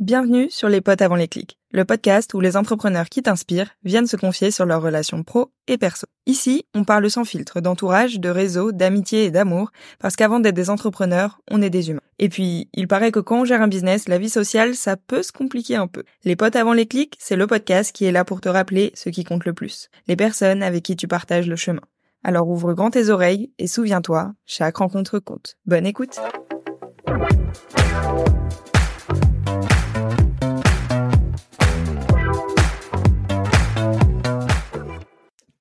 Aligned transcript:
Bienvenue 0.00 0.50
sur 0.50 0.70
Les 0.70 0.80
Potes 0.80 1.02
avant 1.02 1.14
les 1.14 1.28
clics, 1.28 1.58
le 1.72 1.84
podcast 1.84 2.32
où 2.32 2.40
les 2.40 2.56
entrepreneurs 2.56 3.10
qui 3.10 3.22
t'inspirent 3.22 3.68
viennent 3.84 4.06
se 4.06 4.16
confier 4.16 4.50
sur 4.50 4.64
leurs 4.64 4.80
relations 4.80 5.22
pro 5.22 5.52
et 5.68 5.76
perso. 5.76 6.06
Ici, 6.24 6.64
on 6.74 6.84
parle 6.84 7.10
sans 7.10 7.26
filtre 7.26 7.60
d'entourage, 7.60 8.18
de 8.18 8.30
réseau, 8.30 8.72
d'amitié 8.72 9.26
et 9.26 9.30
d'amour, 9.30 9.72
parce 9.98 10.16
qu'avant 10.16 10.40
d'être 10.40 10.54
des 10.54 10.70
entrepreneurs, 10.70 11.42
on 11.50 11.60
est 11.60 11.68
des 11.68 11.90
humains. 11.90 12.00
Et 12.18 12.30
puis, 12.30 12.70
il 12.72 12.88
paraît 12.88 13.12
que 13.12 13.20
quand 13.20 13.42
on 13.42 13.44
gère 13.44 13.60
un 13.60 13.68
business, 13.68 14.08
la 14.08 14.16
vie 14.16 14.30
sociale, 14.30 14.74
ça 14.74 14.96
peut 14.96 15.22
se 15.22 15.32
compliquer 15.32 15.76
un 15.76 15.86
peu. 15.86 16.04
Les 16.24 16.34
Potes 16.34 16.56
avant 16.56 16.72
les 16.72 16.86
clics, 16.86 17.18
c'est 17.18 17.36
le 17.36 17.46
podcast 17.46 17.94
qui 17.94 18.06
est 18.06 18.12
là 18.12 18.24
pour 18.24 18.40
te 18.40 18.48
rappeler 18.48 18.92
ce 18.94 19.10
qui 19.10 19.24
compte 19.24 19.44
le 19.44 19.52
plus, 19.52 19.90
les 20.08 20.16
personnes 20.16 20.62
avec 20.62 20.82
qui 20.82 20.96
tu 20.96 21.08
partages 21.08 21.46
le 21.46 21.56
chemin. 21.56 21.82
Alors 22.24 22.48
ouvre 22.48 22.72
grand 22.72 22.90
tes 22.90 23.10
oreilles 23.10 23.52
et 23.58 23.66
souviens-toi, 23.66 24.32
chaque 24.46 24.78
rencontre 24.78 25.18
compte. 25.18 25.58
Bonne 25.66 25.84
écoute 25.84 26.18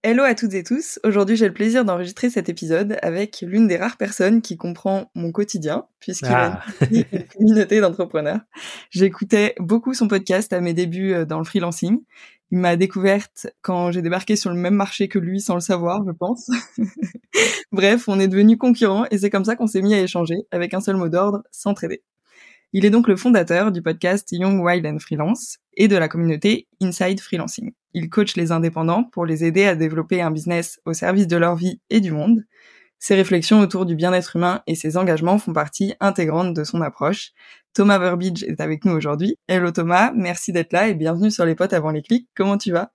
Hello 0.01 0.23
à 0.23 0.33
toutes 0.33 0.55
et 0.55 0.63
tous. 0.63 0.99
Aujourd'hui, 1.03 1.35
j'ai 1.35 1.47
le 1.47 1.53
plaisir 1.53 1.85
d'enregistrer 1.85 2.31
cet 2.31 2.49
épisode 2.49 2.97
avec 3.03 3.43
l'une 3.45 3.67
des 3.67 3.77
rares 3.77 3.97
personnes 3.97 4.41
qui 4.41 4.57
comprend 4.57 5.11
mon 5.13 5.31
quotidien, 5.31 5.85
puisqu'il 5.99 6.29
a 6.29 6.61
ah. 6.63 6.85
une 6.89 7.05
communauté 7.37 7.79
d'entrepreneurs. 7.79 8.39
J'écoutais 8.89 9.53
beaucoup 9.59 9.93
son 9.93 10.07
podcast 10.07 10.51
à 10.51 10.61
mes 10.61 10.73
débuts 10.73 11.13
euh, 11.13 11.25
dans 11.25 11.37
le 11.37 11.43
freelancing. 11.43 12.01
Il 12.49 12.57
m'a 12.57 12.75
découverte 12.75 13.45
quand 13.61 13.91
j'ai 13.91 14.01
débarqué 14.01 14.35
sur 14.35 14.49
le 14.49 14.55
même 14.55 14.73
marché 14.73 15.09
que 15.09 15.19
lui 15.19 15.41
sans 15.41 15.53
le 15.53 15.61
savoir, 15.61 16.03
je 16.07 16.11
pense. 16.11 16.49
Bref, 17.71 18.05
on 18.07 18.19
est 18.19 18.27
devenus 18.27 18.57
concurrents 18.57 19.05
et 19.11 19.19
c'est 19.19 19.29
comme 19.29 19.45
ça 19.45 19.55
qu'on 19.55 19.67
s'est 19.67 19.83
mis 19.83 19.93
à 19.93 20.01
échanger 20.01 20.37
avec 20.49 20.73
un 20.73 20.81
seul 20.81 20.95
mot 20.95 21.09
d'ordre, 21.09 21.43
s'entraider. 21.51 22.01
Il 22.71 22.85
est 22.85 22.91
donc 22.91 23.07
le 23.07 23.15
fondateur 23.15 23.71
du 23.71 23.81
podcast 23.81 24.27
Young 24.31 24.63
Wild 24.63 24.85
and 24.85 24.99
Freelance 24.99 25.57
et 25.75 25.87
de 25.87 25.97
la 25.97 26.07
communauté 26.07 26.67
Inside 26.81 27.19
Freelancing. 27.19 27.71
Il 27.95 28.09
coach 28.11 28.35
les 28.35 28.51
indépendants 28.51 29.05
pour 29.05 29.25
les 29.25 29.43
aider 29.43 29.65
à 29.65 29.75
développer 29.75 30.21
un 30.21 30.29
business 30.29 30.79
au 30.85 30.93
service 30.93 31.25
de 31.25 31.35
leur 31.35 31.55
vie 31.55 31.81
et 31.89 31.99
du 31.99 32.11
monde. 32.11 32.43
Ses 32.99 33.15
réflexions 33.15 33.59
autour 33.59 33.87
du 33.87 33.95
bien-être 33.95 34.35
humain 34.35 34.61
et 34.67 34.75
ses 34.75 34.97
engagements 34.97 35.39
font 35.39 35.53
partie 35.53 35.95
intégrante 35.99 36.53
de 36.53 36.63
son 36.63 36.81
approche. 36.81 37.31
Thomas 37.73 37.97
Burbidge 37.97 38.43
est 38.43 38.61
avec 38.61 38.85
nous 38.85 38.93
aujourd'hui. 38.93 39.35
Hello 39.47 39.71
Thomas, 39.71 40.11
merci 40.13 40.51
d'être 40.51 40.71
là 40.71 40.89
et 40.89 40.93
bienvenue 40.93 41.31
sur 41.31 41.45
les 41.45 41.55
potes 41.55 41.73
avant 41.73 41.89
les 41.89 42.03
clics. 42.03 42.29
Comment 42.35 42.59
tu 42.59 42.71
vas? 42.71 42.91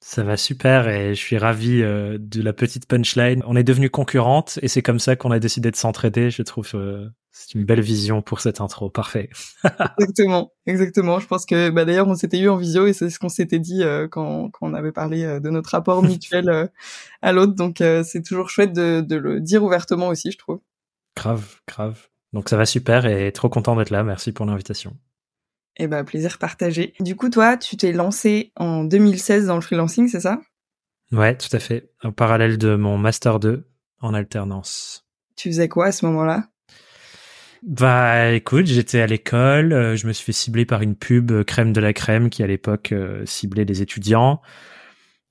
Ça 0.00 0.22
va 0.22 0.36
super 0.36 0.88
et 0.88 1.14
je 1.14 1.20
suis 1.20 1.38
ravi 1.38 1.82
euh, 1.82 2.18
de 2.20 2.42
la 2.42 2.52
petite 2.52 2.86
punchline. 2.86 3.42
On 3.46 3.56
est 3.56 3.64
devenus 3.64 3.90
concurrentes 3.90 4.58
et 4.62 4.68
c'est 4.68 4.82
comme 4.82 4.98
ça 4.98 5.16
qu'on 5.16 5.30
a 5.30 5.38
décidé 5.38 5.70
de 5.70 5.76
s'entraider. 5.76 6.30
Je 6.30 6.42
trouve 6.42 6.70
euh, 6.74 7.08
c'est 7.32 7.54
une 7.54 7.64
belle 7.64 7.80
vision 7.80 8.22
pour 8.22 8.40
cette 8.40 8.60
intro, 8.60 8.90
parfait. 8.90 9.30
exactement, 9.98 10.52
exactement. 10.66 11.18
Je 11.18 11.26
pense 11.26 11.46
que 11.46 11.70
bah, 11.70 11.84
d'ailleurs 11.84 12.08
on 12.08 12.14
s'était 12.14 12.38
eu 12.38 12.48
en 12.48 12.56
visio 12.56 12.86
et 12.86 12.92
c'est 12.92 13.08
ce 13.10 13.18
qu'on 13.18 13.28
s'était 13.28 13.58
dit 13.58 13.82
euh, 13.82 14.06
quand, 14.06 14.50
quand 14.50 14.70
on 14.70 14.74
avait 14.74 14.92
parlé 14.92 15.40
de 15.40 15.50
notre 15.50 15.70
rapport 15.70 16.02
mutuel 16.04 16.70
à 17.22 17.32
l'autre. 17.32 17.54
Donc 17.54 17.78
c'est 17.78 18.22
toujours 18.22 18.50
chouette 18.50 18.72
de, 18.72 19.00
de, 19.00 19.16
le 19.16 19.40
dire 19.40 19.64
ouvertement 19.64 20.08
aussi, 20.08 20.30
je 20.30 20.38
trouve. 20.38 20.60
Grave, 21.16 21.60
grave. 21.66 22.08
Donc 22.34 22.50
ça 22.50 22.58
va 22.58 22.66
super 22.66 23.06
et 23.06 23.32
trop 23.32 23.48
content 23.48 23.76
d'être 23.76 23.90
là. 23.90 24.04
Merci 24.04 24.32
pour 24.32 24.44
l'invitation. 24.44 24.94
Eh 25.78 25.86
ben 25.86 26.04
plaisir 26.04 26.38
partagé. 26.38 26.94
Du 27.00 27.16
coup 27.16 27.28
toi, 27.28 27.56
tu 27.56 27.76
t'es 27.76 27.92
lancé 27.92 28.52
en 28.56 28.84
2016 28.84 29.46
dans 29.46 29.56
le 29.56 29.60
freelancing, 29.60 30.08
c'est 30.08 30.20
ça? 30.20 30.40
Ouais, 31.12 31.36
tout 31.36 31.54
à 31.54 31.58
fait. 31.58 31.90
En 32.02 32.12
parallèle 32.12 32.58
de 32.58 32.74
mon 32.76 32.98
master 32.98 33.38
2 33.38 33.68
en 34.00 34.14
alternance. 34.14 35.06
Tu 35.36 35.50
faisais 35.50 35.68
quoi 35.68 35.86
à 35.86 35.92
ce 35.92 36.06
moment-là? 36.06 36.48
Bah 37.62 38.32
écoute, 38.32 38.66
j'étais 38.66 39.00
à 39.00 39.06
l'école, 39.06 39.72
euh, 39.72 39.96
je 39.96 40.06
me 40.06 40.12
suis 40.12 40.24
fait 40.24 40.32
cibler 40.32 40.64
par 40.64 40.82
une 40.82 40.94
pub 40.94 41.32
euh, 41.32 41.42
crème 41.42 41.72
de 41.72 41.80
la 41.80 41.92
crème 41.92 42.30
qui 42.30 42.42
à 42.42 42.46
l'époque 42.46 42.92
euh, 42.92 43.24
ciblait 43.26 43.64
les 43.64 43.82
étudiants. 43.82 44.40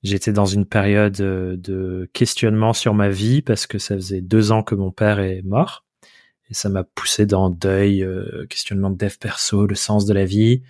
J'étais 0.02 0.32
dans 0.32 0.44
une 0.44 0.66
période 0.66 1.16
de 1.16 2.10
questionnement 2.12 2.72
sur 2.72 2.94
ma 2.94 3.08
vie 3.08 3.42
parce 3.42 3.66
que 3.66 3.78
ça 3.78 3.96
faisait 3.96 4.20
deux 4.20 4.52
ans 4.52 4.62
que 4.62 4.74
mon 4.74 4.92
père 4.92 5.18
est 5.18 5.42
mort 5.42 5.85
et 6.50 6.54
ça 6.54 6.68
m'a 6.68 6.84
poussé 6.84 7.26
dans 7.26 7.50
deuil, 7.50 8.06
questionnement 8.48 8.90
de 8.90 8.96
dev 8.96 9.16
perso, 9.18 9.66
le 9.66 9.74
sens 9.74 10.06
de 10.06 10.14
la 10.14 10.24
vie. 10.24 10.62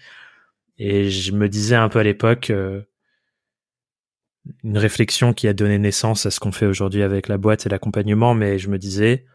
Et 0.78 1.10
je 1.10 1.32
me 1.32 1.48
disais 1.48 1.76
un 1.76 1.88
peu 1.88 1.98
à 1.98 2.02
l'époque 2.02 2.50
une 4.62 4.78
réflexion 4.78 5.32
qui 5.32 5.48
a 5.48 5.52
donné 5.52 5.78
naissance 5.78 6.26
à 6.26 6.30
ce 6.30 6.40
qu'on 6.40 6.52
fait 6.52 6.66
aujourd'hui 6.66 7.02
avec 7.02 7.28
la 7.28 7.38
boîte 7.38 7.66
et 7.66 7.68
l'accompagnement, 7.68 8.34
mais 8.34 8.58
je 8.58 8.68
me 8.68 8.78
disais 8.78 9.26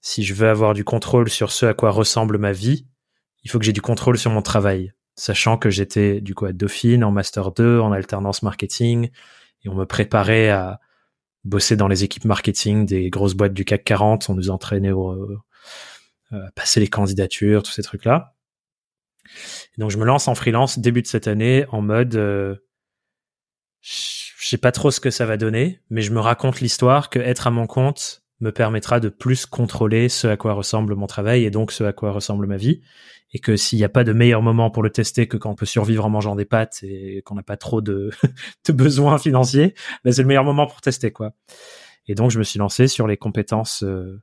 si 0.00 0.24
je 0.24 0.34
veux 0.34 0.48
avoir 0.48 0.74
du 0.74 0.84
contrôle 0.84 1.30
sur 1.30 1.52
ce 1.52 1.66
à 1.66 1.74
quoi 1.74 1.90
ressemble 1.90 2.36
ma 2.36 2.52
vie, 2.52 2.86
il 3.44 3.50
faut 3.50 3.58
que 3.58 3.64
j'ai 3.64 3.72
du 3.72 3.80
contrôle 3.80 4.18
sur 4.18 4.30
mon 4.30 4.42
travail. 4.42 4.92
Sachant 5.14 5.56
que 5.56 5.70
j'étais 5.70 6.20
du 6.20 6.34
coup 6.34 6.46
à 6.46 6.52
Dauphine 6.52 7.04
en 7.04 7.12
master 7.12 7.52
2, 7.52 7.78
en 7.78 7.92
alternance 7.92 8.42
marketing, 8.42 9.10
et 9.64 9.68
on 9.68 9.74
me 9.74 9.84
préparait 9.84 10.50
à 10.50 10.80
bosser 11.44 11.76
dans 11.76 11.88
les 11.88 12.02
équipes 12.04 12.24
marketing 12.24 12.86
des 12.86 13.10
grosses 13.10 13.34
boîtes 13.34 13.54
du 13.54 13.64
CAC 13.64 13.84
40, 13.84 14.28
on 14.28 14.34
nous 14.34 14.50
entraînait 14.50 14.92
euh, 14.92 15.36
à 15.36 15.42
passer 16.54 16.80
les 16.80 16.88
candidatures, 16.88 17.62
tous 17.62 17.72
ces 17.72 17.82
trucs-là. 17.82 18.34
donc 19.78 19.90
je 19.90 19.98
me 19.98 20.04
lance 20.04 20.28
en 20.28 20.34
freelance 20.34 20.78
début 20.78 21.02
de 21.02 21.06
cette 21.06 21.28
année 21.28 21.64
en 21.70 21.82
mode 21.82 22.16
euh, 22.16 22.56
je 23.80 24.48
sais 24.48 24.58
pas 24.58 24.72
trop 24.72 24.90
ce 24.90 25.00
que 25.00 25.10
ça 25.10 25.26
va 25.26 25.36
donner, 25.36 25.80
mais 25.90 26.02
je 26.02 26.12
me 26.12 26.20
raconte 26.20 26.60
l'histoire 26.60 27.10
que 27.10 27.18
être 27.18 27.46
à 27.46 27.50
mon 27.50 27.66
compte, 27.66 28.22
me 28.40 28.50
permettra 28.50 29.00
de 29.00 29.08
plus 29.08 29.46
contrôler 29.46 30.08
ce 30.08 30.26
à 30.26 30.36
quoi 30.36 30.52
ressemble 30.52 30.96
mon 30.96 31.06
travail 31.06 31.44
et 31.44 31.50
donc 31.50 31.70
ce 31.70 31.84
à 31.84 31.92
quoi 31.92 32.10
ressemble 32.10 32.46
ma 32.46 32.56
vie. 32.56 32.82
Et 33.34 33.38
que 33.38 33.56
s'il 33.56 33.78
n'y 33.78 33.84
a 33.84 33.88
pas 33.88 34.04
de 34.04 34.12
meilleur 34.12 34.42
moment 34.42 34.70
pour 34.70 34.82
le 34.82 34.90
tester 34.90 35.26
que 35.26 35.36
quand 35.36 35.50
on 35.50 35.54
peut 35.54 35.64
survivre 35.64 36.04
en 36.04 36.10
mangeant 36.10 36.34
des 36.34 36.44
pâtes 36.44 36.80
et 36.82 37.22
qu'on 37.22 37.36
n'a 37.36 37.42
pas 37.42 37.56
trop 37.56 37.80
de, 37.80 38.10
de 38.66 38.72
besoins 38.72 39.16
financiers, 39.16 39.74
ben 40.04 40.12
c'est 40.12 40.22
le 40.22 40.28
meilleur 40.28 40.44
moment 40.44 40.66
pour 40.66 40.80
tester, 40.80 41.12
quoi. 41.12 41.32
Et 42.08 42.14
donc, 42.14 42.30
je 42.30 42.38
me 42.38 42.44
suis 42.44 42.58
lancé 42.58 42.88
sur 42.88 43.06
les 43.06 43.16
compétences 43.16 43.84
euh, 43.84 44.20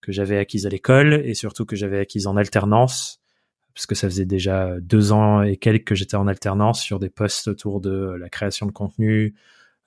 que 0.00 0.12
j'avais 0.12 0.38
acquises 0.38 0.66
à 0.66 0.68
l'école 0.68 1.14
et 1.24 1.34
surtout 1.34 1.64
que 1.64 1.76
j'avais 1.76 1.98
acquises 1.98 2.26
en 2.26 2.36
alternance, 2.36 3.20
parce 3.74 3.86
que 3.86 3.94
ça 3.94 4.08
faisait 4.08 4.24
déjà 4.24 4.80
deux 4.80 5.12
ans 5.12 5.42
et 5.42 5.56
quelques 5.56 5.88
que 5.88 5.94
j'étais 5.94 6.16
en 6.16 6.26
alternance 6.26 6.82
sur 6.82 6.98
des 6.98 7.10
postes 7.10 7.48
autour 7.48 7.80
de 7.80 8.16
la 8.18 8.28
création 8.28 8.66
de 8.66 8.72
contenu, 8.72 9.34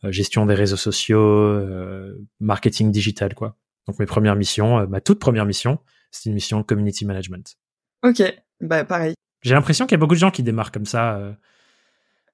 euh, 0.04 0.12
gestion 0.12 0.46
des 0.46 0.54
réseaux 0.54 0.78
sociaux, 0.78 1.20
euh, 1.20 2.18
marketing 2.40 2.92
digital, 2.92 3.34
quoi. 3.34 3.58
Donc 3.88 4.00
mes 4.00 4.06
premières 4.06 4.36
missions, 4.36 4.80
euh, 4.80 4.88
ma 4.88 5.02
toute 5.02 5.20
première 5.20 5.46
mission, 5.46 5.80
c'est 6.12 6.30
une 6.30 6.36
mission 6.36 6.64
community 6.64 7.06
management. 7.06 7.56
Ok, 8.04 8.22
bah 8.62 8.86
pareil. 8.86 9.16
J'ai 9.42 9.54
l'impression 9.54 9.86
qu'il 9.86 9.94
y 9.94 9.96
a 9.96 10.00
beaucoup 10.00 10.16
de 10.16 10.20
gens 10.20 10.32
qui 10.32 10.44
démarrent 10.44 10.72
comme 10.72 10.86
ça. 10.86 11.36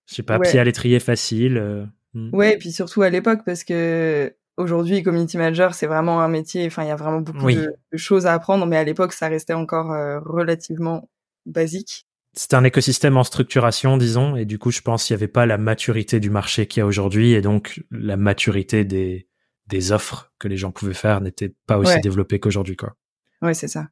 je 0.06 0.16
sais 0.16 0.24
pas, 0.24 0.40
pied 0.40 0.60
à 0.60 0.64
l'étrier 0.64 1.00
facile. 1.00 1.90
Hmm. 2.14 2.30
Ouais, 2.34 2.54
et 2.54 2.58
puis 2.58 2.72
surtout 2.72 3.02
à 3.02 3.10
l'époque, 3.10 3.42
parce 3.46 3.64
que 3.64 4.34
aujourd'hui, 4.60 5.02
community 5.02 5.38
manager, 5.38 5.74
c'est 5.74 5.88
vraiment 5.88 6.22
un 6.22 6.28
métier. 6.28 6.68
Enfin, 6.68 6.84
il 6.84 6.88
y 6.88 6.92
a 6.92 6.96
vraiment 6.96 7.22
beaucoup 7.22 7.52
de, 7.52 7.74
choses 7.96 8.28
à 8.28 8.34
apprendre, 8.34 8.66
mais 8.66 8.78
à 8.78 8.84
l'époque, 8.84 9.14
ça 9.14 9.28
restait 9.28 9.54
encore 9.54 9.88
relativement 10.26 11.10
basique 11.46 12.06
c'était 12.34 12.56
un 12.56 12.64
écosystème 12.64 13.18
en 13.18 13.24
structuration, 13.24 13.98
disons, 13.98 14.36
et 14.36 14.46
du 14.46 14.60
coup, 14.60 14.72
je 14.72 14.82
pense 14.82 15.04
qu'il 15.04 15.16
n'y 15.16 15.20
avait 15.20 15.32
pas 15.32 15.46
la 15.46 15.58
maturité 15.58 16.20
du 16.20 16.30
marché 16.30 16.68
qu'il 16.68 16.82
y 16.82 16.84
a 16.84 16.86
aujourd'hui, 16.86 17.34
et 17.34 17.42
donc 17.42 17.84
la 17.92 18.18
maturité 18.18 18.86
des, 18.86 19.28
des 19.68 19.92
offres 19.92 20.32
que 20.40 20.48
les 20.48 20.58
gens 20.58 20.72
pouvaient 20.72 20.94
faire 20.94 21.22
n'était 21.22 21.54
pas 21.66 21.78
aussi 21.78 22.00
développée 22.02 22.40
qu'aujourd'hui, 22.40 22.76
quoi. 22.76 22.96
Ouais, 23.42 23.54
c'est 23.54 23.68
ça. 23.68 23.88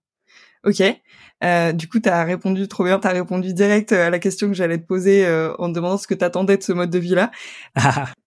Ok. 0.67 0.83
Euh, 1.44 1.72
du 1.72 1.88
coup, 1.88 2.00
tu 2.00 2.09
as 2.09 2.23
répondu 2.25 2.67
trop 2.67 2.83
bien, 2.83 3.00
tu 3.00 3.07
as 3.07 3.11
répondu 3.11 3.53
direct 3.53 3.94
à 3.94 4.09
la 4.09 4.19
question 4.19 4.47
que 4.47 4.53
j'allais 4.53 4.78
te 4.78 4.85
poser 4.85 5.25
euh, 5.25 5.55
en 5.59 5.69
demandant 5.69 5.97
ce 5.97 6.07
que 6.07 6.13
tu 6.13 6.25
attendais 6.25 6.57
de 6.57 6.63
ce 6.63 6.73
mode 6.73 6.89
de 6.89 7.00
vie-là. 7.00 7.31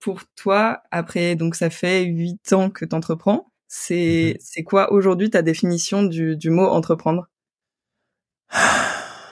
Pour 0.01 0.23
toi, 0.37 0.83
après, 0.91 1.37
donc 1.37 1.55
ça 1.55 1.69
fait 1.69 2.05
huit 2.05 2.53
ans 2.55 2.71
que 2.71 2.87
tu 2.87 2.95
entreprends, 2.97 3.53
c'est 3.69 4.37
mm-hmm. 4.37 4.37
c'est 4.41 4.63
quoi 4.63 4.93
aujourd'hui 4.93 5.29
ta 5.29 5.43
définition 5.43 6.03
du, 6.03 6.37
du 6.37 6.49
mot 6.49 6.67
entreprendre? 6.67 7.29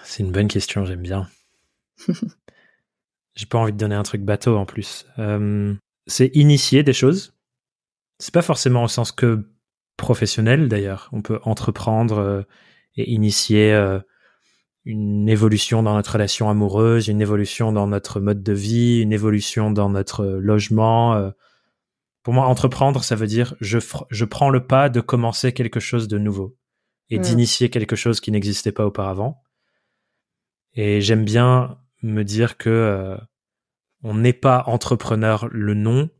C'est 0.05 0.23
une 0.23 0.33
bonne 0.33 0.49
question, 0.49 0.85
j'aime 0.85 1.03
bien. 1.03 1.29
J'ai 3.37 3.47
pas 3.47 3.59
envie 3.59 3.73
de 3.73 3.79
donner 3.79 3.95
un 3.95 4.03
truc 4.03 4.23
bateau 4.23 4.57
en 4.57 4.67
plus. 4.67 5.07
Euh, 5.19 5.75
c'est 6.07 6.35
initier 6.35 6.83
des 6.83 6.93
choses. 6.93 7.35
C'est 8.19 8.35
pas 8.35 8.43
forcément 8.43 8.83
au 8.83 8.89
sens 8.89 9.13
que 9.13 9.47
professionnel 9.97 10.69
d'ailleurs. 10.69 11.09
On 11.13 11.23
peut 11.23 11.39
entreprendre 11.45 12.19
euh, 12.19 12.43
et 12.99 13.11
initier 13.11 13.73
euh, 13.73 13.99
une 14.85 15.29
évolution 15.29 15.83
dans 15.83 15.95
notre 15.95 16.13
relation 16.13 16.51
amoureuse, 16.51 17.09
une 17.09 17.23
évolution 17.23 17.73
dans 17.73 17.87
notre 17.87 18.21
mode 18.21 18.43
de 18.43 18.53
vie, 18.53 19.01
une 19.01 19.13
évolution 19.13 19.71
dans 19.71 19.89
notre 19.89 20.27
logement. 20.27 21.33
Pour 22.23 22.35
moi, 22.35 22.47
entreprendre, 22.47 23.05
ça 23.05 23.15
veut 23.15 23.27
dire 23.27 23.55
je, 23.61 23.79
je 24.11 24.25
prends 24.25 24.51
le 24.51 24.67
pas 24.67 24.89
de 24.89 25.01
commencer 25.01 25.53
quelque 25.53 25.81
chose 25.81 26.09
de 26.09 26.19
nouveau 26.19 26.57
et 27.11 27.19
mmh. 27.19 27.23
d'initier 27.23 27.71
quelque 27.71 27.97
chose 27.97 28.21
qui 28.21 28.33
n'existait 28.33 28.73
pas 28.73 28.87
auparavant. 28.87 29.43
Et 30.75 31.01
j'aime 31.01 31.25
bien 31.25 31.79
me 32.03 32.23
dire 32.23 32.57
que 32.57 32.71
euh, 32.71 33.17
on 34.03 34.15
n'est 34.15 34.33
pas 34.33 34.65
entrepreneur 34.67 35.49
le 35.51 35.75
nom, 35.75 36.11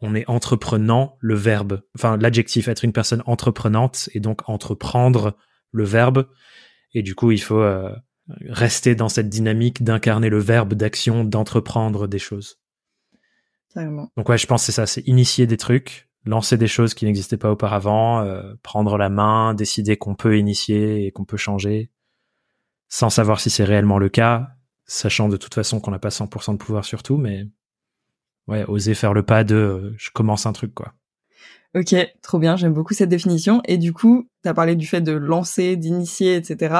on 0.00 0.14
est 0.14 0.28
entreprenant 0.28 1.16
le 1.20 1.34
verbe. 1.34 1.82
Enfin, 1.96 2.16
l'adjectif, 2.16 2.68
être 2.68 2.84
une 2.84 2.92
personne 2.92 3.22
entreprenante 3.26 4.08
et 4.14 4.20
donc 4.20 4.48
entreprendre 4.48 5.36
le 5.72 5.84
verbe. 5.84 6.28
Et 6.94 7.02
du 7.02 7.14
coup, 7.14 7.30
il 7.30 7.40
faut 7.40 7.60
euh, 7.60 7.94
rester 8.48 8.94
dans 8.94 9.08
cette 9.08 9.28
dynamique 9.28 9.82
d'incarner 9.82 10.28
le 10.28 10.38
verbe 10.38 10.74
d'action, 10.74 11.24
d'entreprendre 11.24 12.08
des 12.08 12.18
choses. 12.18 12.58
Donc 14.16 14.28
ouais, 14.28 14.38
je 14.38 14.46
pense 14.46 14.62
que 14.62 14.66
c'est 14.66 14.72
ça, 14.72 14.86
c'est 14.86 15.06
initier 15.06 15.46
des 15.46 15.56
trucs, 15.56 16.08
lancer 16.24 16.56
des 16.58 16.66
choses 16.66 16.94
qui 16.94 17.04
n'existaient 17.04 17.36
pas 17.36 17.52
auparavant, 17.52 18.20
euh, 18.20 18.54
prendre 18.62 18.98
la 18.98 19.08
main, 19.08 19.54
décider 19.54 19.96
qu'on 19.96 20.14
peut 20.14 20.38
initier 20.38 21.06
et 21.06 21.12
qu'on 21.12 21.24
peut 21.24 21.36
changer, 21.36 21.90
sans 22.88 23.10
savoir 23.10 23.38
si 23.40 23.48
c'est 23.48 23.64
réellement 23.64 23.98
le 23.98 24.08
cas, 24.08 24.48
sachant 24.86 25.28
de 25.28 25.36
toute 25.36 25.54
façon 25.54 25.80
qu'on 25.80 25.92
n'a 25.92 26.00
pas 26.00 26.08
100% 26.08 26.52
de 26.52 26.58
pouvoir 26.58 26.84
sur 26.84 27.04
tout, 27.04 27.16
mais 27.16 27.46
ouais, 28.48 28.64
oser 28.64 28.94
faire 28.94 29.14
le 29.14 29.22
pas 29.22 29.44
de 29.44 29.54
euh, 29.54 29.94
je 29.98 30.10
commence 30.10 30.46
un 30.46 30.52
truc 30.52 30.74
quoi. 30.74 30.92
Ok, 31.74 31.94
trop 32.22 32.38
bien, 32.38 32.56
j'aime 32.56 32.72
beaucoup 32.72 32.94
cette 32.94 33.08
définition. 33.08 33.62
Et 33.64 33.78
du 33.78 33.92
coup, 33.92 34.28
tu 34.42 34.48
as 34.48 34.54
parlé 34.54 34.74
du 34.74 34.86
fait 34.86 35.00
de 35.00 35.12
lancer, 35.12 35.76
d'initier, 35.76 36.36
etc., 36.36 36.74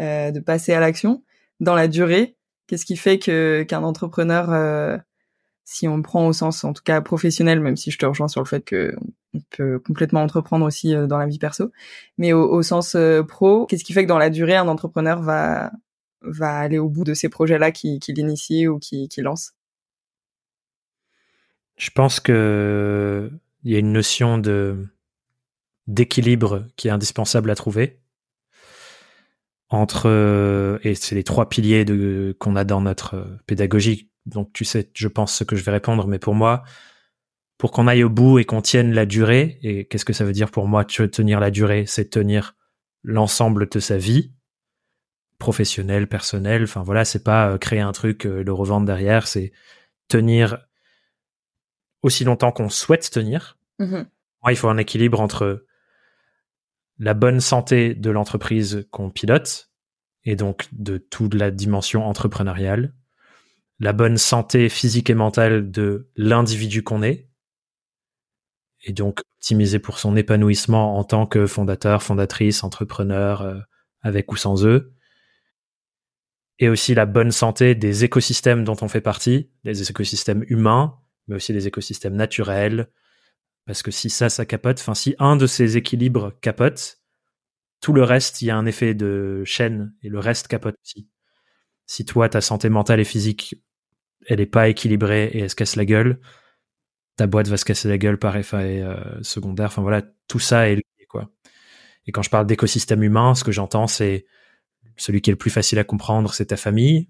euh, 0.00 0.30
de 0.30 0.40
passer 0.40 0.74
à 0.74 0.80
l'action. 0.80 1.22
Dans 1.60 1.74
la 1.74 1.88
durée, 1.88 2.36
qu'est-ce 2.66 2.84
qui 2.84 2.96
fait 2.96 3.18
que 3.18 3.64
qu'un 3.66 3.82
entrepreneur, 3.82 4.50
euh, 4.52 4.98
si 5.64 5.88
on 5.88 6.02
prend 6.02 6.26
au 6.26 6.32
sens 6.32 6.64
en 6.64 6.72
tout 6.72 6.82
cas 6.84 7.00
professionnel, 7.00 7.60
même 7.60 7.76
si 7.76 7.90
je 7.90 7.98
te 7.98 8.06
rejoins 8.06 8.28
sur 8.28 8.40
le 8.42 8.46
fait 8.46 8.64
que 8.64 8.94
on 9.34 9.40
peut 9.50 9.78
complètement 9.78 10.22
entreprendre 10.22 10.66
aussi 10.66 10.94
euh, 10.94 11.06
dans 11.06 11.18
la 11.18 11.26
vie 11.26 11.38
perso, 11.38 11.72
mais 12.18 12.32
au, 12.32 12.50
au 12.50 12.62
sens 12.62 12.94
euh, 12.96 13.22
pro, 13.22 13.66
qu'est-ce 13.66 13.84
qui 13.84 13.92
fait 13.92 14.02
que 14.04 14.08
dans 14.08 14.18
la 14.18 14.30
durée, 14.30 14.56
un 14.56 14.68
entrepreneur 14.68 15.22
va 15.22 15.70
va 16.22 16.58
aller 16.58 16.78
au 16.78 16.88
bout 16.88 17.04
de 17.04 17.14
ces 17.14 17.28
projets-là 17.28 17.72
qu'il 17.72 18.00
qui 18.00 18.12
initie 18.12 18.68
ou 18.68 18.78
qu'il 18.78 19.08
qui 19.08 19.22
lance 19.22 19.52
Je 21.76 21.90
pense 21.90 22.20
que 22.20 23.30
il 23.62 23.72
y 23.72 23.76
a 23.76 23.78
une 23.78 23.92
notion 23.92 24.38
de 24.38 24.86
d'équilibre 25.86 26.66
qui 26.76 26.88
est 26.88 26.90
indispensable 26.90 27.50
à 27.50 27.54
trouver 27.54 28.00
entre 29.68 30.78
et 30.82 30.94
c'est 30.94 31.14
les 31.14 31.24
trois 31.24 31.48
piliers 31.48 31.84
de 31.84 32.36
qu'on 32.38 32.56
a 32.56 32.64
dans 32.64 32.80
notre 32.80 33.38
pédagogie. 33.46 34.10
Donc 34.26 34.52
tu 34.52 34.64
sais, 34.64 34.90
je 34.94 35.08
pense 35.08 35.34
ce 35.34 35.44
que 35.44 35.56
je 35.56 35.62
vais 35.62 35.72
répondre, 35.72 36.06
mais 36.06 36.18
pour 36.18 36.34
moi, 36.34 36.64
pour 37.60 37.70
qu'on 37.70 37.86
aille 37.86 38.04
au 38.04 38.10
bout 38.10 38.38
et 38.38 38.44
qu'on 38.44 38.62
tienne 38.62 38.92
la 38.92 39.06
durée, 39.06 39.58
et 39.62 39.86
qu'est-ce 39.86 40.04
que 40.04 40.12
ça 40.12 40.24
veut 40.24 40.32
dire 40.32 40.50
pour 40.50 40.66
moi 40.66 40.84
tenir 40.84 41.40
la 41.40 41.50
durée 41.50 41.84
C'est 41.86 42.08
tenir 42.10 42.56
l'ensemble 43.02 43.68
de 43.68 43.80
sa 43.80 43.98
vie 43.98 44.32
professionnelle, 45.38 46.06
personnelle. 46.06 46.64
Enfin 46.64 46.82
voilà, 46.82 47.04
c'est 47.04 47.22
pas 47.22 47.50
euh, 47.50 47.58
créer 47.58 47.80
un 47.80 47.92
truc, 47.92 48.26
euh, 48.26 48.42
le 48.42 48.52
revendre 48.52 48.86
derrière, 48.86 49.26
c'est 49.26 49.52
tenir 50.08 50.58
aussi 52.02 52.24
longtemps 52.24 52.52
qu'on 52.52 52.68
souhaite 52.68 53.10
tenir. 53.10 53.58
Mmh 53.78 54.02
Moi, 54.42 54.52
il 54.52 54.56
faut 54.56 54.68
un 54.68 54.78
équilibre 54.78 55.20
entre 55.20 55.64
la 56.98 57.14
bonne 57.14 57.40
santé 57.40 57.94
de 57.94 58.10
l'entreprise 58.10 58.86
qu'on 58.90 59.10
pilote 59.10 59.70
et 60.24 60.36
donc 60.36 60.68
de 60.72 60.98
toute 60.98 61.34
la 61.34 61.50
dimension 61.50 62.06
entrepreneuriale, 62.06 62.94
la 63.78 63.92
bonne 63.92 64.18
santé 64.18 64.68
physique 64.68 65.10
et 65.10 65.14
mentale 65.14 65.70
de 65.70 66.10
l'individu 66.16 66.82
qu'on 66.82 67.02
est, 67.02 67.28
et 68.82 68.92
donc 68.92 69.20
optimiser 69.36 69.78
pour 69.78 69.98
son 69.98 70.16
épanouissement 70.16 70.98
en 70.98 71.04
tant 71.04 71.26
que 71.26 71.46
fondateur, 71.46 72.02
fondatrice, 72.02 72.62
entrepreneur, 72.62 73.42
euh, 73.42 73.58
avec 74.02 74.30
ou 74.32 74.36
sans 74.36 74.66
eux, 74.66 74.94
et 76.58 76.68
aussi 76.68 76.94
la 76.94 77.06
bonne 77.06 77.30
santé 77.30 77.74
des 77.74 78.04
écosystèmes 78.04 78.64
dont 78.64 78.76
on 78.82 78.88
fait 78.88 79.00
partie, 79.00 79.50
des 79.64 79.90
écosystèmes 79.90 80.44
humains, 80.48 80.98
mais 81.28 81.36
aussi 81.36 81.52
des 81.52 81.66
écosystèmes 81.66 82.16
naturels. 82.16 82.88
Parce 83.66 83.82
que 83.82 83.90
si 83.90 84.10
ça, 84.10 84.28
ça 84.28 84.46
capote, 84.46 84.78
enfin, 84.80 84.94
si 84.94 85.14
un 85.18 85.36
de 85.36 85.46
ces 85.46 85.76
équilibres 85.76 86.32
capote, 86.40 87.00
tout 87.80 87.92
le 87.92 88.02
reste, 88.02 88.42
il 88.42 88.46
y 88.46 88.50
a 88.50 88.56
un 88.56 88.66
effet 88.66 88.94
de 88.94 89.42
chaîne 89.44 89.94
et 90.02 90.08
le 90.08 90.18
reste 90.18 90.48
capote 90.48 90.76
aussi. 90.84 91.08
Si 91.86 92.04
toi, 92.04 92.28
ta 92.28 92.40
santé 92.40 92.68
mentale 92.68 93.00
et 93.00 93.04
physique, 93.04 93.62
elle 94.26 94.40
est 94.40 94.46
pas 94.46 94.68
équilibrée 94.68 95.26
et 95.32 95.40
elle 95.40 95.50
se 95.50 95.56
casse 95.56 95.76
la 95.76 95.84
gueule, 95.84 96.20
ta 97.16 97.26
boîte 97.26 97.48
va 97.48 97.56
se 97.56 97.64
casser 97.64 97.88
la 97.88 97.98
gueule 97.98 98.18
par 98.18 98.36
effet 98.36 98.82
euh, 98.82 99.22
secondaire. 99.22 99.66
Enfin 99.66 99.82
voilà, 99.82 100.02
tout 100.28 100.38
ça 100.38 100.68
est 100.68 100.76
lié, 100.76 101.06
quoi. 101.08 101.30
Et 102.06 102.12
quand 102.12 102.22
je 102.22 102.30
parle 102.30 102.46
d'écosystème 102.46 103.02
humain, 103.02 103.34
ce 103.34 103.44
que 103.44 103.52
j'entends, 103.52 103.86
c'est 103.86 104.26
celui 104.96 105.20
qui 105.20 105.30
est 105.30 105.32
le 105.32 105.38
plus 105.38 105.50
facile 105.50 105.78
à 105.78 105.84
comprendre, 105.84 106.32
c'est 106.34 106.46
ta 106.46 106.56
famille, 106.56 107.08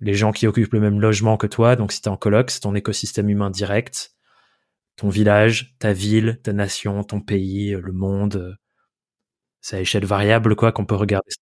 les 0.00 0.14
gens 0.14 0.32
qui 0.32 0.46
occupent 0.46 0.72
le 0.72 0.80
même 0.80 1.00
logement 1.00 1.36
que 1.36 1.46
toi. 1.46 1.76
Donc, 1.76 1.92
si 1.92 2.02
t'es 2.02 2.08
en 2.08 2.16
coloc, 2.16 2.50
c'est 2.50 2.60
ton 2.60 2.74
écosystème 2.74 3.30
humain 3.30 3.50
direct, 3.50 4.14
ton 4.96 5.08
village, 5.08 5.76
ta 5.78 5.92
ville, 5.92 6.40
ta 6.42 6.52
nation, 6.52 7.04
ton 7.04 7.20
pays, 7.20 7.72
le 7.72 7.92
monde. 7.92 8.58
C'est 9.60 9.76
à 9.76 9.80
échelle 9.80 10.04
variable, 10.04 10.56
quoi, 10.56 10.72
qu'on 10.72 10.86
peut 10.86 10.94
regarder. 10.94 11.32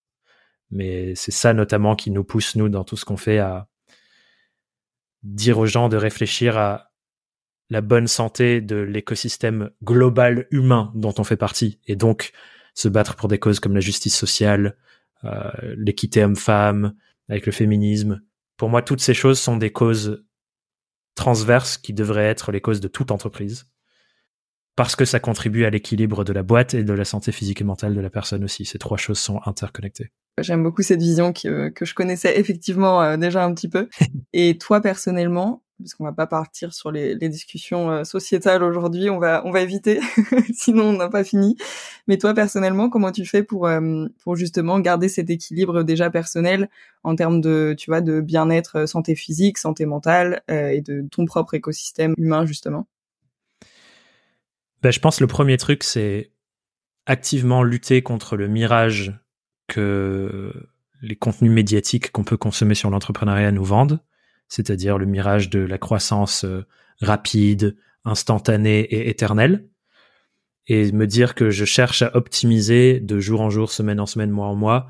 Mais 0.70 1.14
c'est 1.14 1.30
ça, 1.30 1.52
notamment, 1.52 1.96
qui 1.96 2.10
nous 2.10 2.24
pousse, 2.24 2.56
nous, 2.56 2.68
dans 2.68 2.84
tout 2.84 2.96
ce 2.96 3.04
qu'on 3.04 3.16
fait 3.16 3.38
à 3.38 3.68
dire 5.22 5.58
aux 5.58 5.66
gens 5.66 5.88
de 5.88 5.96
réfléchir 5.96 6.56
à 6.58 6.92
la 7.70 7.80
bonne 7.80 8.06
santé 8.06 8.60
de 8.60 8.76
l'écosystème 8.76 9.70
global 9.82 10.46
humain 10.50 10.92
dont 10.94 11.14
on 11.18 11.24
fait 11.24 11.36
partie. 11.36 11.80
Et 11.86 11.96
donc, 11.96 12.32
se 12.74 12.88
battre 12.88 13.16
pour 13.16 13.28
des 13.28 13.38
causes 13.38 13.60
comme 13.60 13.74
la 13.74 13.80
justice 13.80 14.16
sociale, 14.16 14.76
euh, 15.24 15.50
l'équité 15.76 16.22
homme-femme, 16.22 16.94
avec 17.28 17.46
le 17.46 17.52
féminisme. 17.52 18.20
Pour 18.64 18.70
moi, 18.70 18.80
toutes 18.80 19.02
ces 19.02 19.12
choses 19.12 19.38
sont 19.38 19.58
des 19.58 19.72
causes 19.72 20.24
transverses 21.16 21.76
qui 21.76 21.92
devraient 21.92 22.24
être 22.24 22.50
les 22.50 22.62
causes 22.62 22.80
de 22.80 22.88
toute 22.88 23.10
entreprise 23.10 23.66
parce 24.74 24.96
que 24.96 25.04
ça 25.04 25.20
contribue 25.20 25.66
à 25.66 25.70
l'équilibre 25.70 26.24
de 26.24 26.32
la 26.32 26.42
boîte 26.42 26.72
et 26.72 26.82
de 26.82 26.92
la 26.94 27.04
santé 27.04 27.30
physique 27.30 27.60
et 27.60 27.64
mentale 27.64 27.94
de 27.94 28.00
la 28.00 28.08
personne 28.08 28.42
aussi. 28.42 28.64
Ces 28.64 28.78
trois 28.78 28.96
choses 28.96 29.18
sont 29.18 29.38
interconnectées. 29.44 30.12
J'aime 30.40 30.62
beaucoup 30.62 30.80
cette 30.80 31.02
vision 31.02 31.34
que, 31.34 31.68
que 31.68 31.84
je 31.84 31.92
connaissais 31.92 32.40
effectivement 32.40 33.02
euh, 33.02 33.18
déjà 33.18 33.44
un 33.44 33.52
petit 33.52 33.68
peu. 33.68 33.90
et 34.32 34.56
toi 34.56 34.80
personnellement, 34.80 35.62
puisqu'on 35.78 36.04
va 36.04 36.12
pas 36.12 36.26
partir 36.26 36.72
sur 36.72 36.90
les, 36.90 37.14
les 37.14 37.28
discussions 37.28 37.90
euh, 37.90 38.04
sociétales 38.04 38.62
aujourd'hui, 38.62 39.10
on 39.10 39.18
va 39.18 39.42
on 39.44 39.50
va 39.50 39.60
éviter, 39.60 40.00
sinon 40.54 40.84
on 40.84 40.92
n'a 40.92 41.08
pas 41.08 41.24
fini. 41.24 41.56
Mais 42.06 42.18
toi 42.18 42.34
personnellement, 42.34 42.88
comment 42.88 43.12
tu 43.12 43.24
fais 43.24 43.42
pour 43.42 43.66
euh, 43.66 44.06
pour 44.22 44.36
justement 44.36 44.78
garder 44.80 45.08
cet 45.08 45.30
équilibre 45.30 45.82
déjà 45.82 46.10
personnel 46.10 46.68
en 47.02 47.16
termes 47.16 47.40
de 47.40 47.74
tu 47.76 47.90
vois 47.90 48.00
de 48.00 48.20
bien-être, 48.20 48.80
euh, 48.80 48.86
santé 48.86 49.14
physique, 49.14 49.58
santé 49.58 49.86
mentale 49.86 50.42
et 50.48 50.80
de 50.80 51.06
ton 51.10 51.24
propre 51.24 51.54
écosystème 51.54 52.14
humain 52.18 52.46
justement? 52.46 52.86
Ben, 54.82 54.90
je 54.90 55.00
pense 55.00 55.16
que 55.16 55.24
le 55.24 55.28
premier 55.28 55.56
truc 55.56 55.82
c'est 55.82 56.30
activement 57.06 57.62
lutter 57.62 58.02
contre 58.02 58.36
le 58.36 58.48
mirage 58.48 59.18
que 59.68 60.52
les 61.02 61.16
contenus 61.16 61.52
médiatiques 61.52 62.12
qu'on 62.12 62.24
peut 62.24 62.36
consommer 62.36 62.74
sur 62.74 62.90
l'entrepreneuriat 62.90 63.52
nous 63.52 63.64
vendent 63.64 64.00
c'est-à-dire 64.48 64.98
le 64.98 65.06
mirage 65.06 65.50
de 65.50 65.60
la 65.60 65.78
croissance 65.78 66.44
euh, 66.44 66.66
rapide, 67.00 67.76
instantanée 68.04 68.80
et 68.80 69.08
éternelle, 69.08 69.68
et 70.66 70.92
me 70.92 71.06
dire 71.06 71.34
que 71.34 71.50
je 71.50 71.64
cherche 71.64 72.02
à 72.02 72.16
optimiser 72.16 73.00
de 73.00 73.18
jour 73.18 73.40
en 73.40 73.50
jour, 73.50 73.70
semaine 73.70 74.00
en 74.00 74.06
semaine, 74.06 74.30
mois 74.30 74.46
en 74.46 74.54
mois, 74.54 74.88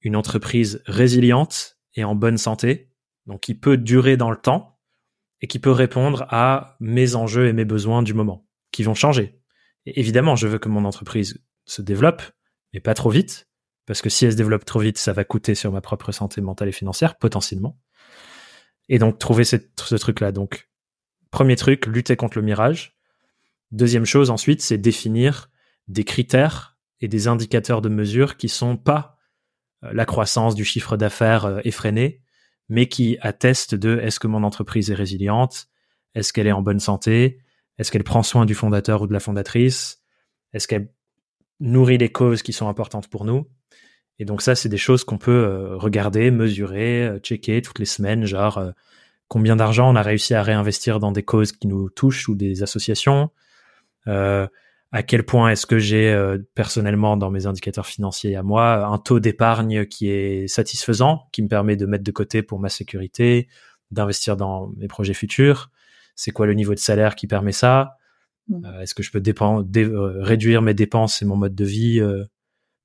une 0.00 0.16
entreprise 0.16 0.82
résiliente 0.86 1.78
et 1.94 2.04
en 2.04 2.14
bonne 2.14 2.38
santé, 2.38 2.90
donc 3.26 3.40
qui 3.40 3.54
peut 3.54 3.76
durer 3.76 4.16
dans 4.16 4.30
le 4.30 4.36
temps 4.36 4.78
et 5.40 5.48
qui 5.48 5.58
peut 5.58 5.72
répondre 5.72 6.26
à 6.30 6.76
mes 6.80 7.14
enjeux 7.14 7.48
et 7.48 7.52
mes 7.52 7.64
besoins 7.64 8.02
du 8.02 8.14
moment, 8.14 8.46
qui 8.70 8.82
vont 8.82 8.94
changer. 8.94 9.40
Et 9.84 9.98
évidemment, 10.00 10.36
je 10.36 10.46
veux 10.46 10.58
que 10.58 10.68
mon 10.68 10.84
entreprise 10.84 11.42
se 11.64 11.82
développe, 11.82 12.22
mais 12.72 12.80
pas 12.80 12.94
trop 12.94 13.10
vite, 13.10 13.48
parce 13.86 14.02
que 14.02 14.08
si 14.08 14.24
elle 14.24 14.32
se 14.32 14.36
développe 14.36 14.64
trop 14.64 14.80
vite, 14.80 14.98
ça 14.98 15.12
va 15.12 15.24
coûter 15.24 15.54
sur 15.54 15.72
ma 15.72 15.80
propre 15.80 16.12
santé 16.12 16.40
mentale 16.40 16.68
et 16.68 16.72
financière, 16.72 17.16
potentiellement. 17.16 17.78
Et 18.88 18.98
donc 18.98 19.18
trouver 19.18 19.44
ce 19.44 19.94
truc-là. 19.94 20.32
Donc, 20.32 20.68
premier 21.30 21.56
truc, 21.56 21.86
lutter 21.86 22.16
contre 22.16 22.38
le 22.38 22.44
mirage. 22.44 22.96
Deuxième 23.72 24.04
chose 24.04 24.30
ensuite, 24.30 24.62
c'est 24.62 24.78
définir 24.78 25.50
des 25.88 26.04
critères 26.04 26.78
et 27.00 27.08
des 27.08 27.28
indicateurs 27.28 27.82
de 27.82 27.88
mesure 27.88 28.36
qui 28.36 28.48
sont 28.48 28.76
pas 28.76 29.18
euh, 29.84 29.92
la 29.92 30.04
croissance 30.04 30.54
du 30.54 30.64
chiffre 30.64 30.96
d'affaires 30.96 31.44
euh, 31.46 31.60
effréné, 31.64 32.22
mais 32.68 32.88
qui 32.88 33.18
attestent 33.20 33.74
de 33.74 33.98
est-ce 33.98 34.20
que 34.20 34.28
mon 34.28 34.44
entreprise 34.44 34.90
est 34.90 34.94
résiliente, 34.94 35.68
est-ce 36.14 36.32
qu'elle 36.32 36.46
est 36.46 36.52
en 36.52 36.62
bonne 36.62 36.80
santé, 36.80 37.40
est-ce 37.78 37.90
qu'elle 37.90 38.04
prend 38.04 38.22
soin 38.22 38.46
du 38.46 38.54
fondateur 38.54 39.02
ou 39.02 39.06
de 39.06 39.12
la 39.12 39.20
fondatrice, 39.20 40.02
est-ce 40.52 40.66
qu'elle 40.66 40.90
nourrit 41.60 41.98
les 41.98 42.10
causes 42.10 42.42
qui 42.42 42.52
sont 42.52 42.68
importantes 42.68 43.08
pour 43.08 43.24
nous. 43.24 43.46
Et 44.18 44.24
donc 44.24 44.42
ça, 44.42 44.54
c'est 44.54 44.68
des 44.68 44.78
choses 44.78 45.04
qu'on 45.04 45.18
peut 45.18 45.30
euh, 45.30 45.76
regarder, 45.76 46.30
mesurer, 46.30 47.06
euh, 47.06 47.18
checker 47.18 47.60
toutes 47.62 47.78
les 47.78 47.84
semaines, 47.84 48.24
genre 48.24 48.58
euh, 48.58 48.70
combien 49.28 49.56
d'argent 49.56 49.90
on 49.90 49.96
a 49.96 50.02
réussi 50.02 50.34
à 50.34 50.42
réinvestir 50.42 51.00
dans 51.00 51.12
des 51.12 51.22
causes 51.22 51.52
qui 51.52 51.66
nous 51.66 51.90
touchent 51.90 52.28
ou 52.28 52.34
des 52.34 52.62
associations, 52.62 53.30
à 54.06 55.02
quel 55.02 55.24
point 55.24 55.50
est-ce 55.50 55.66
que 55.66 55.80
j'ai 55.80 56.16
personnellement 56.54 57.16
dans 57.16 57.28
mes 57.28 57.46
indicateurs 57.46 57.86
financiers 57.86 58.36
à 58.36 58.44
moi 58.44 58.86
un 58.86 58.98
taux 58.98 59.18
d'épargne 59.18 59.84
qui 59.84 60.08
est 60.08 60.46
satisfaisant, 60.46 61.24
qui 61.32 61.42
me 61.42 61.48
permet 61.48 61.74
de 61.74 61.86
mettre 61.86 62.04
de 62.04 62.12
côté 62.12 62.42
pour 62.42 62.60
ma 62.60 62.68
sécurité, 62.68 63.48
d'investir 63.90 64.36
dans 64.36 64.68
mes 64.76 64.86
projets 64.86 65.12
futurs. 65.12 65.72
C'est 66.14 66.30
quoi 66.30 66.46
le 66.46 66.54
niveau 66.54 66.72
de 66.72 66.78
salaire 66.78 67.16
qui 67.16 67.26
permet 67.26 67.50
ça? 67.50 67.96
Mmh. 68.48 68.64
Est-ce 68.80 68.94
que 68.94 69.02
je 69.02 69.10
peux 69.10 69.20
réduire 70.20 70.62
mes 70.62 70.72
dépenses 70.72 71.20
et 71.20 71.24
mon 71.24 71.34
mode 71.34 71.56
de 71.56 71.64
vie 71.64 72.00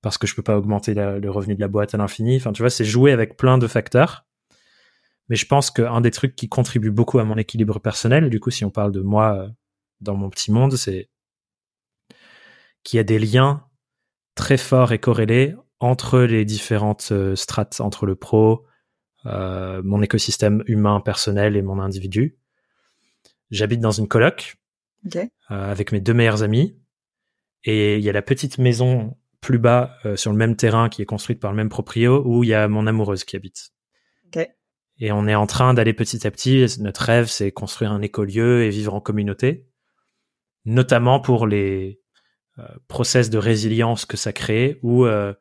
parce 0.02 0.18
que 0.18 0.28
je 0.28 0.36
peux 0.36 0.42
pas 0.42 0.58
augmenter 0.58 0.94
le 0.94 1.30
revenu 1.30 1.56
de 1.56 1.62
la 1.62 1.68
boîte 1.68 1.94
à 1.94 1.98
l'infini. 1.98 2.38
Enfin, 2.38 2.52
tu 2.52 2.64
vois, 2.64 2.70
c'est 2.70 2.86
jouer 2.86 3.12
avec 3.12 3.38
plein 3.38 3.58
de 3.58 3.68
facteurs. 3.68 4.26
Mais 5.30 5.36
je 5.36 5.46
pense 5.46 5.72
qu'un 5.72 6.02
des 6.02 6.12
trucs 6.12 6.36
qui 6.36 6.50
contribue 6.50 6.92
beaucoup 6.92 7.20
à 7.20 7.24
mon 7.24 7.38
équilibre 7.38 7.80
personnel, 7.80 8.30
du 8.30 8.40
coup, 8.40 8.52
si 8.52 8.66
on 8.66 8.72
parle 8.72 8.92
de 8.92 9.02
moi 9.02 9.38
euh, 9.38 9.48
dans 10.02 10.16
mon 10.16 10.30
petit 10.30 10.52
monde, 10.52 10.76
c'est 10.76 11.10
qu'il 12.84 12.98
y 12.98 13.00
a 13.00 13.04
des 13.04 13.20
liens 13.20 13.64
très 14.36 14.58
forts 14.58 14.92
et 14.92 15.00
corrélés 15.00 15.56
entre 15.80 16.20
les 16.20 16.46
différentes 16.46 17.10
euh, 17.12 17.36
strates, 17.36 17.80
entre 17.80 18.06
le 18.06 18.16
pro, 18.16 18.66
euh, 19.28 19.82
mon 19.84 20.02
écosystème 20.02 20.64
humain 20.66 21.00
personnel 21.00 21.56
et 21.56 21.62
mon 21.62 21.80
individu. 21.80 22.38
J'habite 23.52 23.80
dans 23.80 23.92
une 23.92 24.08
coloc 24.08 24.58
avec 25.48 25.92
mes 25.92 26.00
deux 26.00 26.14
meilleurs 26.14 26.44
amis 26.44 26.78
et 27.64 27.98
il 27.98 28.04
y 28.04 28.10
a 28.10 28.14
la 28.14 28.22
petite 28.22 28.58
maison 28.58 29.18
plus 29.42 29.58
bas 29.58 29.98
sur 30.16 30.32
le 30.32 30.38
même 30.38 30.56
terrain 30.56 30.88
qui 30.88 31.02
est 31.02 31.06
construite 31.06 31.40
par 31.40 31.52
le 31.52 31.58
même 31.58 31.70
proprio 31.70 32.22
où 32.26 32.44
il 32.44 32.50
y 32.52 32.54
a 32.54 32.68
mon 32.68 32.88
amoureuse 32.88 33.24
qui 33.24 33.36
habite. 33.36 33.72
Et 35.02 35.12
on 35.12 35.28
est 35.28 35.36
en 35.36 35.48
train 35.48 35.74
d'aller 35.74 35.94
petit 35.94 36.26
à 36.28 36.32
petit. 36.32 36.64
Notre 36.80 37.02
rêve, 37.02 37.26
c'est 37.26 37.52
construire 37.52 37.92
un 37.92 38.02
écolieu 38.02 38.64
et 38.64 38.70
vivre 38.70 38.94
en 38.94 39.02
communauté, 39.02 39.68
notamment 40.64 41.20
pour 41.20 41.48
les 41.48 42.00
euh, 42.60 42.64
process 42.88 43.32
de 43.32 43.40
résilience 43.40 44.06
que 44.06 44.16
ça 44.16 44.32
crée, 44.32 44.80
où 44.84 45.06
euh, 45.06 45.34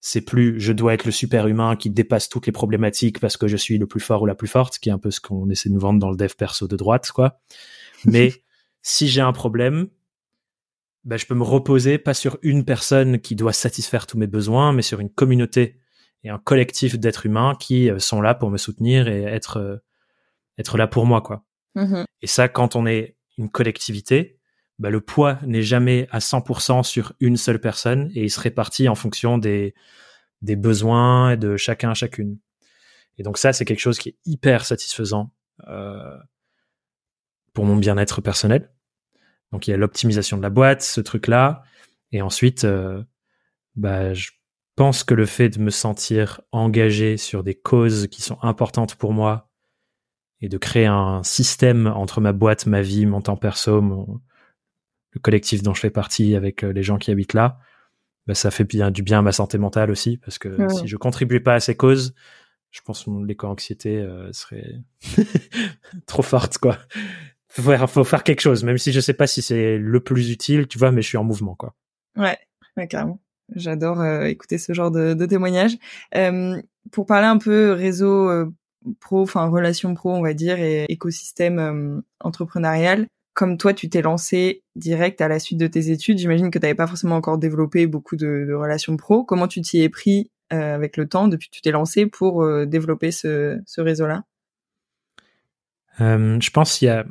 c'est 0.00 0.20
plus 0.20 0.60
je 0.60 0.72
dois 0.72 0.92
être 0.92 1.06
le 1.06 1.12
super 1.12 1.46
humain 1.46 1.76
qui 1.76 1.88
dépasse 1.88 2.28
toutes 2.28 2.44
les 2.44 2.52
problématiques 2.52 3.20
parce 3.20 3.38
que 3.38 3.48
je 3.48 3.56
suis 3.56 3.78
le 3.78 3.86
plus 3.86 4.00
fort 4.00 4.20
ou 4.20 4.26
la 4.26 4.34
plus 4.34 4.48
forte, 4.48 4.78
qui 4.78 4.90
est 4.90 4.92
un 4.92 4.98
peu 4.98 5.10
ce 5.10 5.20
qu'on 5.20 5.48
essaie 5.48 5.70
de 5.70 5.74
nous 5.74 5.80
vendre 5.80 5.98
dans 5.98 6.10
le 6.10 6.16
dev 6.16 6.34
perso 6.36 6.68
de 6.68 6.76
droite, 6.76 7.10
quoi. 7.10 7.40
Mais 8.04 8.34
si 8.82 9.08
j'ai 9.08 9.22
un 9.22 9.32
problème, 9.32 9.88
ben, 11.04 11.16
je 11.16 11.26
peux 11.26 11.34
me 11.34 11.42
reposer 11.42 11.98
pas 11.98 12.14
sur 12.14 12.38
une 12.42 12.64
personne 12.64 13.20
qui 13.20 13.34
doit 13.34 13.52
satisfaire 13.52 14.06
tous 14.06 14.18
mes 14.18 14.26
besoins, 14.26 14.72
mais 14.72 14.82
sur 14.82 15.00
une 15.00 15.10
communauté 15.10 15.80
et 16.24 16.30
un 16.30 16.38
collectif 16.38 16.98
d'êtres 16.98 17.26
humains 17.26 17.54
qui 17.58 17.90
euh, 17.90 17.98
sont 17.98 18.20
là 18.20 18.34
pour 18.34 18.50
me 18.50 18.58
soutenir 18.58 19.08
et 19.08 19.22
être 19.22 19.56
euh, 19.56 19.76
être 20.58 20.76
là 20.76 20.86
pour 20.86 21.06
moi 21.06 21.22
quoi. 21.22 21.44
Mmh 21.74 22.04
et 22.20 22.26
ça 22.26 22.48
quand 22.48 22.76
on 22.76 22.84
est 22.84 23.16
une 23.38 23.48
collectivité, 23.48 24.38
bah, 24.78 24.90
le 24.90 25.00
poids 25.00 25.38
n'est 25.46 25.62
jamais 25.62 26.06
à 26.10 26.18
100% 26.18 26.82
sur 26.82 27.14
une 27.20 27.36
seule 27.36 27.60
personne 27.60 28.10
et 28.14 28.24
il 28.24 28.30
se 28.30 28.40
répartit 28.40 28.88
en 28.88 28.94
fonction 28.94 29.38
des 29.38 29.74
des 30.42 30.56
besoins 30.56 31.36
de 31.36 31.56
chacun 31.56 31.94
chacune. 31.94 32.38
Et 33.16 33.22
donc 33.22 33.38
ça 33.38 33.52
c'est 33.52 33.64
quelque 33.64 33.80
chose 33.80 33.98
qui 33.98 34.10
est 34.10 34.18
hyper 34.26 34.66
satisfaisant 34.66 35.32
euh, 35.68 36.18
pour 37.54 37.64
mon 37.64 37.76
bien-être 37.76 38.20
personnel. 38.20 38.70
Donc 39.52 39.66
il 39.66 39.70
y 39.70 39.74
a 39.74 39.76
l'optimisation 39.76 40.36
de 40.36 40.42
la 40.42 40.50
boîte, 40.50 40.82
ce 40.82 41.00
truc 41.00 41.26
là, 41.26 41.62
et 42.12 42.22
ensuite 42.22 42.64
euh, 42.64 43.02
bah 43.76 44.14
je 44.14 44.30
pense 44.76 45.04
que 45.04 45.14
le 45.14 45.26
fait 45.26 45.48
de 45.48 45.58
me 45.60 45.70
sentir 45.70 46.40
engagé 46.52 47.16
sur 47.16 47.42
des 47.44 47.54
causes 47.54 48.06
qui 48.08 48.22
sont 48.22 48.38
importantes 48.42 48.94
pour 48.94 49.12
moi 49.12 49.50
et 50.40 50.48
de 50.48 50.56
créer 50.56 50.86
un 50.86 51.22
système 51.22 51.86
entre 51.86 52.20
ma 52.20 52.32
boîte, 52.32 52.66
ma 52.66 52.80
vie, 52.80 53.06
mon 53.06 53.20
temps 53.20 53.36
perso, 53.36 53.80
le 55.12 55.20
collectif 55.20 55.62
dont 55.62 55.74
je 55.74 55.80
fais 55.80 55.90
partie 55.90 56.34
avec 56.34 56.64
euh, 56.64 56.72
les 56.72 56.82
gens 56.82 56.98
qui 56.98 57.10
habitent 57.10 57.34
là, 57.34 57.58
bah, 58.26 58.34
ça 58.34 58.50
fait 58.50 58.64
bien 58.64 58.90
du 58.90 59.02
bien 59.02 59.18
à 59.18 59.22
ma 59.22 59.32
santé 59.32 59.58
mentale 59.58 59.90
aussi 59.90 60.16
parce 60.18 60.38
que 60.38 60.68
si 60.70 60.86
je 60.86 60.96
contribuais 60.96 61.40
pas 61.40 61.54
à 61.54 61.60
ces 61.60 61.76
causes, 61.76 62.14
je 62.70 62.80
pense 62.82 63.04
que 63.04 63.10
mon 63.10 63.26
éco-anxiété 63.26 63.98
euh, 63.98 64.32
serait 64.32 64.80
trop 66.06 66.22
forte 66.22 66.58
quoi. 66.58 66.78
Faut 67.52 67.62
faire, 67.62 67.90
faut 67.90 68.04
faire 68.04 68.22
quelque 68.22 68.42
chose, 68.42 68.62
même 68.62 68.78
si 68.78 68.92
je 68.92 69.00
sais 69.00 69.12
pas 69.12 69.26
si 69.26 69.42
c'est 69.42 69.76
le 69.76 70.00
plus 70.00 70.30
utile, 70.30 70.68
tu 70.68 70.78
vois, 70.78 70.92
mais 70.92 71.02
je 71.02 71.08
suis 71.08 71.18
en 71.18 71.24
mouvement 71.24 71.56
quoi. 71.56 71.74
Ouais, 72.16 72.38
ouais 72.76 72.86
carrément. 72.86 73.20
J'adore 73.56 74.00
euh, 74.00 74.26
écouter 74.26 74.56
ce 74.56 74.72
genre 74.72 74.92
de, 74.92 75.14
de 75.14 75.26
témoignages. 75.26 75.76
Euh, 76.14 76.62
pour 76.92 77.06
parler 77.06 77.26
un 77.26 77.38
peu 77.38 77.72
réseau 77.72 78.30
euh, 78.30 78.48
pro, 79.00 79.22
enfin 79.22 79.48
relation 79.48 79.92
pro, 79.94 80.12
on 80.12 80.22
va 80.22 80.32
dire, 80.32 80.60
et 80.60 80.84
écosystème 80.88 82.02
entrepreneurial, 82.20 83.08
comme 83.34 83.56
toi, 83.56 83.74
tu 83.74 83.88
t'es 83.88 84.02
lancé 84.02 84.62
direct 84.76 85.20
à 85.20 85.26
la 85.26 85.40
suite 85.40 85.58
de 85.58 85.66
tes 85.66 85.90
études, 85.90 86.18
j'imagine 86.18 86.52
que 86.52 86.58
tu 86.60 86.64
n'avais 86.64 86.76
pas 86.76 86.86
forcément 86.86 87.16
encore 87.16 87.38
développé 87.38 87.88
beaucoup 87.88 88.14
de, 88.14 88.46
de 88.48 88.54
relations 88.54 88.96
pro. 88.96 89.24
Comment 89.24 89.48
tu 89.48 89.60
t'y 89.60 89.82
es 89.82 89.88
pris 89.88 90.30
avec 90.50 90.96
le 90.96 91.08
temps 91.08 91.26
depuis 91.26 91.48
que 91.48 91.56
tu 91.56 91.62
t'es 91.62 91.72
lancé 91.72 92.06
pour 92.06 92.46
développer 92.66 93.10
ce, 93.10 93.58
ce 93.66 93.80
réseau-là? 93.80 94.24
Je 95.98 96.50
pense 96.50 96.78
qu'il 96.78 96.86
y 96.86 96.90
a, 96.90 97.04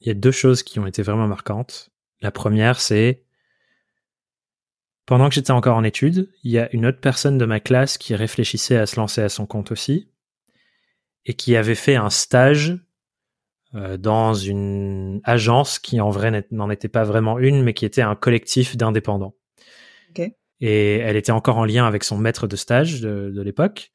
il 0.00 0.08
y 0.08 0.10
a 0.10 0.14
deux 0.14 0.30
choses 0.30 0.62
qui 0.62 0.78
ont 0.78 0.86
été 0.86 1.02
vraiment 1.02 1.26
marquantes. 1.26 1.90
La 2.20 2.30
première, 2.30 2.80
c'est 2.80 3.24
pendant 5.06 5.28
que 5.28 5.34
j'étais 5.34 5.52
encore 5.52 5.76
en 5.76 5.84
études, 5.84 6.30
il 6.44 6.50
y 6.50 6.58
a 6.58 6.68
une 6.74 6.84
autre 6.84 7.00
personne 7.00 7.38
de 7.38 7.46
ma 7.46 7.60
classe 7.60 7.96
qui 7.96 8.14
réfléchissait 8.14 8.76
à 8.76 8.86
se 8.86 8.96
lancer 8.96 9.22
à 9.22 9.28
son 9.28 9.46
compte 9.46 9.72
aussi 9.72 10.10
et 11.24 11.34
qui 11.34 11.56
avait 11.56 11.74
fait 11.74 11.96
un 11.96 12.10
stage 12.10 12.78
euh, 13.74 13.96
dans 13.96 14.34
une 14.34 15.20
agence 15.24 15.78
qui 15.78 16.00
en 16.00 16.10
vrai 16.10 16.46
n'en 16.50 16.70
était 16.70 16.88
pas 16.88 17.04
vraiment 17.04 17.38
une, 17.38 17.62
mais 17.62 17.74
qui 17.74 17.86
était 17.86 18.02
un 18.02 18.14
collectif 18.16 18.76
d'indépendants. 18.76 19.34
Et 20.60 20.96
elle 20.98 21.16
était 21.16 21.32
encore 21.32 21.58
en 21.58 21.64
lien 21.64 21.86
avec 21.86 22.04
son 22.04 22.18
maître 22.18 22.46
de 22.46 22.56
stage 22.56 23.00
de, 23.00 23.30
de 23.34 23.42
l'époque, 23.42 23.92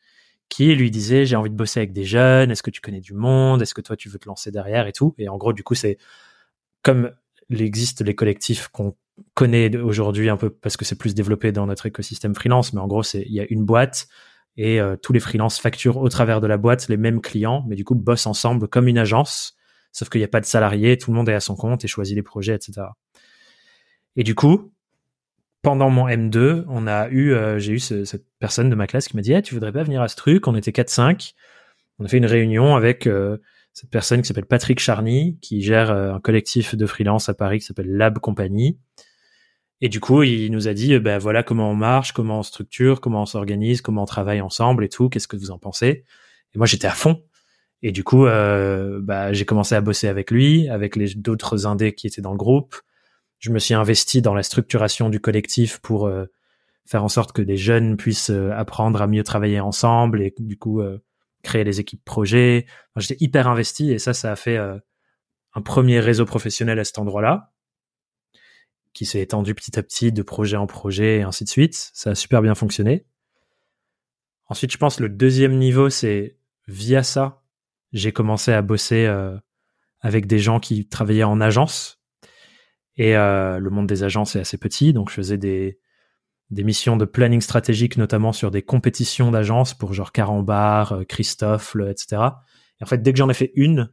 lui 0.59 0.91
disait 0.91 1.25
j'ai 1.25 1.35
envie 1.35 1.49
de 1.49 1.55
bosser 1.55 1.79
avec 1.79 1.93
des 1.93 2.03
jeunes, 2.03 2.51
est-ce 2.51 2.63
que 2.63 2.71
tu 2.71 2.81
connais 2.81 3.01
du 3.01 3.13
monde, 3.13 3.61
est-ce 3.61 3.73
que 3.73 3.81
toi 3.81 3.95
tu 3.95 4.09
veux 4.09 4.19
te 4.19 4.27
lancer 4.27 4.51
derrière 4.51 4.87
et 4.87 4.93
tout. 4.93 5.15
Et 5.17 5.29
en 5.29 5.37
gros 5.37 5.53
du 5.53 5.63
coup 5.63 5.75
c'est 5.75 5.97
comme 6.83 7.11
il 7.49 7.61
existe 7.61 8.01
les 8.01 8.15
collectifs 8.15 8.67
qu'on 8.69 8.95
connaît 9.33 9.75
aujourd'hui 9.77 10.29
un 10.29 10.37
peu 10.37 10.49
parce 10.49 10.77
que 10.77 10.85
c'est 10.85 10.97
plus 10.97 11.13
développé 11.13 11.51
dans 11.51 11.67
notre 11.67 11.85
écosystème 11.85 12.35
freelance, 12.35 12.73
mais 12.73 12.81
en 12.81 12.87
gros, 12.87 13.03
c'est 13.03 13.21
il 13.21 13.33
y 13.33 13.39
a 13.39 13.45
une 13.49 13.63
boîte 13.63 14.07
et 14.57 14.79
euh, 14.79 14.95
tous 14.95 15.13
les 15.13 15.19
freelances 15.19 15.59
facturent 15.59 15.97
au 15.97 16.09
travers 16.09 16.41
de 16.41 16.47
la 16.47 16.57
boîte 16.57 16.87
les 16.87 16.97
mêmes 16.97 17.21
clients, 17.21 17.63
mais 17.67 17.75
du 17.75 17.83
coup 17.83 17.95
bossent 17.95 18.27
ensemble 18.27 18.67
comme 18.67 18.87
une 18.87 18.97
agence, 18.97 19.55
sauf 19.91 20.09
qu'il 20.09 20.21
n'y 20.21 20.25
a 20.25 20.29
pas 20.29 20.41
de 20.41 20.45
salariés, 20.45 20.97
tout 20.97 21.11
le 21.11 21.17
monde 21.17 21.29
est 21.29 21.33
à 21.33 21.39
son 21.39 21.55
compte 21.55 21.83
et 21.83 21.87
choisit 21.87 22.15
les 22.15 22.23
projets, 22.23 22.55
etc. 22.55 22.87
Et 24.15 24.23
du 24.23 24.35
coup, 24.35 24.71
pendant 25.63 25.89
mon 25.89 26.07
M2, 26.07 26.65
on 26.67 26.85
a 26.85 27.09
eu, 27.09 27.33
euh, 27.33 27.57
j'ai 27.57 27.73
eu 27.73 27.79
cette 27.79 28.25
personne 28.37 28.69
de 28.69 28.75
ma 28.75 28.85
classe 28.85 29.07
qui 29.07 29.15
m'a 29.15 29.23
dit, 29.23 29.33
hey, 29.33 29.41
tu 29.41 29.55
voudrais 29.55 29.71
pas 29.71 29.83
venir 29.83 30.01
à 30.01 30.07
ce 30.07 30.15
truc? 30.15 30.47
On 30.47 30.55
était 30.55 30.71
4-5. 30.71 31.33
On 31.97 32.05
a 32.05 32.07
fait 32.07 32.17
une 32.17 32.25
réunion 32.25 32.75
avec 32.75 33.07
euh, 33.07 33.37
cette 33.71 33.89
personne 33.89 34.21
qui 34.21 34.27
s'appelle 34.27 34.45
Patrick 34.45 34.79
Charny, 34.79 35.39
qui 35.41 35.61
gère 35.61 35.89
un 35.89 36.19
collectif 36.19 36.75
de 36.75 36.85
freelance 36.85 37.29
à 37.29 37.33
Paris 37.33 37.59
qui 37.59 37.65
s'appelle 37.65 37.89
Lab 37.89 38.19
Company. 38.19 38.77
Et 39.81 39.89
du 39.89 39.99
coup, 39.99 40.23
il 40.23 40.51
nous 40.51 40.67
a 40.67 40.73
dit, 40.73 40.97
ben 40.99 41.17
voilà 41.17 41.43
comment 41.43 41.71
on 41.71 41.75
marche, 41.75 42.11
comment 42.11 42.39
on 42.39 42.43
structure, 42.43 43.01
comment 43.01 43.23
on 43.23 43.25
s'organise, 43.25 43.81
comment 43.81 44.03
on 44.03 44.05
travaille 44.05 44.41
ensemble 44.41 44.83
et 44.83 44.89
tout. 44.89 45.09
Qu'est-ce 45.09 45.27
que 45.27 45.37
vous 45.37 45.51
en 45.51 45.57
pensez? 45.57 46.05
Et 46.53 46.57
moi, 46.57 46.67
j'étais 46.67 46.87
à 46.87 46.91
fond. 46.91 47.23
Et 47.81 47.91
du 47.91 48.03
coup, 48.03 48.25
euh, 48.25 48.99
bah, 49.01 49.33
j'ai 49.33 49.45
commencé 49.45 49.75
à 49.75 49.81
bosser 49.81 50.07
avec 50.07 50.31
lui, 50.31 50.69
avec 50.69 50.95
les 50.95 51.15
d'autres 51.15 51.65
indés 51.65 51.93
qui 51.93 52.07
étaient 52.07 52.21
dans 52.21 52.31
le 52.31 52.37
groupe. 52.37 52.75
Je 53.43 53.51
me 53.51 53.59
suis 53.59 53.73
investi 53.73 54.21
dans 54.21 54.33
la 54.33 54.41
structuration 54.41 55.09
du 55.09 55.19
collectif 55.19 55.79
pour 55.79 56.07
euh, 56.07 56.27
faire 56.85 57.03
en 57.03 57.09
sorte 57.09 57.33
que 57.33 57.41
des 57.41 57.57
jeunes 57.57 57.97
puissent 57.97 58.29
euh, 58.29 58.51
apprendre 58.53 59.01
à 59.01 59.07
mieux 59.07 59.23
travailler 59.25 59.59
ensemble 59.59 60.21
et 60.21 60.33
du 60.39 60.57
coup 60.57 60.79
euh, 60.79 61.03
créer 61.41 61.65
les 61.65 61.81
équipes 61.81 62.05
projets. 62.05 62.67
J'étais 62.95 63.21
hyper 63.21 63.49
investi 63.49 63.91
et 63.91 63.99
ça, 63.99 64.13
ça 64.13 64.31
a 64.31 64.37
fait 64.37 64.55
un 64.55 65.61
premier 65.61 65.99
réseau 65.99 66.23
professionnel 66.23 66.79
à 66.79 66.85
cet 66.85 66.99
endroit-là 66.99 67.51
qui 68.93 69.05
s'est 69.05 69.19
étendu 69.19 69.53
petit 69.53 69.77
à 69.77 69.83
petit 69.83 70.13
de 70.13 70.23
projet 70.23 70.55
en 70.55 70.65
projet 70.65 71.17
et 71.17 71.23
ainsi 71.23 71.43
de 71.43 71.49
suite. 71.49 71.91
Ça 71.93 72.11
a 72.11 72.15
super 72.15 72.41
bien 72.41 72.55
fonctionné. 72.55 73.05
Ensuite, 74.45 74.71
je 74.71 74.77
pense 74.77 75.01
le 75.01 75.09
deuxième 75.09 75.57
niveau, 75.57 75.89
c'est 75.89 76.37
via 76.69 77.03
ça, 77.03 77.43
j'ai 77.91 78.13
commencé 78.13 78.53
à 78.53 78.61
bosser 78.61 79.05
avec 79.99 80.27
des 80.27 80.39
gens 80.39 80.61
qui 80.61 80.87
travaillaient 80.87 81.23
en 81.23 81.41
agence. 81.41 82.02
Et 82.97 83.17
euh, 83.17 83.59
le 83.59 83.69
monde 83.69 83.87
des 83.87 84.03
agences 84.03 84.35
est 84.35 84.39
assez 84.39 84.57
petit, 84.57 84.93
donc 84.93 85.09
je 85.09 85.15
faisais 85.15 85.37
des, 85.37 85.79
des 86.51 86.63
missions 86.63 86.97
de 86.97 87.05
planning 87.05 87.41
stratégique, 87.41 87.97
notamment 87.97 88.31
sur 88.31 88.51
des 88.51 88.61
compétitions 88.61 89.31
d'agences 89.31 89.73
pour 89.73 89.93
genre 89.93 90.11
Carambar, 90.11 90.93
euh, 90.93 91.03
Christophe, 91.03 91.75
etc. 91.89 92.21
Et 92.79 92.83
en 92.83 92.85
fait, 92.85 93.01
dès 93.01 93.11
que 93.11 93.17
j'en 93.17 93.29
ai 93.29 93.33
fait 93.33 93.51
une, 93.55 93.91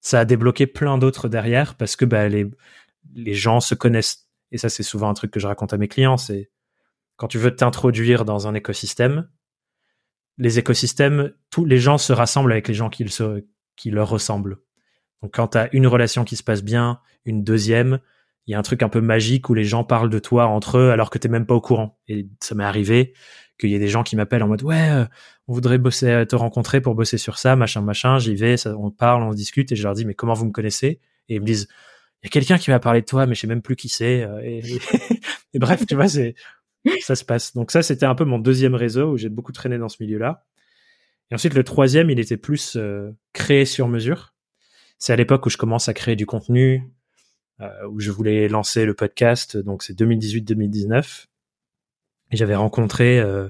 ça 0.00 0.20
a 0.20 0.24
débloqué 0.24 0.66
plein 0.66 0.98
d'autres 0.98 1.28
derrière 1.28 1.74
parce 1.74 1.96
que 1.96 2.04
bah, 2.04 2.28
les, 2.28 2.50
les 3.14 3.34
gens 3.34 3.60
se 3.60 3.74
connaissent. 3.74 4.28
Et 4.52 4.58
ça, 4.58 4.68
c'est 4.68 4.82
souvent 4.82 5.08
un 5.08 5.14
truc 5.14 5.30
que 5.30 5.40
je 5.40 5.46
raconte 5.46 5.72
à 5.72 5.78
mes 5.78 5.88
clients, 5.88 6.16
c'est 6.16 6.50
quand 7.16 7.28
tu 7.28 7.38
veux 7.38 7.54
t'introduire 7.54 8.24
dans 8.24 8.46
un 8.46 8.54
écosystème, 8.54 9.28
les 10.38 10.58
écosystèmes, 10.58 11.32
tous 11.50 11.64
les 11.64 11.78
gens 11.78 11.98
se 11.98 12.12
rassemblent 12.12 12.52
avec 12.52 12.68
les 12.68 12.74
gens 12.74 12.90
qui, 12.90 13.06
qui 13.76 13.90
leur 13.90 14.08
ressemblent. 14.08 14.58
Donc 15.22 15.34
quand 15.34 15.48
tu 15.48 15.58
une 15.72 15.86
relation 15.86 16.24
qui 16.24 16.36
se 16.36 16.42
passe 16.42 16.62
bien, 16.62 17.00
une 17.24 17.42
deuxième, 17.42 17.98
il 18.46 18.52
y 18.52 18.54
a 18.54 18.58
un 18.58 18.62
truc 18.62 18.82
un 18.82 18.88
peu 18.88 19.00
magique 19.00 19.48
où 19.50 19.54
les 19.54 19.64
gens 19.64 19.84
parlent 19.84 20.10
de 20.10 20.18
toi 20.18 20.46
entre 20.46 20.78
eux 20.78 20.90
alors 20.90 21.10
que 21.10 21.18
t'es 21.18 21.28
même 21.28 21.46
pas 21.46 21.54
au 21.54 21.60
courant. 21.60 21.98
Et 22.08 22.28
ça 22.40 22.54
m'est 22.54 22.64
arrivé 22.64 23.12
qu'il 23.58 23.70
y 23.70 23.74
ait 23.74 23.80
des 23.80 23.88
gens 23.88 24.02
qui 24.02 24.16
m'appellent 24.16 24.42
en 24.42 24.48
mode 24.48 24.62
ouais, 24.62 24.90
euh, 24.90 25.04
on 25.48 25.54
voudrait 25.54 25.78
bosser, 25.78 26.10
euh, 26.10 26.24
te 26.24 26.36
rencontrer 26.36 26.80
pour 26.80 26.94
bosser 26.94 27.18
sur 27.18 27.38
ça, 27.38 27.56
machin, 27.56 27.80
machin. 27.80 28.18
J'y 28.18 28.34
vais, 28.34 28.54
on 28.66 28.90
parle, 28.90 29.22
on 29.22 29.32
discute 29.32 29.72
et 29.72 29.76
je 29.76 29.82
leur 29.82 29.94
dis 29.94 30.04
mais 30.04 30.14
comment 30.14 30.34
vous 30.34 30.46
me 30.46 30.52
connaissez? 30.52 31.00
Et 31.28 31.36
ils 31.36 31.40
me 31.40 31.46
disent 31.46 31.68
il 32.22 32.26
y 32.26 32.28
a 32.28 32.30
quelqu'un 32.30 32.58
qui 32.58 32.70
m'a 32.70 32.78
parlé 32.78 33.00
de 33.00 33.06
toi, 33.06 33.26
mais 33.26 33.34
je 33.34 33.40
sais 33.40 33.46
même 33.46 33.62
plus 33.62 33.76
qui 33.76 33.88
c'est. 33.88 34.22
Euh, 34.22 34.40
et, 34.42 34.62
bref, 35.58 35.84
tu 35.86 35.94
vois, 35.94 36.08
ça 36.08 37.16
se 37.16 37.24
passe. 37.24 37.54
Donc 37.54 37.70
ça, 37.70 37.82
c'était 37.82 38.06
un 38.06 38.14
peu 38.14 38.24
mon 38.24 38.38
deuxième 38.38 38.74
réseau 38.74 39.12
où 39.12 39.16
j'ai 39.16 39.28
beaucoup 39.28 39.52
traîné 39.52 39.78
dans 39.78 39.88
ce 39.88 39.96
milieu-là. 40.00 40.44
Et 41.30 41.34
ensuite, 41.34 41.54
le 41.54 41.64
troisième, 41.64 42.10
il 42.10 42.20
était 42.20 42.36
plus 42.36 42.78
créé 43.32 43.64
sur 43.64 43.88
mesure. 43.88 44.35
C'est 44.98 45.12
à 45.12 45.16
l'époque 45.16 45.46
où 45.46 45.50
je 45.50 45.56
commence 45.56 45.88
à 45.88 45.94
créer 45.94 46.16
du 46.16 46.26
contenu, 46.26 46.90
euh, 47.60 47.88
où 47.88 48.00
je 48.00 48.10
voulais 48.10 48.48
lancer 48.48 48.84
le 48.84 48.94
podcast. 48.94 49.56
Donc 49.56 49.82
c'est 49.82 49.98
2018-2019. 49.98 51.26
Et 52.30 52.36
j'avais 52.36 52.56
rencontré 52.56 53.18
euh, 53.18 53.48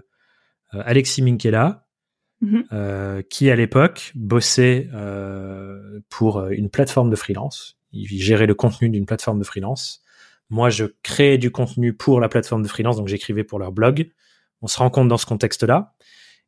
euh 0.75 0.83
Alexis 0.85 1.23
Minkela, 1.23 1.87
mm-hmm. 2.43 2.65
euh, 2.73 3.23
qui 3.23 3.51
à 3.51 3.57
l'époque 3.57 4.13
bossait 4.15 4.89
euh, 4.95 6.01
pour 6.09 6.47
une 6.49 6.71
plateforme 6.71 7.11
de 7.11 7.17
freelance. 7.17 7.79
Il 7.93 8.07
gérait 8.07 8.47
le 8.47 8.55
contenu 8.55 8.91
d'une 8.91 9.07
plateforme 9.07 9.39
de 9.39 9.45
freelance. 9.45 10.03
Moi, 10.51 10.71
je 10.71 10.85
créais 11.03 11.39
du 11.39 11.51
contenu 11.51 11.93
pour 11.93 12.21
la 12.21 12.29
plateforme 12.29 12.63
de 12.63 12.69
freelance, 12.69 12.97
donc 12.97 13.09
j'écrivais 13.09 13.43
pour 13.43 13.59
leur 13.59 13.73
blog. 13.73 14.11
On 14.63 14.67
se 14.67 14.79
rencontre 14.79 15.09
dans 15.09 15.17
ce 15.17 15.27
contexte-là. 15.27 15.95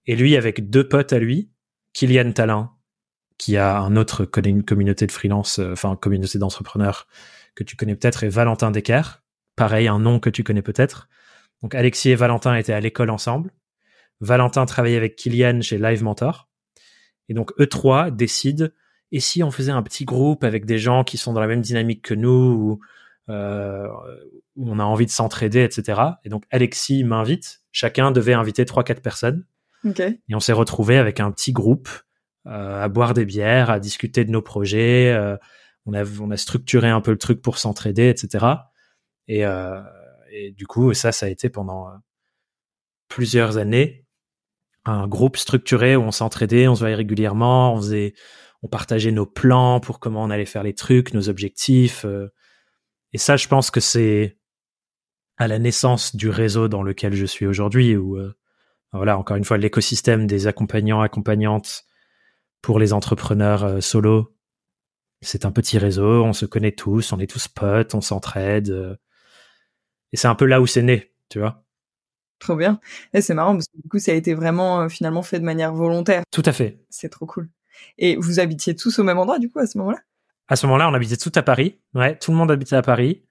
Et 0.06 0.14
lui, 0.14 0.36
avec 0.36 0.70
deux 0.70 0.86
potes 0.86 1.12
à 1.12 1.18
lui, 1.18 1.50
Kylian 1.94 2.32
Talin, 2.32 2.70
qui 3.38 3.56
a 3.56 3.78
un 3.78 3.96
autre 3.96 4.28
une 4.44 4.64
communauté 4.64 5.06
de 5.06 5.12
freelance, 5.12 5.58
euh, 5.60 5.72
enfin 5.72 5.96
communauté 5.96 6.38
d'entrepreneurs 6.38 7.06
que 7.54 7.64
tu 7.64 7.76
connais 7.76 7.94
peut-être, 7.94 8.24
et 8.24 8.28
Valentin 8.28 8.70
Decker. 8.70 9.22
Pareil, 9.56 9.88
un 9.88 9.98
nom 9.98 10.20
que 10.20 10.30
tu 10.30 10.44
connais 10.44 10.62
peut-être. 10.62 11.08
Donc 11.62 11.74
Alexis 11.74 12.10
et 12.10 12.14
Valentin 12.14 12.54
étaient 12.54 12.72
à 12.72 12.80
l'école 12.80 13.10
ensemble. 13.10 13.52
Valentin 14.20 14.66
travaillait 14.66 14.96
avec 14.96 15.16
Kylian 15.16 15.60
chez 15.62 15.78
Live 15.78 16.02
Mentor. 16.02 16.48
Et 17.28 17.34
donc 17.34 17.52
eux 17.60 17.66
trois 17.66 18.10
décident, 18.10 18.68
et 19.12 19.20
si 19.20 19.42
on 19.42 19.50
faisait 19.50 19.72
un 19.72 19.82
petit 19.82 20.04
groupe 20.04 20.44
avec 20.44 20.66
des 20.66 20.78
gens 20.78 21.04
qui 21.04 21.16
sont 21.16 21.32
dans 21.32 21.40
la 21.40 21.46
même 21.46 21.62
dynamique 21.62 22.02
que 22.02 22.14
nous, 22.14 22.30
ou 22.30 22.80
euh, 23.30 23.88
où 24.56 24.70
on 24.70 24.78
a 24.78 24.84
envie 24.84 25.06
de 25.06 25.10
s'entraider, 25.10 25.62
etc. 25.62 26.00
Et 26.24 26.28
donc 26.28 26.44
Alexis 26.50 27.04
m'invite. 27.04 27.60
Chacun 27.72 28.10
devait 28.10 28.32
inviter 28.32 28.64
trois 28.64 28.84
quatre 28.84 29.02
personnes. 29.02 29.44
Et 30.28 30.34
on 30.34 30.40
s'est 30.40 30.52
retrouvé 30.52 30.98
avec 30.98 31.20
un 31.20 31.30
petit 31.30 31.52
groupe 31.52 31.88
à 32.48 32.88
boire 32.88 33.14
des 33.14 33.24
bières, 33.24 33.70
à 33.70 33.80
discuter 33.80 34.24
de 34.24 34.30
nos 34.30 34.42
projets. 34.42 35.12
Euh, 35.12 35.36
on 35.86 35.94
a 35.94 36.04
on 36.20 36.30
a 36.30 36.36
structuré 36.36 36.88
un 36.88 37.00
peu 37.00 37.10
le 37.10 37.18
truc 37.18 37.42
pour 37.42 37.58
s'entraider, 37.58 38.08
etc. 38.08 38.46
Et, 39.26 39.44
euh, 39.44 39.80
et 40.30 40.52
du 40.52 40.66
coup, 40.66 40.92
ça, 40.94 41.12
ça 41.12 41.26
a 41.26 41.28
été 41.28 41.48
pendant 41.48 41.88
plusieurs 43.08 43.56
années 43.56 44.04
un 44.84 45.06
groupe 45.06 45.36
structuré 45.36 45.96
où 45.96 46.02
on 46.02 46.10
s'entraidait, 46.10 46.68
on 46.68 46.74
se 46.74 46.80
voyait 46.80 46.94
régulièrement, 46.94 47.74
on 47.74 47.76
faisait, 47.76 48.14
on 48.62 48.68
partageait 48.68 49.12
nos 49.12 49.26
plans 49.26 49.80
pour 49.80 50.00
comment 50.00 50.22
on 50.22 50.30
allait 50.30 50.46
faire 50.46 50.62
les 50.62 50.74
trucs, 50.74 51.12
nos 51.12 51.28
objectifs. 51.28 52.06
Et 53.12 53.18
ça, 53.18 53.36
je 53.36 53.48
pense 53.48 53.70
que 53.70 53.80
c'est 53.80 54.38
à 55.38 55.48
la 55.48 55.58
naissance 55.58 56.16
du 56.16 56.28
réseau 56.28 56.68
dans 56.68 56.82
lequel 56.82 57.14
je 57.14 57.24
suis 57.24 57.46
aujourd'hui, 57.46 57.96
où 57.96 58.16
euh, 58.16 58.34
voilà, 58.92 59.16
encore 59.18 59.36
une 59.36 59.44
fois, 59.44 59.56
l'écosystème 59.56 60.26
des 60.26 60.46
accompagnants, 60.46 61.00
accompagnantes 61.00 61.84
pour 62.62 62.78
les 62.78 62.92
entrepreneurs 62.92 63.64
euh, 63.64 63.80
solo, 63.80 64.34
c'est 65.20 65.44
un 65.44 65.52
petit 65.52 65.78
réseau, 65.78 66.24
on 66.24 66.32
se 66.32 66.46
connaît 66.46 66.72
tous, 66.72 67.12
on 67.12 67.18
est 67.18 67.30
tous 67.30 67.48
potes, 67.48 67.94
on 67.94 68.00
s'entraide. 68.00 68.70
Euh, 68.70 68.96
et 70.12 70.16
c'est 70.16 70.28
un 70.28 70.34
peu 70.34 70.46
là 70.46 70.60
où 70.60 70.66
c'est 70.66 70.82
né, 70.82 71.12
tu 71.28 71.38
vois. 71.38 71.64
Trop 72.38 72.56
bien. 72.56 72.80
Et 73.14 73.20
c'est 73.20 73.34
marrant 73.34 73.54
parce 73.54 73.66
que 73.66 73.82
du 73.82 73.88
coup, 73.88 73.98
ça 73.98 74.12
a 74.12 74.14
été 74.14 74.32
vraiment 74.32 74.88
finalement 74.88 75.22
fait 75.22 75.40
de 75.40 75.44
manière 75.44 75.74
volontaire. 75.74 76.22
Tout 76.30 76.44
à 76.44 76.52
fait. 76.52 76.80
C'est 76.88 77.08
trop 77.08 77.26
cool. 77.26 77.48
Et 77.98 78.16
vous 78.16 78.38
habitiez 78.38 78.76
tous 78.76 78.98
au 78.98 79.04
même 79.04 79.18
endroit 79.18 79.38
du 79.38 79.50
coup 79.50 79.58
à 79.58 79.66
ce 79.66 79.76
moment-là? 79.78 79.98
À 80.46 80.56
ce 80.56 80.66
moment-là, 80.66 80.88
on 80.88 80.94
habitait 80.94 81.16
tout 81.16 81.32
à 81.34 81.42
Paris. 81.42 81.78
Ouais, 81.94 82.16
tout 82.16 82.30
le 82.30 82.36
monde 82.36 82.50
habitait 82.50 82.76
à 82.76 82.82
Paris. 82.82 83.24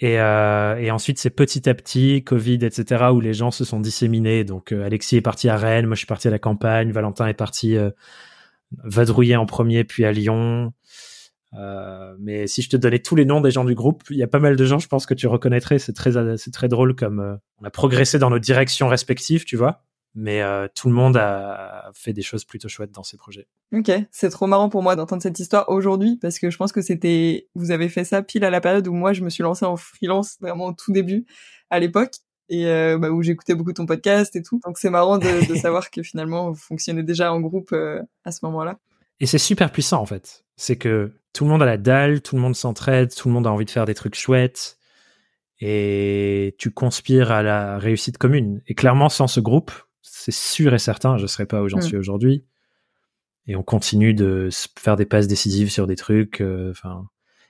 Et, 0.00 0.18
euh, 0.18 0.76
et 0.78 0.90
ensuite, 0.90 1.20
c'est 1.20 1.30
petit 1.30 1.68
à 1.68 1.74
petit, 1.74 2.24
Covid, 2.24 2.58
etc., 2.64 3.04
où 3.12 3.20
les 3.20 3.34
gens 3.34 3.52
se 3.52 3.64
sont 3.64 3.78
disséminés. 3.78 4.42
Donc, 4.42 4.72
euh, 4.72 4.84
Alexis 4.84 5.16
est 5.16 5.20
parti 5.20 5.48
à 5.48 5.56
Rennes, 5.56 5.86
moi 5.86 5.94
je 5.94 6.00
suis 6.00 6.06
parti 6.06 6.26
à 6.26 6.32
la 6.32 6.40
campagne, 6.40 6.90
Valentin 6.90 7.28
est 7.28 7.34
parti 7.34 7.76
euh, 7.76 7.90
vadrouiller 8.84 9.36
en 9.36 9.46
premier, 9.46 9.84
puis 9.84 10.04
à 10.04 10.12
Lyon. 10.12 10.72
Euh, 11.54 12.14
mais 12.18 12.46
si 12.46 12.62
je 12.62 12.70
te 12.70 12.76
donnais 12.76 12.98
tous 12.98 13.14
les 13.14 13.24
noms 13.24 13.40
des 13.40 13.50
gens 13.50 13.64
du 13.64 13.74
groupe, 13.74 14.02
il 14.10 14.16
y 14.16 14.22
a 14.22 14.26
pas 14.26 14.38
mal 14.38 14.56
de 14.56 14.64
gens, 14.64 14.78
je 14.78 14.88
pense 14.88 15.06
que 15.06 15.14
tu 15.14 15.26
reconnaîtrais. 15.26 15.78
C'est 15.78 15.92
très, 15.92 16.12
c'est 16.38 16.50
très 16.50 16.68
drôle 16.68 16.94
comme 16.94 17.20
euh, 17.20 17.36
on 17.60 17.64
a 17.64 17.70
progressé 17.70 18.18
dans 18.18 18.30
nos 18.30 18.38
directions 18.38 18.88
respectives, 18.88 19.44
tu 19.44 19.56
vois 19.56 19.82
mais 20.14 20.42
euh, 20.42 20.68
tout 20.74 20.88
le 20.88 20.94
monde 20.94 21.16
a 21.16 21.90
fait 21.94 22.12
des 22.12 22.22
choses 22.22 22.44
plutôt 22.44 22.68
chouettes 22.68 22.92
dans 22.92 23.02
ces 23.02 23.16
projets. 23.16 23.48
Ok, 23.72 23.90
c'est 24.10 24.28
trop 24.28 24.46
marrant 24.46 24.68
pour 24.68 24.82
moi 24.82 24.96
d'entendre 24.96 25.22
cette 25.22 25.38
histoire 25.38 25.68
aujourd'hui 25.68 26.18
parce 26.20 26.38
que 26.38 26.50
je 26.50 26.56
pense 26.56 26.72
que 26.72 26.82
c'était, 26.82 27.48
vous 27.54 27.70
avez 27.70 27.88
fait 27.88 28.04
ça 28.04 28.22
pile 28.22 28.44
à 28.44 28.50
la 28.50 28.60
période 28.60 28.86
où 28.86 28.92
moi 28.92 29.12
je 29.12 29.22
me 29.22 29.30
suis 29.30 29.42
lancé 29.42 29.64
en 29.64 29.76
freelance 29.76 30.36
vraiment 30.40 30.66
au 30.66 30.72
tout 30.72 30.92
début 30.92 31.26
à 31.70 31.80
l'époque 31.80 32.16
et 32.52 32.66
euh, 32.66 32.98
bah, 32.98 33.10
où 33.10 33.22
j'écoutais 33.22 33.54
beaucoup 33.54 33.72
ton 33.72 33.86
podcast 33.86 34.36
et 34.36 34.42
tout. 34.42 34.60
Donc 34.64 34.76
c'est 34.78 34.90
marrant 34.90 35.16
de, 35.16 35.48
de 35.48 35.54
savoir 35.58 35.90
que 35.90 36.02
finalement 36.02 36.50
vous 36.50 36.60
fonctionnez 36.60 37.02
déjà 37.02 37.32
en 37.32 37.40
groupe 37.40 37.72
euh, 37.72 38.00
à 38.24 38.30
ce 38.30 38.44
moment-là. 38.44 38.78
Et 39.20 39.26
c'est 39.26 39.38
super 39.38 39.72
puissant 39.72 40.02
en 40.02 40.06
fait. 40.06 40.44
C'est 40.56 40.76
que 40.76 41.12
tout 41.32 41.44
le 41.44 41.50
monde 41.50 41.62
a 41.62 41.66
la 41.66 41.78
dalle, 41.78 42.20
tout 42.20 42.36
le 42.36 42.42
monde 42.42 42.54
s'entraide, 42.54 43.12
tout 43.14 43.28
le 43.28 43.34
monde 43.34 43.46
a 43.46 43.50
envie 43.50 43.64
de 43.64 43.70
faire 43.70 43.86
des 43.86 43.94
trucs 43.94 44.14
chouettes 44.14 44.76
et 45.60 46.54
tu 46.58 46.70
conspires 46.70 47.32
à 47.32 47.42
la 47.42 47.78
réussite 47.78 48.18
commune. 48.18 48.60
Et 48.66 48.74
clairement, 48.74 49.08
sans 49.08 49.28
ce 49.28 49.40
groupe, 49.40 49.72
c'est 50.02 50.34
sûr 50.34 50.74
et 50.74 50.78
certain, 50.78 51.16
je 51.16 51.26
serais 51.26 51.46
pas 51.46 51.62
où 51.62 51.68
j'en 51.68 51.78
mm. 51.78 51.82
suis 51.82 51.96
aujourd'hui. 51.96 52.44
Et 53.46 53.56
on 53.56 53.62
continue 53.62 54.12
de 54.12 54.50
faire 54.78 54.96
des 54.96 55.06
passes 55.06 55.26
décisives 55.26 55.70
sur 55.70 55.86
des 55.86 55.96
trucs. 55.96 56.42
Euh, 56.42 56.70
enfin, 56.70 57.06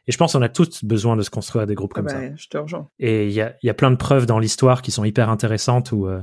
et 0.07 0.13
je 0.13 0.17
pense 0.19 0.33
qu'on 0.33 0.43
a 0.43 0.49
tous 0.49 0.85
besoin 0.85 1.17
de 1.17 1.23
se 1.23 1.31
construire 1.31 1.67
des 1.67 1.75
groupes 1.75 1.93
comme 1.93 2.09
ah 2.09 2.13
ça. 2.13 2.21
Bah, 2.21 2.35
je 2.37 2.49
te 2.49 2.59
rejoins. 2.59 2.89
Et 2.99 3.27
il 3.27 3.33
y 3.33 3.41
a, 3.41 3.55
y 3.63 3.71
a 3.71 3.75
plein 3.75 3.91
de 3.91 3.97
preuves 3.97 4.27
dans 4.27 4.39
l'histoire 4.39 4.83
qui 4.83 4.91
sont 4.91 5.05
hyper 5.05 5.31
intéressantes 5.31 5.93
où 5.93 6.07
euh, 6.07 6.21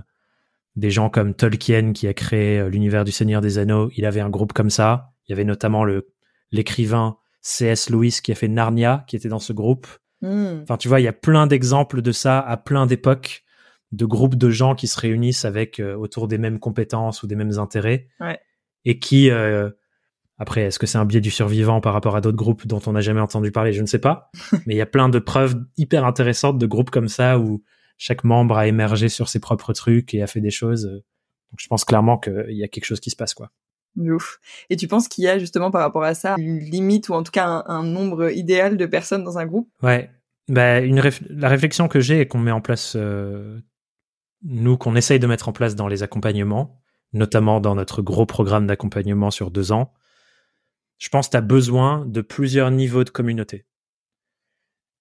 des 0.76 0.92
gens 0.92 1.10
comme 1.10 1.34
Tolkien 1.34 1.94
qui 1.94 2.08
a 2.08 2.13
créé 2.13 2.60
euh, 2.60 2.70
l'univers 2.70 3.06
du 3.06 3.12
Seigneur 3.12 3.42
des 3.42 3.58
Anneaux, 3.58 3.89
il 3.96 4.06
avait 4.06 4.20
un 4.20 4.30
groupe 4.30 4.54
comme 4.54 4.70
ça. 4.70 5.12
Il 5.28 5.32
y 5.32 5.34
avait 5.34 5.46
notamment 5.46 5.84
le 5.84 6.10
l'écrivain 6.52 7.18
C.S. 7.42 7.89
Lewis 7.89 8.20
qui 8.24 8.32
a 8.32 8.36
fait 8.36 8.48
Narnia, 8.48 9.06
qui 9.08 9.15
était 9.15 9.30
dans 9.30 9.39
ce 9.39 9.54
groupe. 9.54 9.88
Mm. 10.22 10.62
Enfin, 10.63 10.78
tu 10.78 10.88
vois, 10.88 11.00
il 11.00 11.04
y 11.04 11.08
a 11.08 11.13
plein 11.13 11.48
d'exemples 11.48 12.02
de 12.02 12.12
ça 12.12 12.39
à 12.39 12.58
plein 12.58 12.86
d'époques 12.86 13.44
de 13.92 14.06
groupes 14.06 14.36
de 14.36 14.50
gens 14.50 14.76
qui 14.76 14.88
se 14.88 15.00
réunissent 15.00 15.46
avec 15.46 15.80
euh, 15.80 15.96
autour 15.96 16.28
des 16.28 16.38
mêmes 16.38 16.60
compétences 16.60 17.24
ou 17.24 17.28
des 17.28 17.36
mêmes 17.36 17.58
intérêts 17.58 18.08
ouais. 18.20 18.39
et 18.86 19.00
qui 19.00 19.32
euh, 19.32 19.70
après 20.39 20.62
est-ce 20.62 20.80
que 20.80 20.88
c'est 20.88 20.97
un 20.97 21.06
biais 21.06 21.21
du 21.21 21.32
survivant 21.32 21.82
par 21.82 21.93
rapport 21.93 22.15
à 22.15 22.21
d'autres 22.21 22.38
groupes 22.38 22.65
dont 22.65 22.82
on 22.88 22.93
n'a 22.93 23.02
jamais 23.02 23.19
entendu 23.19 23.52
parler? 23.52 23.73
Je 23.73 23.82
ne 23.82 23.88
sais 23.88 23.99
pas. 23.99 24.32
Mais 24.65 24.73
il 24.73 24.78
y 24.78 24.82
a 24.82 24.86
plein 24.86 25.10
de 25.10 25.19
preuves 25.19 25.56
hyper 25.78 26.06
intéressantes 26.06 26.58
de 26.58 26.65
groupes 26.65 26.89
comme 26.89 27.10
ça 27.10 27.38
où 27.38 27.62
chaque 27.97 28.23
membre 28.23 28.58
a 28.58 28.65
émergé 28.65 29.10
sur 29.10 29.28
ses 29.28 29.39
propres 29.39 29.73
trucs 29.73 30.13
et 30.13 30.23
a 30.23 30.28
fait 30.28 30.41
des 30.41 30.49
choses. 30.49 30.86
Donc 30.86 31.60
je 31.60 31.67
pense 31.67 31.84
clairement 31.84 32.17
qu'il 32.17 32.56
y 32.56 32.63
a 32.63 32.67
quelque 32.67 32.86
chose 32.86 33.02
qui 33.02 33.10
se 33.10 33.15
passe 33.17 33.34
quoi. 33.34 33.52
Ouf. 33.97 34.39
Et 34.69 34.78
tu 34.78 34.88
penses 34.88 35.08
qu'il 35.08 35.25
y 35.25 35.28
a 35.28 35.39
justement 35.39 35.71
par 35.71 35.82
rapport 35.82 36.04
à 36.04 36.13
ça 36.13 36.36
une 36.38 36.60
limite 36.60 37.10
ou 37.10 37.13
en 37.13 37.23
tout 37.23 37.32
cas 37.32 37.63
un, 37.65 37.84
nombre 37.84 38.32
idéal 38.32 38.78
de 38.78 38.86
personnes 38.86 39.23
dans 39.23 39.38
un 39.38 39.45
groupe? 39.45 39.69
Ouais, 39.84 40.10
bah, 40.47 40.80
une 40.80 41.02
la 41.30 41.49
réflexion 41.49 41.88
que 41.88 41.99
j'ai 41.99 42.21
et 42.21 42.28
qu'on 42.28 42.39
met 42.39 42.52
en 42.52 42.62
place 42.62 42.93
euh, 42.95 43.60
nous, 44.43 44.78
qu'on 44.78 44.95
essaye 44.95 45.19
de 45.19 45.28
mettre 45.28 45.49
en 45.49 45.54
place 45.54 45.75
dans 45.75 45.88
les 45.88 46.04
accompagnements, 46.04 46.82
notamment 47.13 47.60
dans 47.60 47.75
notre 47.75 48.02
gros 48.02 48.25
programme 48.25 48.67
d'accompagnement 48.67 49.32
sur 49.32 49.52
deux 49.52 49.71
ans, 49.71 49.91
je 50.99 51.09
pense 51.09 51.27
que 51.27 51.31
tu 51.31 51.38
as 51.38 51.41
besoin 51.41 52.05
de 52.05 52.21
plusieurs 52.21 52.69
niveaux 52.69 53.03
de 53.03 53.09
communauté. 53.09 53.65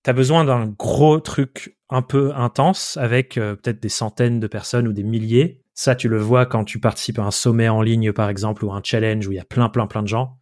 Tu 0.05 0.11
as 0.11 0.13
besoin 0.13 0.45
d'un 0.45 0.67
gros 0.67 1.21
truc 1.21 1.77
un 1.91 2.03
peu 2.03 2.33
intense 2.35 2.97
avec 2.97 3.37
euh, 3.37 3.57
peut-être 3.57 3.81
des 3.81 3.89
centaines 3.89 4.41
de 4.41 4.47
personnes 4.47 4.87
ou 4.87 4.93
des 4.93 5.03
milliers. 5.03 5.65
Ça, 5.75 5.95
tu 5.95 6.09
le 6.09 6.19
vois 6.19 6.47
quand 6.47 6.65
tu 6.65 6.81
participes 6.81 7.19
à 7.19 7.25
un 7.25 7.31
sommet 7.31 7.69
en 7.69 7.83
ligne, 7.83 8.13
par 8.13 8.31
exemple, 8.31 8.65
ou 8.65 8.73
un 8.73 8.81
challenge 8.83 9.27
où 9.27 9.33
il 9.33 9.37
y 9.37 9.41
a 9.41 9.45
plein, 9.45 9.69
plein, 9.69 9.87
plein 9.87 10.03
de 10.03 10.09
gens. 10.09 10.39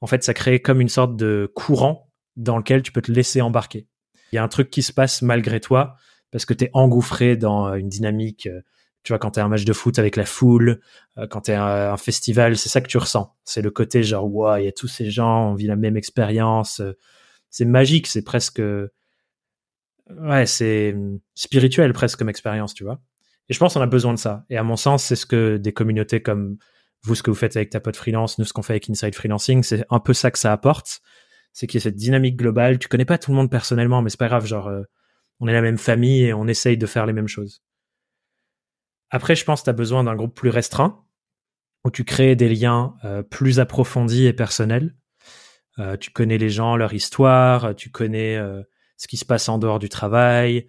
En 0.00 0.06
fait, 0.06 0.22
ça 0.22 0.34
crée 0.34 0.60
comme 0.60 0.80
une 0.80 0.88
sorte 0.88 1.16
de 1.16 1.50
courant 1.54 2.10
dans 2.36 2.56
lequel 2.58 2.82
tu 2.82 2.92
peux 2.92 3.02
te 3.02 3.10
laisser 3.10 3.40
embarquer. 3.40 3.88
Il 4.32 4.36
y 4.36 4.38
a 4.38 4.42
un 4.42 4.48
truc 4.48 4.70
qui 4.70 4.82
se 4.82 4.92
passe 4.92 5.22
malgré 5.22 5.60
toi 5.60 5.96
parce 6.30 6.44
que 6.44 6.54
tu 6.54 6.64
es 6.64 6.70
engouffré 6.72 7.36
dans 7.36 7.68
euh, 7.68 7.74
une 7.74 7.88
dynamique. 7.88 8.48
Euh, 8.98 9.02
tu 9.04 9.12
vois, 9.12 9.18
quand 9.18 9.32
tu 9.32 9.40
un 9.40 9.48
match 9.48 9.64
de 9.64 9.72
foot 9.72 9.98
avec 9.98 10.16
la 10.16 10.24
foule, 10.24 10.80
euh, 11.18 11.26
quand 11.26 11.42
tu 11.42 11.52
un, 11.52 11.92
un 11.92 11.96
festival, 11.96 12.56
c'est 12.56 12.68
ça 12.68 12.80
que 12.80 12.88
tu 12.88 12.98
ressens. 12.98 13.34
C'est 13.44 13.62
le 13.62 13.70
côté 13.70 14.02
genre, 14.02 14.32
wow, 14.32 14.56
il 14.56 14.64
y 14.64 14.68
a 14.68 14.72
tous 14.72 14.88
ces 14.88 15.10
gens, 15.10 15.50
on 15.50 15.54
vit 15.54 15.66
la 15.66 15.76
même 15.76 15.96
expérience. 15.96 16.82
C'est 17.50 17.64
magique, 17.64 18.06
c'est 18.06 18.22
presque. 18.22 18.60
Ouais, 20.20 20.46
c'est 20.46 20.94
spirituel 21.34 21.92
presque 21.92 22.18
comme 22.18 22.28
expérience, 22.28 22.74
tu 22.74 22.84
vois. 22.84 23.00
Et 23.48 23.54
je 23.54 23.58
pense 23.58 23.74
qu'on 23.74 23.80
a 23.80 23.86
besoin 23.86 24.14
de 24.14 24.18
ça. 24.18 24.44
Et 24.50 24.56
à 24.56 24.62
mon 24.62 24.76
sens, 24.76 25.04
c'est 25.04 25.16
ce 25.16 25.26
que 25.26 25.56
des 25.56 25.72
communautés 25.72 26.22
comme 26.22 26.58
vous, 27.02 27.14
ce 27.14 27.22
que 27.22 27.30
vous 27.30 27.36
faites 27.36 27.56
avec 27.56 27.70
ta 27.70 27.80
pote 27.80 27.96
freelance, 27.96 28.38
nous, 28.38 28.44
ce 28.44 28.52
qu'on 28.52 28.62
fait 28.62 28.74
avec 28.74 28.90
Inside 28.90 29.14
Freelancing, 29.14 29.62
c'est 29.62 29.84
un 29.90 30.00
peu 30.00 30.12
ça 30.12 30.30
que 30.30 30.38
ça 30.38 30.52
apporte. 30.52 31.00
C'est 31.52 31.66
qu'il 31.66 31.78
y 31.78 31.82
a 31.82 31.84
cette 31.84 31.96
dynamique 31.96 32.36
globale. 32.36 32.78
Tu 32.78 32.88
connais 32.88 33.04
pas 33.04 33.18
tout 33.18 33.30
le 33.30 33.36
monde 33.36 33.50
personnellement, 33.50 34.02
mais 34.02 34.10
c'est 34.10 34.18
pas 34.18 34.28
grave. 34.28 34.46
Genre, 34.46 34.70
on 35.40 35.48
est 35.48 35.52
la 35.52 35.62
même 35.62 35.78
famille 35.78 36.24
et 36.24 36.34
on 36.34 36.46
essaye 36.46 36.76
de 36.76 36.86
faire 36.86 37.06
les 37.06 37.12
mêmes 37.12 37.28
choses. 37.28 37.62
Après, 39.10 39.34
je 39.34 39.44
pense 39.44 39.60
que 39.60 39.64
tu 39.64 39.70
as 39.70 39.74
besoin 39.74 40.04
d'un 40.04 40.14
groupe 40.14 40.34
plus 40.34 40.50
restreint, 40.50 41.04
où 41.84 41.90
tu 41.90 42.04
crées 42.04 42.36
des 42.36 42.48
liens 42.48 42.94
euh, 43.04 43.22
plus 43.22 43.60
approfondis 43.60 44.26
et 44.26 44.32
personnels. 44.32 44.94
Euh, 45.78 45.96
tu 45.96 46.10
connais 46.10 46.38
les 46.38 46.50
gens, 46.50 46.76
leur 46.76 46.92
histoire, 46.92 47.74
tu 47.74 47.90
connais 47.90 48.36
euh, 48.36 48.62
ce 48.96 49.06
qui 49.06 49.16
se 49.16 49.24
passe 49.24 49.48
en 49.48 49.58
dehors 49.58 49.78
du 49.78 49.88
travail, 49.88 50.66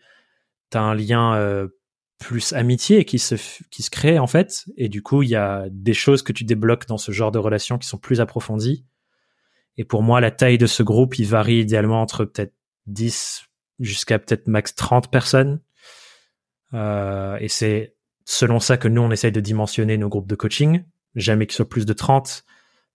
tu 0.72 0.78
as 0.78 0.82
un 0.82 0.94
lien 0.94 1.68
plus 2.20 2.54
amitié 2.54 3.06
qui 3.06 3.18
se 3.18 3.36
qui 3.72 3.82
se 3.82 3.90
crée 3.90 4.20
en 4.20 4.28
fait. 4.28 4.66
Et 4.78 4.90
du 4.90 5.02
coup 5.02 5.24
il 5.24 5.30
y 5.30 5.36
a 5.36 5.66
des 5.72 5.94
choses 5.94 6.22
que 6.22 6.34
tu 6.34 6.44
débloques 6.44 6.86
dans 6.86 6.98
ce 6.98 7.12
genre 7.12 7.32
de 7.32 7.40
relations 7.40 7.80
qui 7.80 7.88
sont 7.88 7.98
plus 7.98 8.22
approfondies. 8.22 8.86
Et 9.78 9.86
pour 9.86 10.04
moi 10.04 10.22
la 10.22 10.30
taille 10.30 10.58
de 10.58 10.68
ce 10.68 10.84
groupe 10.84 11.18
il 11.18 11.26
varie 11.26 11.60
idéalement 11.62 12.02
entre 12.02 12.26
peut-être 12.26 12.54
10 12.88 13.46
jusqu'à 13.80 14.20
peut-être 14.20 14.48
max 14.48 14.76
30 14.76 15.10
personnes. 15.10 15.62
Euh, 16.74 17.38
et 17.40 17.48
c'est 17.48 17.96
selon 18.32 18.60
ça 18.60 18.78
que 18.78 18.88
nous 18.88 19.02
on 19.02 19.12
essaye 19.12 19.32
de 19.32 19.40
dimensionner 19.40 19.98
nos 19.98 20.10
groupes 20.10 20.28
de 20.28 20.36
coaching 20.36 20.84
jamais 21.16 21.48
qu'ils 21.48 21.56
soient 21.56 21.70
plus 21.70 21.86
de 21.86 21.94
30 21.94 22.44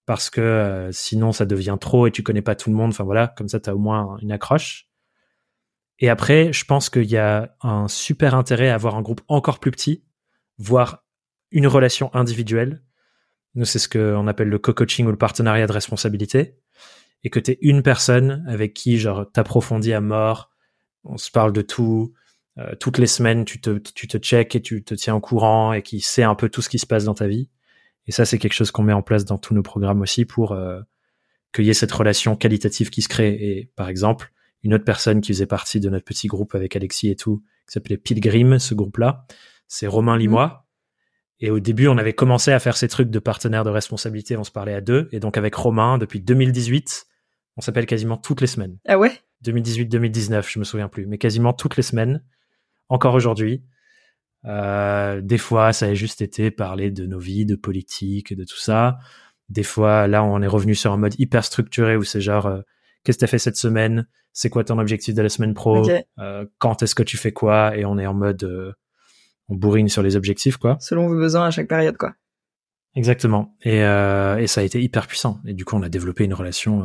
parce 0.06 0.30
que 0.30 0.40
euh, 0.40 0.92
sinon 0.92 1.32
ça 1.32 1.46
devient 1.46 1.76
trop 1.80 2.06
et 2.06 2.10
tu 2.10 2.22
connais 2.22 2.42
pas 2.42 2.54
tout 2.54 2.70
le 2.70 2.76
monde 2.76 2.90
enfin 2.90 3.04
voilà 3.04 3.28
comme 3.28 3.48
ça 3.48 3.58
tu 3.58 3.70
as 3.70 3.74
au 3.74 3.78
moins 3.78 4.16
une 4.22 4.32
accroche 4.32 4.88
et 5.98 6.08
après, 6.08 6.52
je 6.52 6.64
pense 6.64 6.90
qu'il 6.90 7.10
y 7.10 7.16
a 7.16 7.56
un 7.62 7.88
super 7.88 8.34
intérêt 8.34 8.68
à 8.68 8.74
avoir 8.74 8.96
un 8.96 9.02
groupe 9.02 9.20
encore 9.28 9.60
plus 9.60 9.70
petit, 9.70 10.04
voire 10.58 11.04
une 11.50 11.66
relation 11.66 12.12
individuelle. 12.14 12.82
Nous, 13.54 13.64
c'est 13.64 13.78
ce 13.78 13.88
qu'on 13.88 14.26
appelle 14.26 14.48
le 14.48 14.58
co-coaching 14.58 15.06
ou 15.06 15.10
le 15.10 15.16
partenariat 15.16 15.66
de 15.66 15.72
responsabilité. 15.72 16.58
Et 17.22 17.30
que 17.30 17.38
tu 17.38 17.52
es 17.52 17.58
une 17.62 17.82
personne 17.82 18.44
avec 18.48 18.74
qui, 18.74 18.98
genre, 18.98 19.30
t'approfondis 19.30 19.92
à 19.92 20.00
mort, 20.00 20.50
on 21.04 21.16
se 21.16 21.30
parle 21.30 21.52
de 21.52 21.62
tout, 21.62 22.12
euh, 22.58 22.74
toutes 22.78 22.98
les 22.98 23.06
semaines, 23.06 23.44
tu 23.44 23.60
te, 23.60 23.78
tu 23.78 24.06
te 24.06 24.18
check 24.18 24.54
et 24.54 24.62
tu 24.62 24.84
te 24.84 24.94
tiens 24.94 25.14
au 25.14 25.20
courant 25.20 25.72
et 25.72 25.82
qui 25.82 26.00
sait 26.00 26.22
un 26.22 26.34
peu 26.34 26.48
tout 26.48 26.62
ce 26.62 26.68
qui 26.68 26.78
se 26.78 26.86
passe 26.86 27.04
dans 27.04 27.14
ta 27.14 27.26
vie. 27.26 27.48
Et 28.06 28.12
ça, 28.12 28.24
c'est 28.24 28.38
quelque 28.38 28.52
chose 28.52 28.70
qu'on 28.70 28.82
met 28.82 28.92
en 28.92 29.02
place 29.02 29.24
dans 29.24 29.38
tous 29.38 29.54
nos 29.54 29.62
programmes 29.62 30.02
aussi 30.02 30.24
pour 30.24 30.52
euh, 30.52 30.80
qu'il 31.54 31.64
y 31.64 31.70
ait 31.70 31.74
cette 31.74 31.92
relation 31.92 32.36
qualitative 32.36 32.90
qui 32.90 33.02
se 33.02 33.08
crée. 33.08 33.32
Et 33.32 33.70
par 33.76 33.88
exemple, 33.88 34.32
une 34.62 34.74
autre 34.74 34.84
personne 34.84 35.20
qui 35.20 35.32
faisait 35.32 35.46
partie 35.46 35.80
de 35.80 35.88
notre 35.90 36.04
petit 36.04 36.26
groupe 36.26 36.54
avec 36.54 36.76
Alexis 36.76 37.10
et 37.10 37.16
tout, 37.16 37.42
qui 37.66 37.72
s'appelait 37.72 37.96
Pilgrim, 37.96 38.58
ce 38.58 38.74
groupe-là. 38.74 39.26
C'est 39.68 39.86
Romain 39.86 40.16
Limois. 40.16 40.66
Et 41.40 41.50
au 41.50 41.60
début, 41.60 41.88
on 41.88 41.98
avait 41.98 42.12
commencé 42.12 42.52
à 42.52 42.58
faire 42.58 42.76
ces 42.76 42.88
trucs 42.88 43.10
de 43.10 43.18
partenaires 43.18 43.64
de 43.64 43.70
responsabilité, 43.70 44.36
on 44.36 44.44
se 44.44 44.50
parlait 44.50 44.74
à 44.74 44.80
deux. 44.80 45.08
Et 45.12 45.20
donc 45.20 45.36
avec 45.36 45.54
Romain, 45.54 45.98
depuis 45.98 46.20
2018, 46.20 47.06
on 47.56 47.60
s'appelle 47.60 47.86
quasiment 47.86 48.16
toutes 48.16 48.40
les 48.40 48.46
semaines. 48.46 48.78
Ah 48.86 48.98
ouais? 48.98 49.12
2018-2019, 49.44 50.50
je 50.50 50.58
me 50.58 50.64
souviens 50.64 50.88
plus, 50.88 51.06
mais 51.06 51.18
quasiment 51.18 51.52
toutes 51.52 51.76
les 51.76 51.82
semaines, 51.82 52.24
encore 52.88 53.14
aujourd'hui. 53.14 53.64
Euh, 54.46 55.20
des 55.22 55.38
fois, 55.38 55.72
ça 55.72 55.86
a 55.86 55.94
juste 55.94 56.20
été 56.20 56.50
parler 56.50 56.90
de 56.90 57.06
nos 57.06 57.18
vies, 57.18 57.46
de 57.46 57.56
politique, 57.56 58.36
de 58.36 58.44
tout 58.44 58.58
ça. 58.58 58.98
Des 59.48 59.62
fois, 59.62 60.06
là, 60.06 60.24
on 60.24 60.42
est 60.42 60.46
revenu 60.46 60.74
sur 60.74 60.92
un 60.92 60.96
mode 60.96 61.14
hyper 61.18 61.44
structuré 61.44 61.96
où 61.96 62.04
c'est 62.04 62.20
genre, 62.20 62.46
euh, 62.46 62.60
qu'est-ce 63.02 63.18
que 63.18 63.20
tu 63.20 63.24
as 63.24 63.28
fait 63.28 63.38
cette 63.38 63.56
semaine? 63.56 64.06
C'est 64.32 64.50
quoi 64.50 64.64
ton 64.64 64.78
objectif 64.78 65.14
de 65.14 65.22
la 65.22 65.28
semaine 65.28 65.54
pro, 65.54 65.88
euh, 66.18 66.44
quand 66.58 66.82
est-ce 66.82 66.94
que 66.94 67.04
tu 67.04 67.16
fais 67.16 67.32
quoi, 67.32 67.76
et 67.76 67.84
on 67.84 67.98
est 67.98 68.06
en 68.06 68.14
mode, 68.14 68.74
on 69.48 69.54
bourrine 69.54 69.88
sur 69.88 70.02
les 70.02 70.16
objectifs, 70.16 70.56
quoi. 70.56 70.76
Selon 70.80 71.06
vos 71.06 71.16
besoins 71.16 71.46
à 71.46 71.50
chaque 71.52 71.68
période, 71.68 71.96
quoi. 71.96 72.14
Exactement. 72.96 73.56
Et, 73.62 73.78
et 73.78 74.46
ça 74.48 74.60
a 74.60 74.64
été 74.64 74.82
hyper 74.82 75.06
puissant. 75.06 75.40
Et 75.46 75.54
du 75.54 75.64
coup, 75.64 75.76
on 75.76 75.82
a 75.82 75.88
développé 75.88 76.24
une 76.24 76.34
relation 76.34 76.84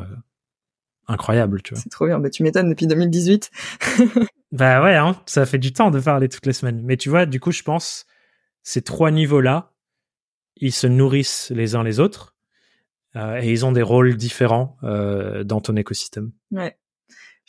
incroyable, 1.07 1.63
tu 1.63 1.73
vois. 1.73 1.81
C'est 1.81 1.89
trop 1.89 2.05
bien. 2.05 2.19
Bah, 2.19 2.29
tu 2.29 2.43
m'étonnes 2.43 2.69
depuis 2.69 2.85
2018. 2.85 3.49
bah 4.51 4.83
ouais, 4.83 4.95
hein, 4.95 5.21
ça 5.25 5.45
fait 5.45 5.57
du 5.57 5.73
temps 5.73 5.91
de 5.91 5.99
parler 5.99 6.29
toutes 6.29 6.45
les 6.45 6.53
semaines. 6.53 6.81
Mais 6.83 6.97
tu 6.97 7.09
vois, 7.09 7.25
du 7.25 7.39
coup, 7.39 7.51
je 7.51 7.63
pense, 7.63 8.05
ces 8.63 8.81
trois 8.81 9.11
niveaux-là, 9.11 9.73
ils 10.55 10.73
se 10.73 10.87
nourrissent 10.87 11.51
les 11.55 11.75
uns 11.75 11.83
les 11.83 11.99
autres. 11.99 12.35
et 13.15 13.51
ils 13.51 13.65
ont 13.65 13.71
des 13.71 13.81
rôles 13.81 14.15
différents 14.15 14.77
dans 14.81 15.61
ton 15.61 15.75
écosystème. 15.75 16.31
Ouais 16.51 16.77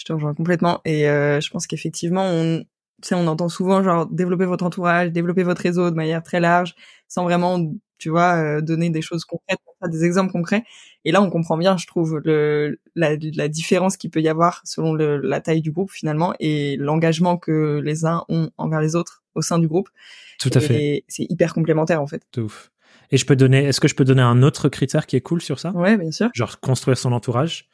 je 0.01 0.07
te 0.07 0.13
rejoins 0.15 0.35
complètement. 0.35 0.81
Et 0.87 1.09
euh, 1.09 1.41
je 1.41 1.51
pense 1.51 1.67
qu'effectivement, 1.67 2.25
on, 2.25 2.65
on 3.13 3.27
entend 3.27 3.51
souvent 3.51 3.83
genre 3.83 4.07
développer 4.07 4.47
votre 4.47 4.65
entourage, 4.65 5.13
développer 5.13 5.43
votre 5.43 5.61
réseau 5.61 5.91
de 5.91 5.95
manière 5.95 6.23
très 6.23 6.41
large, 6.41 6.75
sans 7.07 7.25
vraiment, 7.25 7.71
tu 8.01 8.09
vois, 8.09 8.35
euh, 8.37 8.61
donner 8.61 8.91
des 8.91 9.03
choses 9.03 9.25
concrètes, 9.25 9.61
des 9.89 10.05
exemples 10.05 10.33
concrets. 10.33 10.65
Et 11.05 11.13
là, 11.13 11.23
on 11.23 11.31
comprend 11.31 11.57
bien, 11.57 11.77
je 11.77 11.87
trouve, 11.87 12.21
le, 12.25 12.81
la, 12.97 13.15
la 13.37 13.49
différence 13.49 13.97
qu'il 13.97 14.11
peut 14.11 14.21
y 14.21 14.29
avoir 14.29 14.63
selon 14.65 14.95
le, 14.95 15.19
la 15.19 15.41
taille 15.41 15.61
du 15.61 15.71
groupe 15.71 15.93
finalement 15.93 16.35
et 16.41 16.77
l'engagement 16.77 17.37
que 17.37 17.81
les 17.85 18.05
uns 18.05 18.25
ont 18.29 18.51
envers 18.57 18.81
les 18.81 18.97
autres 18.97 19.23
au 19.35 19.43
sein 19.43 19.59
du 19.59 19.69
groupe. 19.69 19.89
Tout 20.41 20.51
à 20.55 20.61
fait. 20.61 21.05
C'est 21.07 21.27
hyper 21.29 21.55
complémentaire 21.55 22.03
en 22.03 22.07
fait. 22.07 22.23
Tout 22.33 22.43
ouf. 22.43 22.73
Et 23.13 23.17
je 23.17 23.27
peux 23.27 23.37
donner, 23.37 23.65
est-ce 23.65 23.81
que 23.81 23.89
je 23.89 23.95
peux 23.95 24.05
donner 24.05 24.23
un 24.23 24.43
autre 24.43 24.69
critère 24.69 25.07
qui 25.07 25.17
est 25.17 25.21
cool 25.21 25.43
sur 25.43 25.59
ça? 25.61 25.71
Ouais, 25.73 25.97
bien 25.97 26.13
sûr. 26.13 26.31
Genre 26.35 26.61
construire 26.61 26.97
son 26.97 27.13
entourage. 27.13 27.69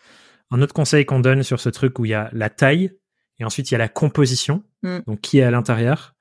Un 0.51 0.63
autre 0.63 0.75
conseil 0.75 1.05
qu'on 1.05 1.21
donne 1.21 1.43
sur 1.43 1.61
ce 1.61 1.69
truc 1.69 1.99
où 1.99 2.05
il 2.05 2.11
y 2.11 2.15
a 2.15 2.31
la 2.33 2.51
taille 2.51 2.93
et 3.39 3.45
ensuite 3.45 3.71
il 3.71 3.75
y 3.75 3.77
a 3.77 3.79
la 3.79 3.89
composition, 3.89 4.65
mm. 4.83 4.99
donc 5.07 5.21
qui 5.21 5.39
est 5.39 5.43
à 5.43 5.51
l'intérieur. 5.51 6.15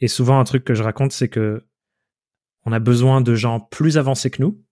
Et 0.00 0.08
souvent 0.08 0.38
un 0.38 0.44
truc 0.44 0.64
que 0.64 0.74
je 0.74 0.82
raconte, 0.82 1.12
c'est 1.12 1.28
que 1.28 1.64
on 2.68 2.72
a 2.72 2.80
besoin 2.80 3.22
de 3.22 3.34
gens 3.34 3.60
plus 3.60 3.96
avancés 3.96 4.30
que 4.30 4.42
nous, 4.42 4.62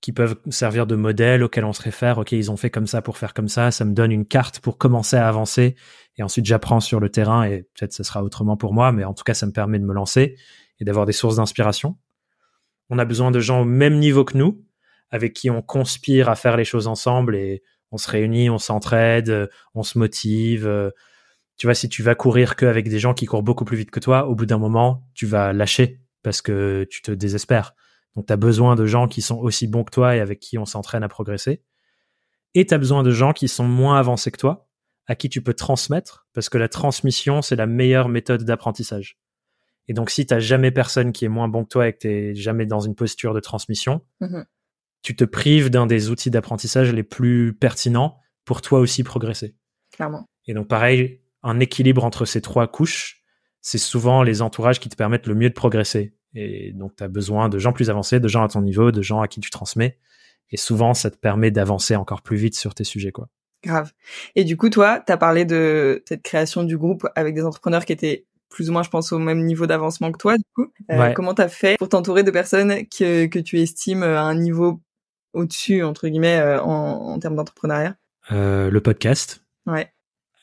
qui 0.00 0.12
peuvent 0.12 0.36
servir 0.50 0.84
de 0.84 0.96
modèle 0.96 1.44
auquel 1.44 1.64
on 1.64 1.72
se 1.72 1.80
réfère. 1.80 2.18
Ok, 2.18 2.32
ils 2.32 2.50
ont 2.50 2.56
fait 2.56 2.70
comme 2.70 2.88
ça 2.88 3.02
pour 3.02 3.18
faire 3.18 3.34
comme 3.34 3.46
ça. 3.46 3.70
Ça 3.70 3.84
me 3.84 3.94
donne 3.94 4.10
une 4.10 4.26
carte 4.26 4.58
pour 4.58 4.78
commencer 4.78 5.16
à 5.16 5.28
avancer. 5.28 5.76
Et 6.16 6.24
ensuite, 6.24 6.44
j'apprends 6.44 6.80
sur 6.80 6.98
le 6.98 7.08
terrain 7.08 7.44
et 7.44 7.68
peut-être 7.74 7.92
ça 7.92 8.02
sera 8.02 8.24
autrement 8.24 8.56
pour 8.56 8.74
moi, 8.74 8.90
mais 8.90 9.04
en 9.04 9.14
tout 9.14 9.22
cas, 9.22 9.34
ça 9.34 9.46
me 9.46 9.52
permet 9.52 9.78
de 9.78 9.84
me 9.84 9.94
lancer 9.94 10.36
et 10.80 10.84
d'avoir 10.84 11.06
des 11.06 11.12
sources 11.12 11.36
d'inspiration. 11.36 11.96
On 12.90 12.98
a 12.98 13.04
besoin 13.04 13.30
de 13.30 13.38
gens 13.38 13.60
au 13.60 13.64
même 13.64 14.00
niveau 14.00 14.24
que 14.24 14.36
nous, 14.36 14.64
avec 15.10 15.34
qui 15.34 15.50
on 15.50 15.62
conspire 15.62 16.28
à 16.28 16.34
faire 16.34 16.56
les 16.56 16.64
choses 16.64 16.88
ensemble 16.88 17.36
et 17.36 17.62
on 17.92 17.96
se 17.96 18.10
réunit, 18.10 18.50
on 18.50 18.58
s'entraide, 18.58 19.48
on 19.74 19.84
se 19.84 19.98
motive. 19.98 20.92
Tu 21.58 21.68
vois, 21.68 21.74
si 21.74 21.88
tu 21.88 22.02
vas 22.02 22.16
courir 22.16 22.56
qu'avec 22.56 22.88
des 22.88 22.98
gens 22.98 23.14
qui 23.14 23.26
courent 23.26 23.44
beaucoup 23.44 23.64
plus 23.64 23.76
vite 23.76 23.92
que 23.92 24.00
toi, 24.00 24.26
au 24.26 24.34
bout 24.34 24.46
d'un 24.46 24.58
moment, 24.58 25.06
tu 25.14 25.26
vas 25.26 25.52
lâcher 25.52 26.00
parce 26.22 26.42
que 26.42 26.86
tu 26.90 27.02
te 27.02 27.10
désespères. 27.10 27.74
Donc, 28.16 28.26
tu 28.26 28.32
as 28.32 28.36
besoin 28.36 28.74
de 28.74 28.86
gens 28.86 29.08
qui 29.08 29.22
sont 29.22 29.36
aussi 29.36 29.66
bons 29.66 29.84
que 29.84 29.90
toi 29.90 30.16
et 30.16 30.20
avec 30.20 30.40
qui 30.40 30.58
on 30.58 30.66
s'entraîne 30.66 31.02
à 31.02 31.08
progresser. 31.08 31.62
Et 32.54 32.66
tu 32.66 32.74
as 32.74 32.78
besoin 32.78 33.02
de 33.02 33.10
gens 33.10 33.32
qui 33.32 33.48
sont 33.48 33.66
moins 33.66 33.98
avancés 33.98 34.30
que 34.30 34.38
toi, 34.38 34.68
à 35.06 35.14
qui 35.14 35.28
tu 35.28 35.42
peux 35.42 35.54
transmettre, 35.54 36.26
parce 36.34 36.48
que 36.48 36.58
la 36.58 36.68
transmission, 36.68 37.42
c'est 37.42 37.56
la 37.56 37.66
meilleure 37.66 38.08
méthode 38.08 38.44
d'apprentissage. 38.44 39.18
Et 39.86 39.94
donc, 39.94 40.10
si 40.10 40.26
tu 40.26 40.40
jamais 40.40 40.70
personne 40.70 41.12
qui 41.12 41.24
est 41.24 41.28
moins 41.28 41.48
bon 41.48 41.64
que 41.64 41.68
toi 41.68 41.88
et 41.88 41.92
que 41.92 42.32
tu 42.32 42.34
jamais 42.34 42.66
dans 42.66 42.80
une 42.80 42.94
posture 42.94 43.34
de 43.34 43.40
transmission, 43.40 44.02
mmh 44.20 44.42
tu 45.02 45.14
te 45.16 45.24
prives 45.24 45.70
d'un 45.70 45.86
des 45.86 46.10
outils 46.10 46.30
d'apprentissage 46.30 46.92
les 46.92 47.02
plus 47.02 47.54
pertinents 47.54 48.18
pour 48.44 48.62
toi 48.62 48.80
aussi 48.80 49.04
progresser. 49.04 49.54
Clairement. 49.92 50.28
Et 50.46 50.54
donc 50.54 50.68
pareil, 50.68 51.22
un 51.42 51.60
équilibre 51.60 52.04
entre 52.04 52.24
ces 52.24 52.40
trois 52.40 52.66
couches, 52.66 53.17
c'est 53.60 53.78
souvent 53.78 54.22
les 54.22 54.42
entourages 54.42 54.80
qui 54.80 54.88
te 54.88 54.96
permettent 54.96 55.26
le 55.26 55.34
mieux 55.34 55.48
de 55.48 55.54
progresser. 55.54 56.14
Et 56.34 56.72
donc 56.72 56.96
tu 56.96 57.04
as 57.04 57.08
besoin 57.08 57.48
de 57.48 57.58
gens 57.58 57.72
plus 57.72 57.90
avancés, 57.90 58.20
de 58.20 58.28
gens 58.28 58.44
à 58.44 58.48
ton 58.48 58.62
niveau, 58.62 58.90
de 58.92 59.02
gens 59.02 59.20
à 59.20 59.28
qui 59.28 59.40
tu 59.40 59.50
transmets. 59.50 59.98
Et 60.50 60.56
souvent, 60.56 60.94
ça 60.94 61.10
te 61.10 61.16
permet 61.16 61.50
d'avancer 61.50 61.96
encore 61.96 62.22
plus 62.22 62.36
vite 62.36 62.56
sur 62.56 62.74
tes 62.74 62.84
sujets, 62.84 63.12
quoi. 63.12 63.28
Grave. 63.62 63.92
Et 64.36 64.44
du 64.44 64.56
coup, 64.56 64.70
toi, 64.70 65.02
tu 65.04 65.12
as 65.12 65.16
parlé 65.16 65.44
de 65.44 66.02
cette 66.06 66.22
création 66.22 66.62
du 66.62 66.78
groupe 66.78 67.06
avec 67.16 67.34
des 67.34 67.44
entrepreneurs 67.44 67.84
qui 67.84 67.92
étaient 67.92 68.26
plus 68.48 68.70
ou 68.70 68.72
moins, 68.72 68.82
je 68.82 68.88
pense, 68.88 69.12
au 69.12 69.18
même 69.18 69.44
niveau 69.44 69.66
d'avancement 69.66 70.10
que 70.10 70.18
toi, 70.18 70.36
du 70.36 70.44
coup. 70.54 70.72
Euh, 70.90 71.12
Comment 71.12 71.34
t'as 71.34 71.48
fait 71.48 71.76
pour 71.76 71.88
t'entourer 71.88 72.22
de 72.22 72.30
personnes 72.30 72.86
que, 72.86 73.26
que 73.26 73.38
tu 73.38 73.60
estimes 73.60 74.02
à 74.02 74.22
un 74.22 74.34
niveau 74.34 74.80
au-dessus, 75.34 75.82
entre 75.82 76.08
guillemets, 76.08 76.38
euh, 76.38 76.62
en, 76.62 77.12
en, 77.12 77.18
termes 77.18 77.36
d'entrepreneuriat? 77.36 77.96
Euh, 78.32 78.70
Le 78.70 78.80
podcast. 78.80 79.44
Ouais. 79.66 79.92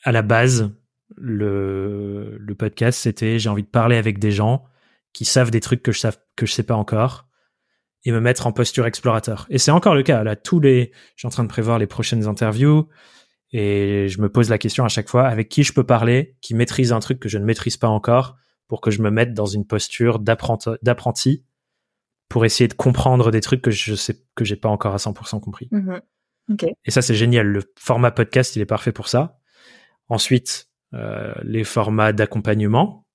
À 0.04 0.12
la 0.12 0.22
base, 0.22 0.70
le, 1.16 2.36
le 2.38 2.54
podcast, 2.54 3.00
c'était 3.00 3.38
j'ai 3.38 3.48
envie 3.48 3.62
de 3.62 3.68
parler 3.68 3.96
avec 3.96 4.18
des 4.18 4.30
gens 4.30 4.64
qui 5.12 5.24
savent 5.24 5.50
des 5.50 5.60
trucs 5.60 5.82
que 5.82 5.92
je 5.92 5.98
savent 5.98 6.18
que 6.36 6.46
je 6.46 6.52
sais 6.52 6.62
pas 6.62 6.76
encore 6.76 7.26
et 8.04 8.12
me 8.12 8.20
mettre 8.20 8.46
en 8.46 8.52
posture 8.52 8.86
explorateur. 8.86 9.46
Et 9.50 9.58
c'est 9.58 9.72
encore 9.72 9.94
le 9.94 10.04
cas. 10.04 10.22
Là, 10.22 10.36
tous 10.36 10.60
les, 10.60 10.92
je 11.16 11.20
suis 11.20 11.26
en 11.26 11.30
train 11.30 11.42
de 11.42 11.48
prévoir 11.48 11.78
les 11.78 11.88
prochaines 11.88 12.26
interviews 12.26 12.88
et 13.52 14.06
je 14.08 14.20
me 14.20 14.28
pose 14.28 14.48
la 14.48 14.58
question 14.58 14.84
à 14.84 14.88
chaque 14.88 15.08
fois 15.08 15.26
avec 15.26 15.48
qui 15.48 15.64
je 15.64 15.72
peux 15.72 15.84
parler, 15.84 16.36
qui 16.40 16.54
maîtrise 16.54 16.92
un 16.92 17.00
truc 17.00 17.18
que 17.18 17.28
je 17.28 17.38
ne 17.38 17.44
maîtrise 17.44 17.76
pas 17.76 17.88
encore, 17.88 18.36
pour 18.68 18.80
que 18.80 18.90
je 18.90 19.02
me 19.02 19.10
mette 19.10 19.34
dans 19.34 19.46
une 19.46 19.66
posture 19.66 20.18
d'apprenti 20.18 21.44
pour 22.28 22.44
essayer 22.44 22.68
de 22.68 22.74
comprendre 22.74 23.30
des 23.30 23.40
trucs 23.40 23.62
que 23.62 23.70
je 23.70 23.94
sais 23.94 24.16
que 24.34 24.44
j'ai 24.44 24.56
pas 24.56 24.68
encore 24.68 24.94
à 24.94 24.98
100% 24.98 25.40
compris. 25.40 25.68
Mm-hmm. 25.72 26.72
Et 26.84 26.90
ça 26.90 27.02
c'est 27.02 27.14
génial. 27.14 27.46
Le 27.46 27.62
format 27.78 28.10
podcast 28.10 28.56
il 28.56 28.62
est 28.62 28.66
parfait 28.66 28.92
pour 28.92 29.08
ça. 29.08 29.38
Ensuite 30.08 30.68
les 31.42 31.64
formats 31.64 32.12
d'accompagnement. 32.12 33.06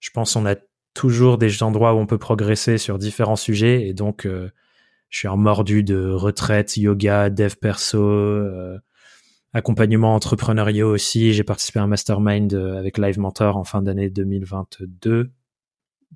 Je 0.00 0.10
pense 0.10 0.36
on 0.36 0.46
a 0.46 0.56
toujours 0.94 1.38
des 1.38 1.62
endroits 1.62 1.94
où 1.94 1.98
on 1.98 2.06
peut 2.06 2.18
progresser 2.18 2.78
sur 2.78 2.98
différents 2.98 3.36
sujets 3.36 3.86
et 3.86 3.92
donc 3.92 4.26
euh, 4.26 4.50
je 5.10 5.18
suis 5.18 5.28
en 5.28 5.36
mordu 5.36 5.84
de 5.84 6.10
retraite, 6.10 6.76
yoga, 6.76 7.30
dev 7.30 7.54
perso, 7.60 8.02
euh, 8.02 8.78
accompagnement 9.52 10.14
entrepreneurial 10.14 10.86
aussi. 10.86 11.32
J'ai 11.32 11.44
participé 11.44 11.78
à 11.78 11.82
un 11.82 11.86
mastermind 11.86 12.52
euh, 12.54 12.78
avec 12.78 12.98
Live 12.98 13.18
Mentor 13.18 13.56
en 13.56 13.64
fin 13.64 13.82
d'année 13.82 14.10
2022 14.10 15.30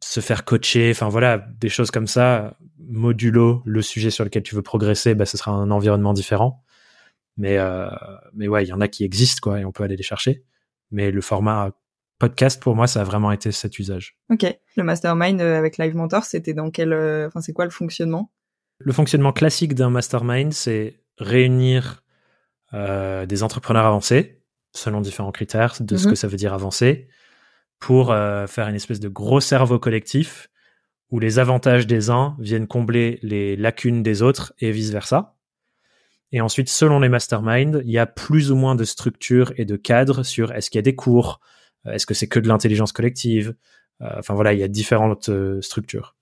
se 0.02 0.20
faire 0.20 0.44
coacher, 0.44 0.90
enfin 0.92 1.08
voilà, 1.08 1.46
des 1.60 1.68
choses 1.68 1.90
comme 1.90 2.06
ça, 2.06 2.56
modulo 2.78 3.62
le 3.66 3.82
sujet 3.82 4.10
sur 4.10 4.24
lequel 4.24 4.42
tu 4.42 4.54
veux 4.54 4.62
progresser, 4.62 5.14
bah, 5.14 5.26
ce 5.26 5.36
sera 5.36 5.50
un 5.50 5.70
environnement 5.70 6.14
différent. 6.14 6.64
Mais, 7.36 7.58
euh, 7.58 7.88
mais 8.34 8.48
ouais, 8.48 8.64
il 8.64 8.68
y 8.68 8.72
en 8.72 8.80
a 8.80 8.88
qui 8.88 9.04
existent, 9.04 9.40
quoi, 9.42 9.60
et 9.60 9.64
on 9.64 9.72
peut 9.72 9.84
aller 9.84 9.96
les 9.96 10.02
chercher. 10.02 10.44
Mais 10.90 11.10
le 11.10 11.20
format 11.20 11.70
podcast, 12.18 12.62
pour 12.62 12.76
moi, 12.76 12.86
ça 12.86 13.00
a 13.00 13.04
vraiment 13.04 13.32
été 13.32 13.52
cet 13.52 13.78
usage. 13.78 14.16
Ok. 14.30 14.46
Le 14.76 14.82
mastermind 14.82 15.40
avec 15.40 15.78
Live 15.78 15.94
Mentor, 15.94 16.24
c'était 16.24 16.54
dans 16.54 16.70
quel, 16.70 16.92
enfin, 17.26 17.40
c'est 17.40 17.52
quoi 17.52 17.64
le 17.64 17.70
fonctionnement? 17.70 18.32
Le 18.78 18.92
fonctionnement 18.92 19.32
classique 19.32 19.74
d'un 19.74 19.90
mastermind, 19.90 20.52
c'est 20.52 21.00
réunir 21.18 22.02
des 22.72 23.42
entrepreneurs 23.42 23.86
avancés 23.86 24.42
selon 24.72 25.00
différents 25.00 25.32
critères 25.32 25.74
de 25.80 25.96
ce 25.96 26.04
mhm. 26.04 26.10
que 26.10 26.16
ça 26.16 26.28
veut 26.28 26.36
dire 26.36 26.54
avancer 26.54 27.08
pour 27.78 28.08
faire 28.08 28.68
une 28.68 28.76
espèce 28.76 29.00
de 29.00 29.08
gros 29.08 29.40
cerveau 29.40 29.78
collectif 29.78 30.50
où 31.10 31.18
les 31.18 31.38
avantages 31.38 31.86
des 31.86 32.10
uns 32.10 32.36
viennent 32.38 32.66
combler 32.66 33.18
les 33.22 33.56
lacunes 33.56 34.02
des 34.02 34.22
autres 34.22 34.52
et 34.60 34.70
vice-versa. 34.70 35.36
Et 36.32 36.40
ensuite, 36.40 36.68
selon 36.68 37.00
les 37.00 37.08
masterminds, 37.08 37.82
il 37.84 37.90
y 37.90 37.98
a 37.98 38.06
plus 38.06 38.52
ou 38.52 38.56
moins 38.56 38.74
de 38.74 38.84
structures 38.84 39.52
et 39.56 39.64
de 39.64 39.76
cadres 39.76 40.22
sur 40.22 40.52
est-ce 40.52 40.70
qu'il 40.70 40.78
y 40.78 40.80
a 40.80 40.82
des 40.82 40.94
cours, 40.94 41.40
euh, 41.86 41.92
est-ce 41.92 42.06
que 42.06 42.14
c'est 42.14 42.28
que 42.28 42.38
de 42.38 42.48
l'intelligence 42.48 42.92
collective. 42.92 43.54
Euh, 44.00 44.16
enfin 44.18 44.34
voilà, 44.34 44.52
il 44.52 44.58
y 44.58 44.62
a 44.62 44.68
différentes 44.68 45.28
euh, 45.28 45.60
structures. 45.60 46.16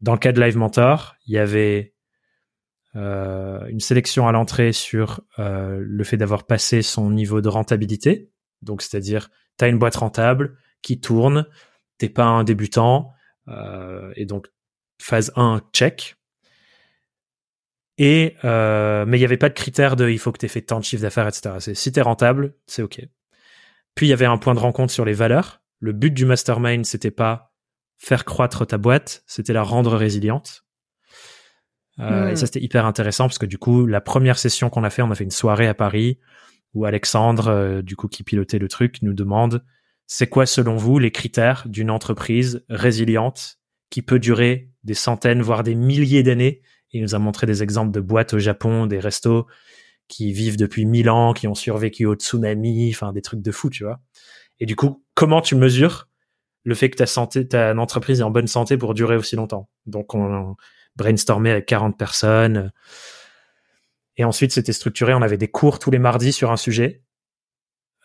Dans 0.00 0.12
le 0.12 0.18
cas 0.18 0.32
de 0.32 0.40
Live 0.40 0.56
Mentor, 0.56 1.16
il 1.26 1.34
y 1.34 1.38
avait 1.38 1.92
une 2.94 3.80
sélection 3.80 4.26
à 4.26 4.32
l'entrée 4.32 4.72
sur 4.72 5.20
le 5.36 6.02
fait 6.02 6.16
d'avoir 6.16 6.46
passé 6.46 6.80
son 6.80 7.10
niveau 7.10 7.42
de 7.42 7.48
rentabilité. 7.50 8.30
Donc, 8.62 8.80
c'est-à-dire, 8.80 9.28
tu 9.58 9.66
as 9.66 9.68
une 9.68 9.78
boîte 9.78 9.96
rentable 9.96 10.56
qui 10.80 10.98
tourne, 10.98 11.46
t'es 11.98 12.08
pas 12.08 12.24
un 12.24 12.42
débutant, 12.42 13.12
euh, 13.48 14.12
et 14.16 14.26
donc, 14.26 14.48
phase 15.00 15.32
1, 15.36 15.62
check. 15.72 16.15
Et 17.98 18.36
euh, 18.44 19.06
mais 19.06 19.16
il 19.16 19.20
n'y 19.20 19.24
avait 19.24 19.36
pas 19.38 19.48
de 19.48 19.54
critère 19.54 19.96
de 19.96 20.08
il 20.08 20.18
faut 20.18 20.32
que 20.32 20.38
tu 20.38 20.46
aies 20.46 20.50
fait 20.50 20.62
tant 20.62 20.78
de 20.78 20.84
chiffre 20.84 21.02
d'affaires, 21.02 21.26
etc. 21.26 21.56
C'est 21.60 21.74
si 21.74 21.92
t'es 21.92 22.02
rentable, 22.02 22.54
c'est 22.66 22.82
ok. 22.82 23.00
Puis 23.94 24.06
il 24.06 24.10
y 24.10 24.12
avait 24.12 24.26
un 24.26 24.36
point 24.36 24.54
de 24.54 24.60
rencontre 24.60 24.92
sur 24.92 25.04
les 25.04 25.14
valeurs. 25.14 25.62
Le 25.80 25.92
but 25.92 26.12
du 26.12 26.26
mastermind, 26.26 26.84
c'était 26.84 27.10
pas 27.10 27.54
faire 27.96 28.24
croître 28.24 28.66
ta 28.66 28.76
boîte, 28.76 29.22
c'était 29.26 29.54
la 29.54 29.62
rendre 29.62 29.96
résiliente. 29.96 30.64
Euh, 31.98 32.28
Et 32.28 32.36
ça, 32.36 32.44
c'était 32.46 32.60
hyper 32.60 32.84
intéressant 32.84 33.24
parce 33.24 33.38
que 33.38 33.46
du 33.46 33.56
coup, 33.56 33.86
la 33.86 34.02
première 34.02 34.38
session 34.38 34.68
qu'on 34.68 34.84
a 34.84 34.90
fait, 34.90 35.00
on 35.00 35.10
a 35.10 35.14
fait 35.14 35.24
une 35.24 35.30
soirée 35.30 35.66
à 35.66 35.74
Paris 35.74 36.18
où 36.74 36.84
Alexandre, 36.84 37.48
euh, 37.48 37.82
du 37.82 37.96
coup, 37.96 38.08
qui 38.08 38.22
pilotait 38.22 38.58
le 38.58 38.68
truc, 38.68 39.00
nous 39.00 39.14
demande 39.14 39.64
c'est 40.06 40.26
quoi 40.26 40.44
selon 40.44 40.76
vous 40.76 40.98
les 40.98 41.10
critères 41.10 41.64
d'une 41.66 41.90
entreprise 41.90 42.64
résiliente 42.68 43.58
qui 43.88 44.02
peut 44.02 44.18
durer 44.18 44.70
des 44.84 44.94
centaines, 44.94 45.40
voire 45.40 45.62
des 45.62 45.74
milliers 45.74 46.22
d'années 46.22 46.60
Il 46.96 47.02
nous 47.02 47.14
a 47.14 47.18
montré 47.18 47.46
des 47.46 47.62
exemples 47.62 47.92
de 47.92 48.00
boîtes 48.00 48.32
au 48.32 48.38
Japon, 48.38 48.86
des 48.86 48.98
restos 48.98 49.46
qui 50.08 50.32
vivent 50.32 50.56
depuis 50.56 50.86
mille 50.86 51.10
ans, 51.10 51.32
qui 51.32 51.46
ont 51.46 51.54
survécu 51.54 52.06
au 52.06 52.14
tsunami, 52.14 52.90
enfin 52.94 53.12
des 53.12 53.22
trucs 53.22 53.42
de 53.42 53.50
fou, 53.50 53.70
tu 53.70 53.84
vois. 53.84 54.00
Et 54.60 54.66
du 54.66 54.76
coup, 54.76 55.04
comment 55.14 55.40
tu 55.40 55.56
mesures 55.56 56.08
le 56.64 56.74
fait 56.74 56.90
que 56.90 56.96
ta 56.96 57.06
santé, 57.06 57.46
ta 57.46 57.76
entreprise 57.76 58.20
est 58.20 58.22
en 58.22 58.30
bonne 58.30 58.46
santé 58.46 58.78
pour 58.78 58.94
durer 58.94 59.16
aussi 59.16 59.36
longtemps? 59.36 59.68
Donc 59.84 60.14
on 60.14 60.56
brainstormait 60.96 61.50
avec 61.50 61.66
40 61.66 61.98
personnes. 61.98 62.72
Et 64.16 64.24
ensuite, 64.24 64.52
c'était 64.52 64.72
structuré. 64.72 65.12
On 65.12 65.20
avait 65.20 65.36
des 65.36 65.48
cours 65.48 65.78
tous 65.78 65.90
les 65.90 65.98
mardis 65.98 66.32
sur 66.32 66.50
un 66.50 66.56
sujet. 66.56 67.02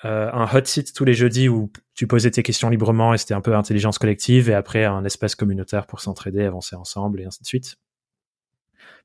Euh, 0.04 0.30
un 0.34 0.46
hot 0.46 0.66
seat 0.66 0.94
tous 0.94 1.06
les 1.06 1.14
jeudis 1.14 1.48
où 1.48 1.72
tu 1.94 2.08
posais 2.08 2.32
tes 2.32 2.42
questions 2.42 2.70
librement 2.70 3.14
et 3.14 3.20
c'était 3.20 3.36
un 3.36 3.42
peu 3.42 3.56
intelligence 3.56 4.00
collective 4.00 4.50
et 4.50 4.56
après 4.56 4.84
un 4.84 5.06
espace 5.06 5.36
communautaire 5.36 5.86
pour 5.86 6.02
s'entraider, 6.02 6.44
avancer 6.44 6.76
ensemble 6.76 7.22
et 7.22 7.26
ainsi 7.26 7.44
de 7.44 7.48
suite. 7.48 7.78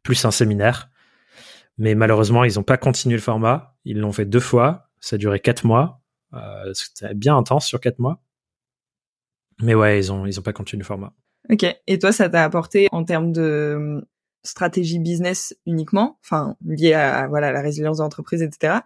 Plus 0.03 0.25
un 0.25 0.31
séminaire. 0.31 0.91
Mais 1.79 1.95
malheureusement, 1.95 2.45
ils 2.45 2.55
n'ont 2.55 2.63
pas 2.63 2.77
continué 2.79 3.17
le 3.17 3.23
format. 3.23 3.77
Ils 3.85 3.99
l'ont 3.99 4.13
fait 4.13 4.25
deux 4.25 4.41
fois. 4.41 4.91
Ça 5.01 5.17
a 5.17 5.19
duré 5.19 5.41
quatre 5.41 5.65
mois. 5.65 6.01
Euh, 6.33 6.73
c'était 6.75 7.15
bien 7.15 7.37
intense 7.37 7.67
sur 7.67 7.81
quatre 7.81 7.99
mois. 7.99 8.23
Mais 9.61 9.75
ouais, 9.75 9.99
ils 9.99 10.13
ont, 10.13 10.27
ils 10.27 10.39
ont 10.39 10.43
pas 10.43 10.53
continué 10.53 10.81
le 10.81 10.87
format. 10.87 11.13
Ok. 11.51 11.65
Et 11.87 11.99
toi, 11.99 12.13
ça 12.13 12.29
t'a 12.29 12.45
apporté 12.45 12.89
en 12.93 13.05
termes 13.05 13.33
de 13.33 14.07
stratégie 14.43 15.01
business 15.01 15.57
uniquement, 15.67 16.19
enfin 16.25 16.57
lié 16.65 16.93
à 16.93 17.27
voilà 17.27 17.51
la 17.51 17.61
résilience 17.61 17.99
de 17.99 18.03
l'entreprise, 18.05 18.43
etc 18.43 18.79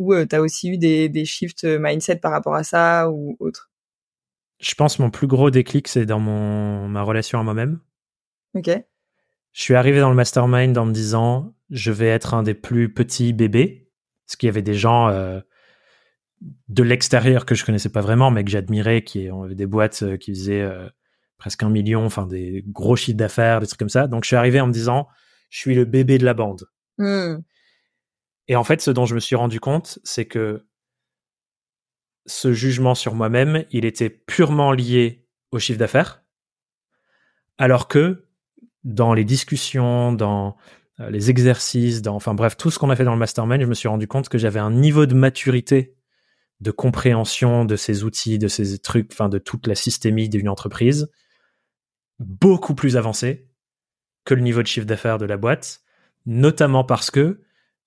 ou 0.00 0.14
euh, 0.14 0.26
tu 0.26 0.34
as 0.34 0.40
aussi 0.40 0.70
eu 0.70 0.78
des, 0.78 1.08
des 1.08 1.26
shifts 1.26 1.64
euh, 1.64 1.78
mindset 1.78 2.16
par 2.16 2.32
rapport 2.32 2.54
à 2.54 2.64
ça 2.64 3.10
ou 3.10 3.36
autre? 3.38 3.70
Je 4.58 4.74
pense 4.74 4.98
mon 4.98 5.10
plus 5.10 5.26
gros 5.26 5.50
déclic, 5.50 5.88
c'est 5.88 6.06
dans 6.06 6.20
mon, 6.20 6.88
ma 6.88 7.02
relation 7.02 7.38
à 7.38 7.42
moi-même. 7.42 7.80
Ok. 8.54 8.70
Je 9.52 9.62
suis 9.62 9.74
arrivé 9.74 10.00
dans 10.00 10.10
le 10.10 10.16
mastermind 10.16 10.76
en 10.78 10.86
me 10.86 10.92
disant, 10.92 11.54
je 11.70 11.90
vais 11.90 12.08
être 12.08 12.34
un 12.34 12.42
des 12.42 12.54
plus 12.54 12.92
petits 12.92 13.32
bébés, 13.32 13.90
parce 14.26 14.36
qu'il 14.36 14.46
y 14.46 14.50
avait 14.50 14.62
des 14.62 14.74
gens 14.74 15.08
euh, 15.08 15.40
de 16.68 16.82
l'extérieur 16.82 17.46
que 17.46 17.54
je 17.54 17.64
connaissais 17.64 17.90
pas 17.90 18.00
vraiment, 18.00 18.30
mais 18.30 18.44
que 18.44 18.50
j'admirais, 18.50 19.02
qui 19.02 19.28
avaient 19.28 19.54
des 19.54 19.66
boîtes 19.66 20.16
qui 20.18 20.32
faisaient 20.32 20.68
presque 21.36 21.62
un 21.62 21.70
million, 21.70 22.04
enfin 22.04 22.26
des 22.26 22.62
gros 22.68 22.96
chiffres 22.96 23.16
d'affaires, 23.16 23.60
des 23.60 23.66
trucs 23.66 23.78
comme 23.78 23.88
ça. 23.88 24.06
Donc 24.06 24.24
je 24.24 24.28
suis 24.28 24.36
arrivé 24.36 24.60
en 24.60 24.66
me 24.66 24.72
disant, 24.72 25.08
je 25.48 25.58
suis 25.58 25.74
le 25.74 25.84
bébé 25.84 26.18
de 26.18 26.24
la 26.24 26.34
bande. 26.34 26.68
Mmh. 26.98 27.38
Et 28.48 28.56
en 28.56 28.64
fait, 28.64 28.80
ce 28.80 28.90
dont 28.90 29.06
je 29.06 29.14
me 29.14 29.20
suis 29.20 29.36
rendu 29.36 29.58
compte, 29.58 29.98
c'est 30.04 30.26
que 30.26 30.66
ce 32.26 32.52
jugement 32.52 32.94
sur 32.94 33.14
moi-même, 33.14 33.64
il 33.70 33.84
était 33.84 34.10
purement 34.10 34.72
lié 34.72 35.26
au 35.50 35.58
chiffre 35.58 35.78
d'affaires, 35.78 36.22
alors 37.58 37.88
que 37.88 38.28
dans 38.84 39.14
les 39.14 39.24
discussions, 39.24 40.12
dans 40.12 40.56
euh, 41.00 41.10
les 41.10 41.30
exercices, 41.30 42.02
enfin 42.06 42.34
bref, 42.34 42.56
tout 42.56 42.70
ce 42.70 42.78
qu'on 42.78 42.90
a 42.90 42.96
fait 42.96 43.04
dans 43.04 43.12
le 43.12 43.18
mastermind, 43.18 43.60
je 43.62 43.66
me 43.66 43.74
suis 43.74 43.88
rendu 43.88 44.06
compte 44.06 44.28
que 44.28 44.38
j'avais 44.38 44.60
un 44.60 44.70
niveau 44.70 45.06
de 45.06 45.14
maturité, 45.14 45.96
de 46.60 46.70
compréhension 46.70 47.64
de 47.64 47.76
ces 47.76 48.04
outils, 48.04 48.38
de 48.38 48.48
ces 48.48 48.78
trucs, 48.78 49.10
enfin 49.12 49.28
de 49.28 49.38
toute 49.38 49.66
la 49.66 49.74
systémie 49.74 50.28
d'une 50.28 50.48
entreprise, 50.48 51.10
beaucoup 52.18 52.74
plus 52.74 52.96
avancé 52.96 53.48
que 54.24 54.34
le 54.34 54.42
niveau 54.42 54.62
de 54.62 54.66
chiffre 54.66 54.86
d'affaires 54.86 55.18
de 55.18 55.24
la 55.24 55.36
boîte, 55.36 55.80
notamment 56.26 56.84
parce 56.84 57.10
que 57.10 57.40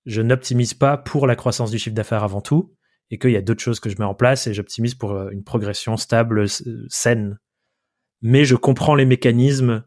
je 0.06 0.20
n'optimise 0.20 0.74
pas 0.74 0.96
pour 0.96 1.26
la 1.26 1.36
croissance 1.36 1.70
du 1.70 1.78
chiffre 1.78 1.94
d'affaires 1.94 2.24
avant 2.24 2.40
tout, 2.40 2.74
et 3.10 3.18
qu'il 3.18 3.30
y 3.30 3.36
a 3.36 3.42
d'autres 3.42 3.62
choses 3.62 3.80
que 3.80 3.90
je 3.90 3.96
mets 3.98 4.04
en 4.04 4.14
place 4.14 4.46
et 4.46 4.54
j'optimise 4.54 4.94
pour 4.94 5.12
euh, 5.12 5.30
une 5.30 5.44
progression 5.44 5.96
stable, 5.96 6.46
saine. 6.88 7.38
Mais 8.22 8.44
je 8.44 8.56
comprends 8.56 8.94
les 8.94 9.04
mécanismes 9.04 9.84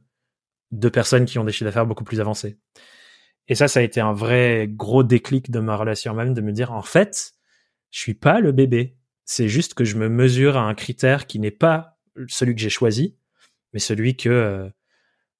de 0.71 0.89
personnes 0.89 1.25
qui 1.25 1.39
ont 1.39 1.43
des 1.43 1.51
chiffres 1.51 1.65
d'affaires 1.65 1.85
beaucoup 1.85 2.03
plus 2.03 2.19
avancés. 2.19 2.57
Et 3.47 3.55
ça, 3.55 3.67
ça 3.67 3.79
a 3.79 3.83
été 3.83 4.01
un 4.01 4.13
vrai 4.13 4.67
gros 4.69 5.03
déclic 5.03 5.51
de 5.51 5.59
ma 5.59 5.75
relation 5.75 6.13
même 6.13 6.33
de 6.33 6.41
me 6.41 6.51
dire, 6.51 6.71
en 6.73 6.81
fait, 6.81 7.33
je 7.91 7.99
suis 7.99 8.13
pas 8.13 8.39
le 8.39 8.51
bébé. 8.51 8.97
C'est 9.23 9.47
juste 9.47 9.73
que 9.73 9.85
je 9.85 9.97
me 9.97 10.09
mesure 10.09 10.57
à 10.57 10.61
un 10.61 10.73
critère 10.73 11.27
qui 11.27 11.39
n'est 11.39 11.51
pas 11.51 11.97
celui 12.27 12.55
que 12.55 12.61
j'ai 12.61 12.69
choisi, 12.69 13.15
mais 13.73 13.79
celui 13.79 14.17
que 14.17 14.29
euh, 14.29 14.69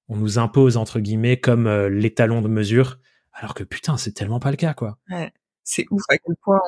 on 0.08 0.16
nous 0.16 0.38
impose 0.38 0.76
entre 0.76 1.00
guillemets 1.00 1.38
comme 1.38 1.66
euh, 1.66 1.88
l'étalon 1.88 2.40
de 2.40 2.48
mesure 2.48 2.98
alors 3.38 3.54
que 3.54 3.62
putain, 3.62 3.96
c'est 3.96 4.12
tellement 4.12 4.40
pas 4.40 4.50
le 4.50 4.56
cas, 4.56 4.74
quoi. 4.74 4.98
Ouais. 5.10 5.32
C'est 5.62 5.86
ouf 5.90 6.02
à 6.08 6.18
quel 6.18 6.34
point 6.42 6.60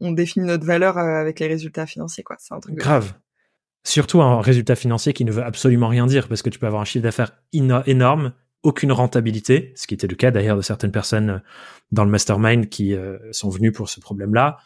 on, 0.00 0.12
définit 0.12 0.46
notre 0.46 0.64
valeur 0.64 0.98
euh, 0.98 1.20
avec 1.20 1.38
les 1.38 1.46
résultats 1.46 1.86
financiers, 1.86 2.24
quoi. 2.24 2.36
C'est 2.38 2.54
un 2.54 2.60
truc 2.60 2.74
grave. 2.74 3.14
Surtout 3.84 4.20
un 4.20 4.40
résultat 4.40 4.76
financier 4.76 5.12
qui 5.12 5.24
ne 5.24 5.32
veut 5.32 5.42
absolument 5.42 5.88
rien 5.88 6.06
dire, 6.06 6.28
parce 6.28 6.42
que 6.42 6.50
tu 6.50 6.58
peux 6.58 6.66
avoir 6.66 6.82
un 6.82 6.84
chiffre 6.84 7.02
d'affaires 7.02 7.32
énorme, 7.52 8.32
aucune 8.62 8.92
rentabilité, 8.92 9.72
ce 9.76 9.86
qui 9.86 9.94
était 9.94 10.06
le 10.06 10.16
cas 10.16 10.30
d'ailleurs 10.30 10.56
de 10.56 10.62
certaines 10.62 10.92
personnes 10.92 11.30
euh, 11.30 11.38
dans 11.92 12.04
le 12.04 12.10
mastermind 12.10 12.68
qui 12.68 12.94
euh, 12.94 13.18
sont 13.32 13.48
venues 13.48 13.72
pour 13.72 13.88
ce 13.88 14.00
problème-là. 14.00 14.58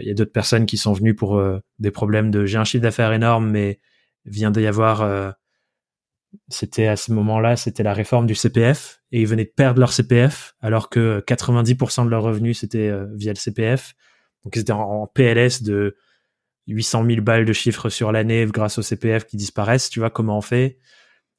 Il 0.00 0.08
y 0.08 0.10
a 0.10 0.14
d'autres 0.14 0.32
personnes 0.32 0.66
qui 0.66 0.76
sont 0.76 0.92
venues 0.92 1.14
pour 1.14 1.40
des 1.78 1.92
problèmes 1.92 2.32
de 2.32 2.44
j'ai 2.46 2.58
un 2.58 2.64
chiffre 2.64 2.82
d'affaires 2.82 3.12
énorme, 3.12 3.48
mais 3.48 3.78
vient 4.24 4.50
d'y 4.50 4.66
avoir 4.66 5.36
c'était 6.48 6.86
à 6.86 6.96
ce 6.96 7.12
moment-là, 7.12 7.56
c'était 7.56 7.82
la 7.82 7.94
réforme 7.94 8.26
du 8.26 8.34
CPF 8.34 9.02
et 9.12 9.20
ils 9.20 9.26
venaient 9.26 9.44
de 9.44 9.52
perdre 9.54 9.80
leur 9.80 9.92
CPF 9.92 10.54
alors 10.60 10.90
que 10.90 11.20
90% 11.26 12.04
de 12.04 12.10
leurs 12.10 12.22
revenus 12.22 12.60
c'était 12.60 12.88
euh, 12.88 13.06
via 13.14 13.32
le 13.32 13.38
CPF. 13.38 13.94
Donc 14.44 14.56
ils 14.56 14.60
étaient 14.60 14.72
en, 14.72 15.06
PLS 15.06 15.62
de 15.62 15.96
800 16.74 17.04
000 17.06 17.20
balles 17.22 17.44
de 17.44 17.52
chiffres 17.52 17.88
sur 17.88 18.12
l'année 18.12 18.46
grâce 18.46 18.78
au 18.78 18.82
CPF 18.82 19.26
qui 19.26 19.36
disparaissent. 19.36 19.90
Tu 19.90 20.00
vois 20.00 20.10
comment 20.10 20.38
on 20.38 20.42
fait? 20.42 20.78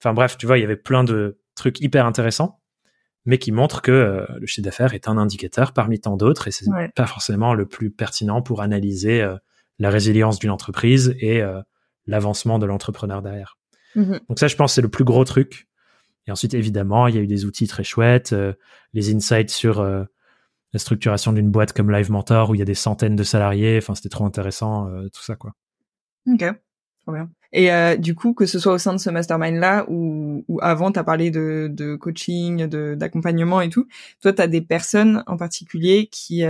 Enfin 0.02 0.14
bref, 0.14 0.38
tu 0.38 0.46
vois, 0.46 0.58
il 0.58 0.62
y 0.62 0.64
avait 0.64 0.76
plein 0.76 1.04
de 1.04 1.40
trucs 1.56 1.82
hyper 1.82 2.06
intéressants, 2.06 2.62
mais 3.26 3.38
qui 3.38 3.52
montrent 3.52 3.82
que 3.82 3.92
euh, 3.92 4.26
le 4.40 4.48
chiffre 4.48 4.66
d'affaires 4.66 4.94
est 4.94 5.08
un 5.08 5.18
indicateur 5.18 5.74
parmi 5.74 6.00
tant 6.00 6.18
d'autres 6.18 6.48
et 6.48 6.52
c'est 6.52 6.66
pas 6.96 7.08
forcément 7.08 7.54
le 7.54 7.66
plus 7.66 7.92
pertinent 7.92 8.42
pour 8.42 8.62
analyser 8.62 9.22
euh, 9.22 9.36
la 9.78 9.90
résilience 9.90 10.40
d'une 10.40 10.52
entreprise 10.52 11.16
et 11.22 11.42
l'avancement 12.06 12.60
de 12.60 12.66
l'entrepreneur 12.66 13.22
derrière. 13.22 13.58
Mhm. 13.96 14.20
Donc 14.28 14.40
ça, 14.40 14.48
je 14.48 14.56
pense, 14.56 14.74
c'est 14.74 14.82
le 14.82 14.90
plus 14.90 15.04
gros 15.04 15.24
truc. 15.24 15.68
Et 16.28 16.32
ensuite, 16.32 16.54
évidemment, 16.54 17.08
il 17.08 17.16
y 17.16 17.18
a 17.18 17.22
eu 17.22 17.28
des 17.28 17.46
outils 17.46 17.68
très 17.68 17.84
chouettes, 17.84 18.34
euh, 18.34 18.54
les 18.94 19.14
insights 19.14 19.50
sur 19.50 19.80
euh, 19.80 20.04
la 20.74 20.80
structuration 20.80 21.34
d'une 21.34 21.50
boîte 21.50 21.74
comme 21.74 21.92
Live 21.92 22.12
Mentor 22.12 22.50
où 22.50 22.56
il 22.56 22.60
y 22.60 22.62
a 22.62 22.66
des 22.66 22.76
centaines 22.76 23.16
de 23.16 23.24
salariés. 23.24 23.78
Enfin, 23.78 23.96
c'était 23.96 24.10
trop 24.10 24.26
intéressant, 24.26 24.88
euh, 24.88 25.08
tout 25.10 25.24
ça, 25.24 25.36
quoi. 25.36 25.54
Ok, 26.28 26.44
trop 27.02 27.12
bien. 27.12 27.30
Et 27.52 27.72
du 27.98 28.14
coup, 28.14 28.36
que 28.36 28.46
ce 28.46 28.60
soit 28.60 28.74
au 28.74 28.78
sein 28.78 28.94
de 28.94 29.00
ce 29.00 29.10
mastermind-là 29.10 29.86
ou, 29.90 30.46
ou 30.48 30.60
avant, 30.62 30.92
tu 30.92 31.00
as 31.00 31.04
parlé 31.04 31.32
de, 31.32 31.68
de 31.72 31.96
coaching, 31.96 32.68
d'accompagnement 32.68 33.62
et 33.62 33.70
tout, 33.70 33.88
toi, 34.22 34.34
tu 34.34 34.42
as 34.42 34.48
des 34.48 34.62
personnes 34.62 35.24
en 35.26 35.36
particulier 35.36 36.08
qui 36.12 36.44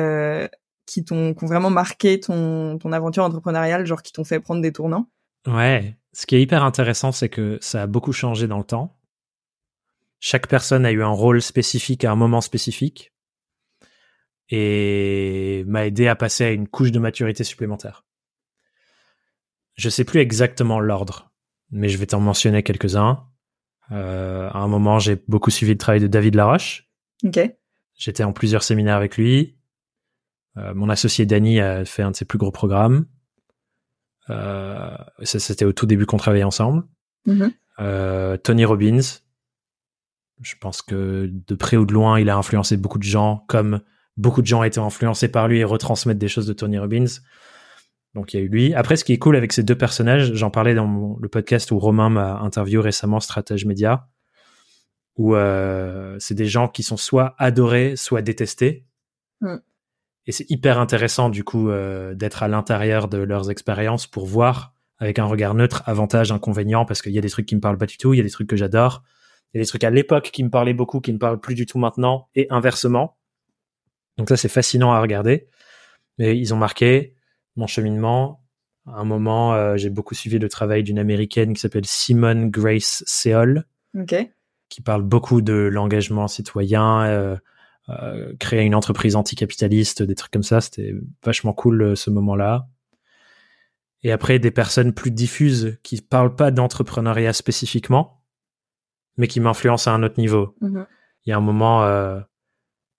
qui 0.86 1.06
t'ont 1.06 1.34
qui 1.34 1.44
ont 1.44 1.48
vraiment 1.48 1.70
marqué 1.70 2.20
ton 2.20 2.78
ton 2.80 2.92
aventure 2.92 3.24
entrepreneuriale, 3.24 3.86
genre 3.86 4.02
qui 4.02 4.12
t'ont 4.12 4.26
fait 4.26 4.42
prendre 4.42 4.62
des 4.62 4.74
tournants? 4.74 5.08
Ouais, 5.48 5.96
ce 6.12 6.26
qui 6.26 6.36
est 6.36 6.42
hyper 6.42 6.66
intéressant, 6.66 7.14
c'est 7.14 7.30
que 7.30 7.58
ça 7.62 7.84
a 7.84 7.88
beaucoup 7.88 8.12
changé 8.12 8.48
dans 8.48 8.58
le 8.58 8.66
temps. 8.66 8.98
Chaque 10.20 10.48
personne 10.48 10.86
a 10.86 10.92
eu 10.92 11.02
un 11.02 11.08
rôle 11.08 11.42
spécifique 11.42 12.04
à 12.04 12.12
un 12.12 12.16
moment 12.16 12.42
spécifique 12.42 13.14
et 14.50 15.64
m'a 15.68 15.86
aidé 15.86 16.08
à 16.08 16.16
passer 16.16 16.46
à 16.46 16.52
une 16.52 16.68
couche 16.68 16.92
de 16.92 17.00
maturité 17.00 17.44
supplémentaire. 17.44 18.06
Je 19.76 19.90
sais 19.90 20.04
plus 20.04 20.20
exactement 20.20 20.80
l'ordre, 20.80 21.32
mais 21.72 21.90
je 21.90 21.98
vais 21.98 22.08
t'en 22.08 22.20
mentionner 22.20 22.64
quelques-uns. 22.64 23.26
Euh, 23.92 24.50
à 24.50 24.58
un 24.58 24.68
moment, 24.68 25.00
j'ai 25.00 25.18
beaucoup 25.28 25.52
suivi 25.52 25.74
le 25.74 25.78
travail 25.78 26.02
de 26.02 26.08
David 26.08 26.36
Laroche. 26.36 26.90
J'étais 27.96 28.24
en 28.24 28.34
plusieurs 28.34 28.64
séminaires 28.64 28.96
avec 28.96 29.18
lui. 29.18 29.58
Euh, 30.58 30.74
mon 30.74 30.90
associé 30.90 31.26
Danny 31.26 31.60
a 31.60 31.86
fait 31.86 32.02
un 32.02 32.12
de 32.12 32.16
ses 32.16 32.26
plus 32.26 32.38
gros 32.38 32.52
programmes. 32.52 33.06
Euh, 34.30 34.96
ça, 35.24 35.40
c'était 35.40 35.66
au 35.66 35.74
tout 35.74 35.86
début 35.86 36.06
qu'on 36.06 36.18
travaillait 36.18 36.44
ensemble. 36.44 36.84
Mhm. 37.26 37.52
Euh, 37.80 38.38
Tony 38.38 38.66
Robbins. 38.66 39.00
Je 40.42 40.56
pense 40.60 40.82
que 40.82 41.30
de 41.32 41.56
près 41.56 41.78
ou 41.78 41.86
de 41.86 41.94
loin, 41.94 42.20
il 42.20 42.30
a 42.30 42.38
influencé 42.38 42.78
beaucoup 42.78 42.98
de 42.98 43.04
gens, 43.04 43.44
comme 43.48 43.82
beaucoup 44.20 44.42
de 44.42 44.48
gens 44.48 44.60
ont 44.60 44.64
été 44.64 44.80
influencés 44.80 45.30
par 45.30 45.48
lui 45.48 45.60
et 45.60 45.64
retransmettent 45.64 46.18
des 46.18 46.28
choses 46.28 46.46
de 46.46 46.54
Tony 46.54 46.78
Robbins. 46.78 47.06
Donc 48.16 48.34
il 48.34 48.38
y 48.38 48.40
a 48.40 48.44
eu 48.44 48.50
lui. 48.50 48.74
Après, 48.74 48.96
ce 48.98 49.04
qui 49.04 49.14
est 49.14 49.18
cool 49.18 49.36
avec 49.36 49.54
ces 49.54 49.64
deux 49.64 49.78
personnages, 49.78 50.34
j'en 50.34 50.50
parlais 50.50 50.76
dans 50.76 50.88
mon- 50.88 51.18
le 51.20 51.30
podcast 51.30 51.72
où 51.72 51.80
Romain 51.80 52.10
m'a 52.10 52.40
interviewé 52.40 52.84
récemment, 52.84 53.20
Stratège 53.20 53.66
Média, 53.66 54.08
où 55.16 55.36
euh, 55.36 56.16
c'est 56.20 56.36
des 56.36 56.48
gens 56.48 56.68
qui 56.68 56.84
sont 56.84 56.98
soit 56.98 57.36
adorés, 57.38 57.96
soit 57.96 58.22
détestés. 58.22 58.86
Mm. 59.42 59.58
Et 60.26 60.32
c'est 60.32 60.50
hyper 60.52 60.80
intéressant 60.80 61.30
du 61.30 61.44
coup 61.44 61.70
euh, 61.70 62.14
d'être 62.14 62.44
à 62.44 62.48
l'intérieur 62.48 63.08
de 63.08 63.20
leurs 63.20 63.50
expériences 63.50 64.06
pour 64.06 64.26
voir 64.26 64.74
avec 64.98 65.18
un 65.18 65.26
regard 65.26 65.54
neutre 65.54 65.82
avantages, 65.86 66.32
inconvénients, 66.32 66.84
parce 66.86 67.02
qu'il 67.02 67.14
y 67.14 67.18
a 67.18 67.22
des 67.22 67.30
trucs 67.30 67.46
qui 67.46 67.56
me 67.56 67.62
parlent 67.62 67.78
pas 67.78 67.86
du 67.86 67.98
tout, 67.98 68.14
il 68.14 68.18
y 68.18 68.20
a 68.20 68.24
des 68.24 68.30
trucs 68.30 68.50
que 68.50 68.58
j'adore, 68.58 69.04
il 69.54 69.58
y 69.58 69.62
a 69.62 69.64
des 69.64 69.68
trucs 69.68 69.86
à 69.86 69.90
l'époque 69.90 70.30
qui 70.34 70.44
me 70.44 70.50
parlaient 70.50 70.74
beaucoup, 70.74 71.00
qui 71.00 71.14
me 71.14 71.20
parlent 71.20 71.40
plus 71.40 71.56
du 71.56 71.66
tout 71.66 71.80
maintenant, 71.80 72.28
et 72.36 72.48
inversement. 72.50 73.19
Donc 74.20 74.28
ça 74.28 74.38
c'est 74.38 74.50
fascinant 74.50 74.92
à 74.92 75.00
regarder. 75.02 75.48
Mais 76.20 76.38
ils 76.38 76.54
ont 76.54 76.58
marqué 76.58 77.16
mon 77.56 77.68
cheminement. 77.68 78.44
À 78.86 79.00
un 79.00 79.06
moment, 79.06 79.54
euh, 79.54 79.78
j'ai 79.78 79.90
beaucoup 79.90 80.14
suivi 80.14 80.40
le 80.40 80.50
travail 80.50 80.84
d'une 80.84 81.00
américaine 81.00 81.54
qui 81.54 81.62
s'appelle 81.62 81.86
Simone 81.86 82.50
Grace 82.50 83.04
Seol, 83.08 83.66
qui 84.68 84.82
parle 84.82 85.04
beaucoup 85.04 85.42
de 85.42 85.54
l'engagement 85.54 86.28
citoyen, 86.28 87.06
euh, 87.06 87.38
euh, 87.88 88.34
créer 88.40 88.66
une 88.66 88.76
entreprise 88.76 89.16
anticapitaliste, 89.16 90.04
des 90.04 90.16
trucs 90.16 90.32
comme 90.32 90.44
ça. 90.44 90.60
C'était 90.60 90.94
vachement 91.24 91.54
cool 91.54 91.96
ce 91.96 92.10
moment-là. 92.10 92.68
Et 94.04 94.12
après, 94.12 94.38
des 94.38 94.52
personnes 94.52 94.94
plus 94.94 95.12
diffuses 95.12 95.78
qui 95.82 96.02
parlent 96.02 96.36
pas 96.36 96.52
d'entrepreneuriat 96.52 97.34
spécifiquement, 97.34 98.22
mais 99.18 99.28
qui 99.28 99.40
m'influencent 99.40 99.90
à 99.90 99.94
un 99.94 100.04
autre 100.04 100.20
niveau. 100.20 100.56
Mhm. 100.60 100.86
Il 101.26 101.30
y 101.30 101.34
a 101.34 101.38
un 101.38 101.42
moment, 101.42 101.84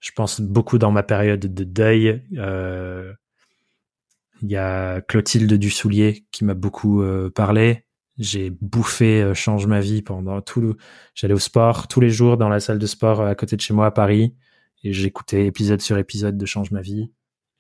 je 0.01 0.11
pense 0.13 0.41
beaucoup 0.41 0.79
dans 0.79 0.91
ma 0.91 1.03
période 1.03 1.41
de 1.41 1.65
deuil. 1.65 2.23
euh, 2.37 3.13
il 4.43 4.51
y 4.51 4.57
a 4.57 5.01
Clotilde 5.03 5.53
Dussoulier 5.53 6.25
qui 6.33 6.45
m'a 6.45 6.55
beaucoup 6.55 7.03
euh, 7.03 7.31
parlé. 7.31 7.85
J'ai 8.19 8.51
bouffé 8.51 9.23
euh, 9.23 9.35
Change 9.35 9.67
ma 9.67 9.81
vie 9.81 10.03
pendant 10.03 10.41
tout 10.41 10.61
le... 10.61 10.77
J'allais 11.15 11.35
au 11.35 11.39
sport 11.39 11.89
tous 11.89 12.01
les 12.01 12.11
jours 12.11 12.37
dans 12.37 12.49
la 12.49 12.61
salle 12.61 12.79
de 12.79 12.87
sport 12.87 13.21
euh, 13.21 13.29
à 13.29 13.35
côté 13.35 13.57
de 13.57 13.61
chez 13.61 13.75
moi 13.75 13.87
à 13.87 13.91
Paris 13.91 14.35
et 14.83 14.93
j'écoutais 14.93 15.47
épisode 15.47 15.81
sur 15.81 15.99
épisode 15.99 16.39
de 16.39 16.47
Change 16.47 16.71
ma 16.71 16.81
vie. 16.81 17.13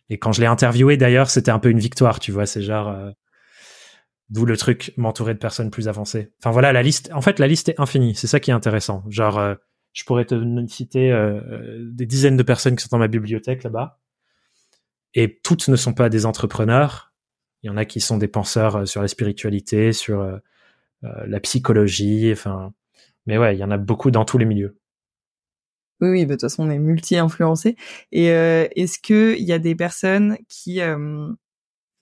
Et 0.08 0.18
quand 0.18 0.32
je 0.32 0.40
l'ai 0.40 0.46
interviewé 0.46 0.96
d'ailleurs, 0.96 1.28
c'était 1.30 1.50
un 1.50 1.58
peu 1.58 1.68
une 1.70 1.78
victoire, 1.78 2.18
tu 2.18 2.32
vois, 2.32 2.46
c'est 2.46 2.62
genre... 2.62 2.88
euh, 2.88 3.10
D'où 4.30 4.46
le 4.46 4.56
truc 4.56 4.92
m'entourer 4.96 5.34
de 5.34 5.40
personnes 5.40 5.72
plus 5.72 5.88
avancées. 5.88 6.32
Enfin 6.38 6.52
voilà, 6.52 6.72
la 6.72 6.84
liste. 6.84 7.10
En 7.12 7.20
fait, 7.20 7.40
la 7.40 7.48
liste 7.48 7.68
est 7.68 7.80
infinie. 7.80 8.14
C'est 8.14 8.28
ça 8.28 8.38
qui 8.38 8.52
est 8.52 8.54
intéressant. 8.54 9.02
Genre, 9.08 9.38
euh, 9.40 9.56
je 9.92 10.04
pourrais 10.04 10.24
te 10.24 10.66
citer 10.68 11.10
euh, 11.10 11.78
des 11.90 12.06
dizaines 12.06 12.36
de 12.36 12.42
personnes 12.42 12.76
qui 12.76 12.82
sont 12.84 12.90
dans 12.92 12.98
ma 12.98 13.08
bibliothèque 13.08 13.62
là-bas. 13.64 13.98
Et 15.14 15.40
toutes 15.42 15.68
ne 15.68 15.76
sont 15.76 15.94
pas 15.94 16.08
des 16.08 16.26
entrepreneurs. 16.26 17.12
Il 17.62 17.66
y 17.66 17.70
en 17.70 17.76
a 17.76 17.84
qui 17.84 18.00
sont 18.00 18.16
des 18.16 18.28
penseurs 18.28 18.76
euh, 18.76 18.84
sur 18.86 19.02
la 19.02 19.08
spiritualité, 19.08 19.92
sur 19.92 20.20
euh, 20.20 20.38
la 21.02 21.40
psychologie. 21.40 22.30
Enfin, 22.32 22.72
mais 23.26 23.38
ouais, 23.38 23.56
il 23.56 23.58
y 23.58 23.64
en 23.64 23.70
a 23.70 23.78
beaucoup 23.78 24.10
dans 24.10 24.24
tous 24.24 24.38
les 24.38 24.44
milieux. 24.44 24.78
Oui, 26.00 26.08
oui, 26.08 26.24
bah, 26.24 26.28
de 26.28 26.32
toute 26.34 26.42
façon, 26.42 26.64
on 26.66 26.70
est 26.70 26.78
multi-influencés. 26.78 27.76
Et 28.12 28.26
est-ce 28.26 28.98
que 28.98 29.36
il 29.36 29.44
y 29.44 29.52
a 29.52 29.58
des 29.58 29.74
personnes 29.74 30.38
qui, 30.48 30.80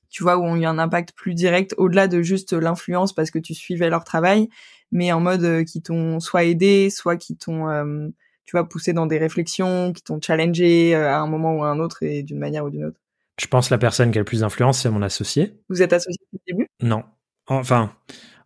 tu 0.09 0.22
vois, 0.22 0.37
où 0.37 0.44
ont 0.44 0.55
eu 0.55 0.64
un 0.66 0.79
impact 0.79 1.14
plus 1.16 1.35
direct 1.35 1.74
au-delà 1.79 2.07
de 2.07 2.22
juste 2.22 2.53
l'influence 2.53 3.12
parce 3.12 3.33
que 3.33 3.40
tu 3.40 3.55
suivais 3.55 3.90
leur 3.90 4.05
travail, 4.05 4.48
mais 4.90 5.12
en 5.12 5.20
mode 5.20 5.44
euh, 5.44 5.64
qui 5.64 5.83
t'ont 5.83 6.20
soit 6.20 6.44
aidé, 6.44 6.90
soit 6.90 7.16
qui 7.16 7.37
t'ont, 7.37 7.68
euh, 7.68 8.09
tu 8.44 8.53
vois, 8.53 8.68
poussé 8.68 8.92
dans 8.92 9.07
des 9.07 9.18
réflexions, 9.18 9.92
qui 9.92 10.03
t'ont 10.03 10.20
challengé 10.20 10.94
euh, 10.94 11.09
à 11.09 11.18
un 11.18 11.27
moment 11.27 11.57
ou 11.57 11.64
à 11.64 11.68
un 11.68 11.79
autre 11.79 12.03
et 12.03 12.22
d'une 12.22 12.38
manière 12.38 12.64
ou 12.64 12.70
d'une 12.70 12.85
autre. 12.87 13.01
Je 13.38 13.46
pense 13.46 13.68
que 13.68 13.74
la 13.74 13.79
personne 13.79 14.11
qui 14.11 14.18
a 14.18 14.20
le 14.20 14.24
plus 14.24 14.40
d'influence, 14.40 14.81
c'est 14.81 14.90
mon 14.90 15.03
associé. 15.03 15.55
Vous 15.68 15.83
êtes 15.83 15.92
associés 15.92 16.27
depuis 16.33 16.53
le 16.53 16.53
début? 16.57 16.68
Non. 16.83 17.05
Enfin, 17.46 17.92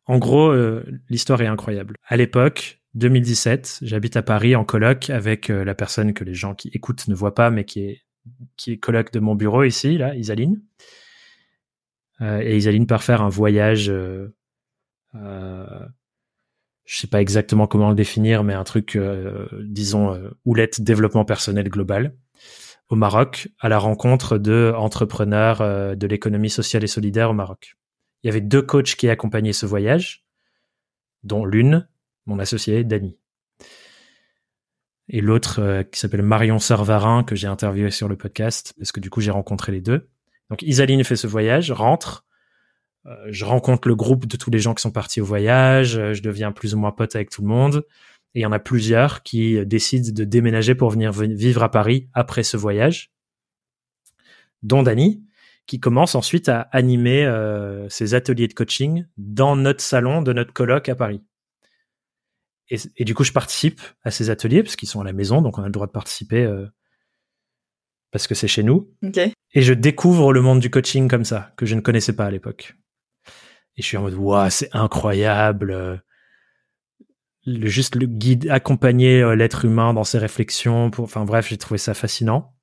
en 0.06 0.18
gros, 0.18 0.50
euh, 0.50 0.84
l'histoire 1.08 1.40
est 1.42 1.46
incroyable. 1.46 1.96
À 2.06 2.16
l'époque, 2.16 2.80
2017, 2.94 3.78
j'habite 3.82 4.16
à 4.16 4.22
Paris 4.22 4.54
en 4.54 4.64
coloc 4.64 5.10
avec 5.10 5.48
euh, 5.50 5.64
la 5.64 5.74
personne 5.74 6.12
que 6.12 6.24
les 6.24 6.34
gens 6.34 6.54
qui 6.54 6.68
écoutent 6.74 7.08
ne 7.08 7.14
voient 7.14 7.34
pas, 7.34 7.50
mais 7.50 7.64
qui 7.64 7.80
est 7.80 8.02
qui 8.56 8.70
est 8.72 8.78
coloc 8.78 9.12
de 9.12 9.18
mon 9.18 9.34
bureau 9.34 9.64
ici, 9.64 9.98
là, 9.98 10.14
Isaline. 10.14 10.62
Euh, 12.20 12.40
et 12.40 12.56
Isaline 12.56 12.86
part 12.86 13.02
faire 13.02 13.20
un 13.20 13.28
voyage, 13.28 13.92
je 16.92 16.98
sais 16.98 17.06
pas 17.06 17.22
exactement 17.22 17.66
comment 17.66 17.88
le 17.88 17.94
définir, 17.94 18.44
mais 18.44 18.52
un 18.52 18.64
truc, 18.64 18.96
euh, 18.96 19.48
disons, 19.62 20.12
euh, 20.12 20.28
houlette 20.44 20.82
développement 20.82 21.24
personnel 21.24 21.70
global 21.70 22.14
au 22.90 22.96
Maroc 22.96 23.48
à 23.60 23.70
la 23.70 23.78
rencontre 23.78 24.36
de 24.36 24.74
entrepreneurs 24.76 25.62
euh, 25.62 25.94
de 25.94 26.06
l'économie 26.06 26.50
sociale 26.50 26.84
et 26.84 26.88
solidaire 26.88 27.30
au 27.30 27.32
Maroc. 27.32 27.76
Il 28.22 28.26
y 28.26 28.30
avait 28.30 28.42
deux 28.42 28.60
coachs 28.60 28.94
qui 28.94 29.08
accompagnaient 29.08 29.54
ce 29.54 29.64
voyage, 29.64 30.26
dont 31.22 31.46
l'une, 31.46 31.88
mon 32.26 32.38
associé, 32.38 32.84
Dany. 32.84 33.16
Et 35.08 35.22
l'autre, 35.22 35.84
qui 35.90 35.98
s'appelle 35.98 36.20
Marion 36.20 36.58
Servarin, 36.58 37.24
que 37.24 37.34
j'ai 37.34 37.48
interviewé 37.48 37.90
sur 37.90 38.06
le 38.06 38.18
podcast, 38.18 38.74
parce 38.76 38.92
que 38.92 39.00
du 39.00 39.08
coup, 39.08 39.22
j'ai 39.22 39.30
rencontré 39.30 39.72
les 39.72 39.80
deux. 39.80 40.10
Donc, 40.50 40.60
Isaline 40.60 41.04
fait 41.04 41.16
ce 41.16 41.26
voyage, 41.26 41.72
rentre. 41.72 42.26
Euh, 43.06 43.16
je 43.30 43.44
rencontre 43.44 43.88
le 43.88 43.94
groupe 43.96 44.26
de 44.26 44.36
tous 44.36 44.50
les 44.50 44.58
gens 44.60 44.74
qui 44.74 44.82
sont 44.82 44.90
partis 44.92 45.20
au 45.20 45.24
voyage. 45.24 45.96
euh, 45.96 46.14
Je 46.14 46.22
deviens 46.22 46.52
plus 46.52 46.74
ou 46.74 46.78
moins 46.78 46.92
pote 46.92 47.16
avec 47.16 47.30
tout 47.30 47.42
le 47.42 47.48
monde. 47.48 47.84
Et 48.34 48.40
il 48.40 48.42
y 48.42 48.46
en 48.46 48.52
a 48.52 48.58
plusieurs 48.58 49.22
qui 49.22 49.64
décident 49.66 50.10
de 50.12 50.24
déménager 50.24 50.74
pour 50.74 50.90
venir 50.90 51.12
vi- 51.12 51.34
vivre 51.34 51.62
à 51.62 51.70
Paris 51.70 52.08
après 52.14 52.42
ce 52.44 52.56
voyage, 52.56 53.12
dont 54.62 54.82
Dany, 54.82 55.22
qui 55.66 55.80
commence 55.80 56.14
ensuite 56.14 56.48
à 56.48 56.60
animer 56.72 57.24
euh, 57.24 57.88
ses 57.88 58.14
ateliers 58.14 58.48
de 58.48 58.54
coaching 58.54 59.04
dans 59.18 59.54
notre 59.56 59.82
salon 59.82 60.22
de 60.22 60.32
notre 60.32 60.52
colloque 60.52 60.88
à 60.88 60.94
Paris. 60.94 61.22
Et, 62.70 62.76
et 62.96 63.04
du 63.04 63.14
coup, 63.14 63.22
je 63.24 63.32
participe 63.32 63.80
à 64.02 64.10
ces 64.10 64.30
ateliers 64.30 64.62
parce 64.62 64.76
qu'ils 64.76 64.88
sont 64.88 65.00
à 65.00 65.04
la 65.04 65.12
maison, 65.12 65.42
donc 65.42 65.58
on 65.58 65.62
a 65.62 65.66
le 65.66 65.72
droit 65.72 65.86
de 65.86 65.92
participer 65.92 66.42
euh, 66.42 66.66
parce 68.12 68.26
que 68.26 68.34
c'est 68.34 68.48
chez 68.48 68.62
nous. 68.62 68.90
Ok. 69.02 69.18
Et 69.18 69.62
je 69.62 69.74
découvre 69.74 70.32
le 70.32 70.40
monde 70.40 70.60
du 70.60 70.70
coaching 70.70 71.06
comme 71.08 71.24
ça, 71.26 71.52
que 71.56 71.66
je 71.66 71.74
ne 71.74 71.80
connaissais 71.80 72.14
pas 72.16 72.24
à 72.24 72.30
l'époque. 72.30 72.76
Et 73.76 73.82
je 73.82 73.86
suis 73.86 73.96
en 73.96 74.02
mode, 74.02 74.14
waouh, 74.14 74.50
c'est 74.50 74.68
incroyable. 74.74 75.70
euh, 75.72 75.96
Le, 77.46 77.66
juste 77.68 77.96
le 77.96 78.06
guide, 78.06 78.48
accompagner 78.50 79.20
euh, 79.22 79.34
l'être 79.34 79.64
humain 79.64 79.94
dans 79.94 80.04
ses 80.04 80.18
réflexions. 80.18 80.90
Pour, 80.90 81.04
enfin 81.04 81.24
bref, 81.24 81.48
j'ai 81.48 81.58
trouvé 81.58 81.78
ça 81.78 81.94
fascinant. 81.94 82.54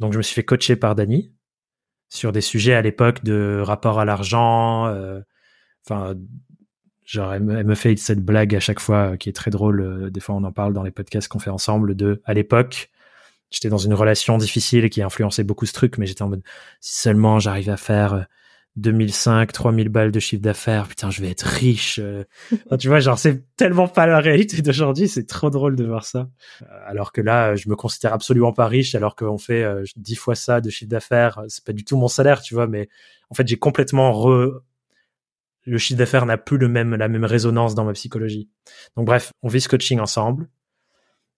Donc 0.00 0.12
je 0.12 0.18
me 0.18 0.22
suis 0.22 0.34
fait 0.34 0.44
coacher 0.44 0.76
par 0.76 0.94
Dany 0.94 1.32
sur 2.08 2.32
des 2.32 2.40
sujets 2.40 2.74
à 2.74 2.82
l'époque 2.82 3.24
de 3.24 3.60
rapport 3.62 4.00
à 4.00 4.04
l'argent. 4.04 4.86
euh, 4.86 5.20
Enfin, 5.86 6.14
genre, 7.04 7.34
elle 7.34 7.42
me, 7.42 7.74
fait 7.74 7.94
cette 7.96 8.24
blague 8.24 8.54
à 8.54 8.60
chaque 8.60 8.80
fois 8.80 9.18
qui 9.18 9.28
est 9.28 9.32
très 9.34 9.50
drôle. 9.50 10.10
Des 10.10 10.20
fois, 10.20 10.34
on 10.34 10.44
en 10.44 10.52
parle 10.52 10.72
dans 10.72 10.82
les 10.82 10.90
podcasts 10.90 11.28
qu'on 11.28 11.38
fait 11.38 11.50
ensemble 11.50 11.94
de, 11.94 12.22
à 12.24 12.32
l'époque, 12.32 12.90
j'étais 13.50 13.68
dans 13.68 13.76
une 13.78 13.92
relation 13.94 14.38
difficile 14.38 14.88
qui 14.88 15.02
influençait 15.02 15.44
beaucoup 15.44 15.66
ce 15.66 15.74
truc, 15.74 15.98
mais 15.98 16.06
j'étais 16.06 16.22
en 16.22 16.30
mode, 16.30 16.42
si 16.80 16.98
seulement 17.00 17.38
j'arrive 17.38 17.68
à 17.68 17.76
faire 17.76 18.26
2005, 18.76 19.52
3000 19.52 19.88
balles 19.88 20.10
de 20.10 20.18
chiffre 20.18 20.42
d'affaires, 20.42 20.88
putain, 20.88 21.08
je 21.10 21.20
vais 21.20 21.30
être 21.30 21.46
riche. 21.46 22.00
euh. 22.02 22.24
Tu 22.78 22.88
vois, 22.88 22.98
genre, 22.98 23.18
c'est 23.18 23.44
tellement 23.56 23.86
pas 23.86 24.06
la 24.06 24.18
réalité 24.18 24.62
d'aujourd'hui, 24.62 25.06
c'est 25.06 25.26
trop 25.26 25.48
drôle 25.50 25.76
de 25.76 25.84
voir 25.84 26.04
ça. 26.04 26.28
Euh, 26.62 26.66
Alors 26.86 27.12
que 27.12 27.20
là, 27.20 27.54
je 27.54 27.68
me 27.68 27.76
considère 27.76 28.12
absolument 28.12 28.52
pas 28.52 28.66
riche, 28.66 28.94
alors 28.96 29.14
qu'on 29.14 29.38
fait 29.38 29.62
euh, 29.62 29.84
10 29.96 30.16
fois 30.16 30.34
ça 30.34 30.60
de 30.60 30.70
chiffre 30.70 30.90
d'affaires. 30.90 31.42
C'est 31.48 31.64
pas 31.64 31.72
du 31.72 31.84
tout 31.84 31.96
mon 31.96 32.08
salaire, 32.08 32.42
tu 32.42 32.54
vois, 32.54 32.66
mais 32.66 32.88
en 33.30 33.34
fait, 33.34 33.46
j'ai 33.46 33.56
complètement 33.56 34.12
re... 34.12 34.60
Le 35.66 35.78
chiffre 35.78 35.98
d'affaires 35.98 36.26
n'a 36.26 36.36
plus 36.36 36.58
le 36.58 36.68
même, 36.68 36.94
la 36.94 37.08
même 37.08 37.24
résonance 37.24 37.74
dans 37.74 37.84
ma 37.84 37.92
psychologie. 37.94 38.50
Donc 38.96 39.06
bref, 39.06 39.32
on 39.42 39.48
vit 39.48 39.60
ce 39.62 39.68
coaching 39.68 39.98
ensemble. 39.98 40.48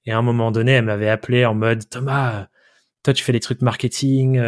Et 0.04 0.10
à 0.12 0.18
un 0.18 0.22
moment 0.22 0.50
donné, 0.50 0.72
elle 0.72 0.84
m'avait 0.86 1.08
appelé 1.08 1.44
en 1.44 1.54
mode 1.54 1.88
Thomas, 1.88 2.48
toi 3.04 3.12
tu 3.14 3.22
fais 3.22 3.32
les 3.32 3.40
trucs 3.40 3.62
marketing, 3.62 4.40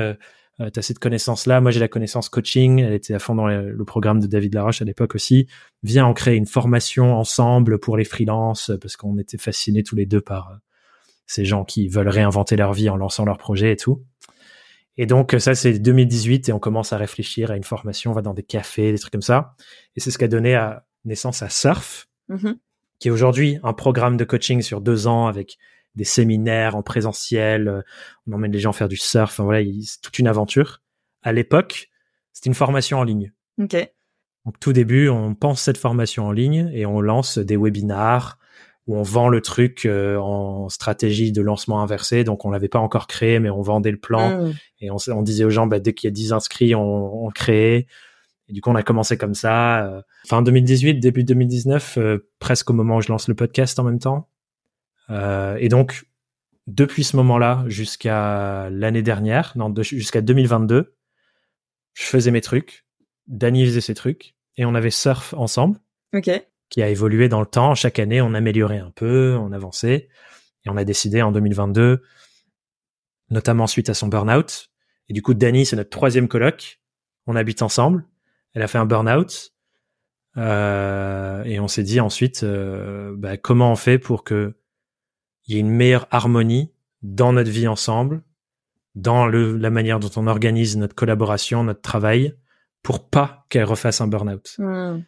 euh, 0.60 0.70
tu 0.70 0.78
as 0.78 0.82
cette 0.82 0.98
connaissance-là. 0.98 1.60
Moi, 1.60 1.70
j'ai 1.70 1.80
la 1.80 1.88
connaissance 1.88 2.28
coaching. 2.28 2.80
Elle 2.80 2.92
était 2.92 3.14
à 3.14 3.18
fond 3.18 3.34
dans 3.34 3.46
le, 3.46 3.84
programme 3.84 4.20
de 4.20 4.26
David 4.26 4.54
Laroche 4.54 4.82
à 4.82 4.84
l'époque 4.84 5.14
aussi. 5.14 5.46
Viens, 5.82 6.06
on 6.06 6.14
crée 6.14 6.36
une 6.36 6.46
formation 6.46 7.16
ensemble 7.16 7.78
pour 7.78 7.96
les 7.96 8.04
freelances 8.04 8.72
parce 8.80 8.96
qu'on 8.96 9.18
était 9.18 9.38
fascinés 9.38 9.82
tous 9.82 9.96
les 9.96 10.06
deux 10.06 10.20
par 10.20 10.50
euh, 10.50 10.56
ces 11.26 11.44
gens 11.44 11.64
qui 11.64 11.88
veulent 11.88 12.08
réinventer 12.08 12.56
leur 12.56 12.72
vie 12.72 12.88
en 12.90 12.96
lançant 12.96 13.24
leur 13.24 13.38
projet 13.38 13.72
et 13.72 13.76
tout. 13.76 14.04
Et 14.96 15.06
donc, 15.06 15.36
ça, 15.38 15.54
c'est 15.54 15.78
2018 15.78 16.48
et 16.48 16.52
on 16.52 16.58
commence 16.58 16.92
à 16.92 16.96
réfléchir 16.96 17.52
à 17.52 17.56
une 17.56 17.62
formation. 17.64 18.10
On 18.10 18.14
va 18.14 18.22
dans 18.22 18.34
des 18.34 18.42
cafés, 18.42 18.90
des 18.90 18.98
trucs 18.98 19.12
comme 19.12 19.22
ça. 19.22 19.54
Et 19.94 20.00
c'est 20.00 20.10
ce 20.10 20.18
qui 20.18 20.24
a 20.24 20.28
donné 20.28 20.56
à, 20.56 20.84
naissance 21.04 21.42
à 21.42 21.48
Surf, 21.48 22.08
mm-hmm. 22.28 22.56
qui 22.98 23.08
est 23.08 23.10
aujourd'hui 23.10 23.58
un 23.62 23.72
programme 23.72 24.16
de 24.16 24.24
coaching 24.24 24.60
sur 24.60 24.80
deux 24.80 25.06
ans 25.06 25.28
avec 25.28 25.56
des 25.98 26.04
séminaires 26.04 26.76
en 26.76 26.82
présentiel, 26.82 27.68
euh, 27.68 27.82
on 28.26 28.32
emmène 28.32 28.52
les 28.52 28.60
gens 28.60 28.72
faire 28.72 28.88
du 28.88 28.96
surf, 28.96 29.32
enfin, 29.32 29.44
voilà, 29.44 29.68
c'est 29.84 30.00
toute 30.00 30.18
une 30.18 30.28
aventure. 30.28 30.80
À 31.22 31.32
l'époque, 31.32 31.90
c'était 32.32 32.48
une 32.48 32.54
formation 32.54 32.98
en 32.98 33.04
ligne. 33.04 33.32
Ok. 33.60 33.76
Donc 34.46 34.60
tout 34.60 34.72
début, 34.72 35.08
on 35.08 35.34
pense 35.34 35.60
cette 35.60 35.76
formation 35.76 36.26
en 36.26 36.32
ligne 36.32 36.70
et 36.72 36.86
on 36.86 37.00
lance 37.00 37.36
des 37.38 37.56
webinars 37.56 38.38
où 38.86 38.96
on 38.96 39.02
vend 39.02 39.28
le 39.28 39.42
truc 39.42 39.84
euh, 39.84 40.16
en 40.16 40.68
stratégie 40.70 41.32
de 41.32 41.42
lancement 41.42 41.82
inversé. 41.82 42.22
Donc 42.22 42.44
on 42.44 42.50
l'avait 42.50 42.68
pas 42.68 42.78
encore 42.78 43.08
créé, 43.08 43.40
mais 43.40 43.50
on 43.50 43.60
vendait 43.60 43.90
le 43.90 43.98
plan 43.98 44.44
mmh. 44.44 44.52
et 44.80 44.90
on, 44.90 45.22
disait 45.22 45.44
aux 45.44 45.50
gens, 45.50 45.66
bah, 45.66 45.80
dès 45.80 45.92
qu'il 45.92 46.06
y 46.06 46.12
a 46.12 46.14
10 46.14 46.32
inscrits, 46.32 46.74
on, 46.74 47.26
on 47.26 47.28
crée. 47.30 47.88
Et 48.48 48.52
du 48.52 48.62
coup, 48.62 48.70
on 48.70 48.76
a 48.76 48.82
commencé 48.82 49.18
comme 49.18 49.34
ça. 49.34 49.84
Euh, 49.84 50.00
fin 50.26 50.40
2018, 50.40 51.00
début 51.00 51.24
2019, 51.24 51.98
presque 52.38 52.70
au 52.70 52.72
moment 52.72 52.96
où 52.96 53.02
je 53.02 53.10
lance 53.10 53.28
le 53.28 53.34
podcast 53.34 53.78
en 53.80 53.84
même 53.84 53.98
temps. 53.98 54.28
Euh, 55.10 55.56
et 55.58 55.68
donc, 55.68 56.06
depuis 56.66 57.04
ce 57.04 57.16
moment-là 57.16 57.64
jusqu'à 57.66 58.68
l'année 58.70 59.02
dernière, 59.02 59.52
non, 59.56 59.74
jusqu'à 59.82 60.20
2022, 60.20 60.94
je 61.94 62.02
faisais 62.04 62.30
mes 62.30 62.40
trucs, 62.40 62.84
Danny 63.26 63.64
faisait 63.66 63.80
ses 63.80 63.94
trucs, 63.94 64.34
et 64.56 64.64
on 64.64 64.74
avait 64.74 64.90
surf 64.90 65.34
ensemble. 65.34 65.80
Ok. 66.14 66.30
Qui 66.68 66.82
a 66.82 66.88
évolué 66.88 67.28
dans 67.28 67.40
le 67.40 67.46
temps. 67.46 67.74
Chaque 67.74 67.98
année, 67.98 68.20
on 68.20 68.34
améliorait 68.34 68.78
un 68.78 68.90
peu, 68.90 69.36
on 69.40 69.52
avançait, 69.52 70.08
et 70.64 70.70
on 70.70 70.76
a 70.76 70.84
décidé 70.84 71.22
en 71.22 71.32
2022, 71.32 72.02
notamment 73.30 73.66
suite 73.66 73.88
à 73.88 73.94
son 73.94 74.08
burn-out. 74.08 74.70
Et 75.08 75.14
du 75.14 75.22
coup, 75.22 75.34
Danny, 75.34 75.64
c'est 75.64 75.76
notre 75.76 75.90
troisième 75.90 76.28
coloc. 76.28 76.80
On 77.26 77.36
habite 77.36 77.62
ensemble. 77.62 78.06
Elle 78.54 78.62
a 78.62 78.66
fait 78.66 78.78
un 78.78 78.86
burn-out. 78.86 79.54
Euh, 80.36 81.42
et 81.44 81.58
on 81.60 81.68
s'est 81.68 81.82
dit 81.82 82.00
ensuite, 82.00 82.42
euh, 82.42 83.14
bah, 83.16 83.36
comment 83.36 83.72
on 83.72 83.76
fait 83.76 83.98
pour 83.98 84.24
que 84.24 84.57
il 85.48 85.54
y 85.54 85.56
a 85.56 85.60
une 85.60 85.70
meilleure 85.70 86.06
harmonie 86.10 86.72
dans 87.02 87.32
notre 87.32 87.50
vie 87.50 87.66
ensemble, 87.66 88.22
dans 88.94 89.26
le, 89.26 89.56
la 89.56 89.70
manière 89.70 89.98
dont 89.98 90.10
on 90.16 90.26
organise 90.26 90.76
notre 90.76 90.94
collaboration, 90.94 91.64
notre 91.64 91.80
travail, 91.80 92.34
pour 92.82 93.08
pas 93.08 93.46
qu'elle 93.48 93.64
refasse 93.64 94.00
un 94.00 94.08
burn-out. 94.08 94.54
Hmm. 94.58 95.00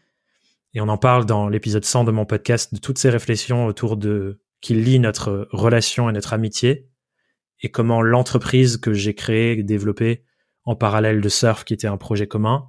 Et 0.72 0.80
on 0.80 0.88
en 0.88 0.99
parle 0.99 1.26
dans 1.26 1.49
l'épisode 1.49 1.84
100 1.84 2.05
de 2.05 2.12
mon 2.12 2.24
podcast, 2.24 2.72
de 2.72 2.78
toutes 2.78 2.99
ces 2.99 3.11
réflexions 3.11 3.66
autour 3.66 3.97
de 3.97 4.41
qui 4.61 4.74
lient 4.74 4.99
notre 4.99 5.49
relation 5.53 6.09
et 6.09 6.12
notre 6.12 6.32
amitié, 6.32 6.88
et 7.62 7.70
comment 7.70 8.03
l'entreprise 8.03 8.76
que 8.76 8.93
j'ai 8.93 9.14
créée, 9.14 9.62
développée 9.62 10.24
en 10.64 10.76
parallèle 10.76 11.20
de 11.20 11.28
Surf, 11.28 11.64
qui 11.64 11.74
était 11.74 11.86
un 11.86 11.97
projet 11.97 12.26
commun, 12.26 12.68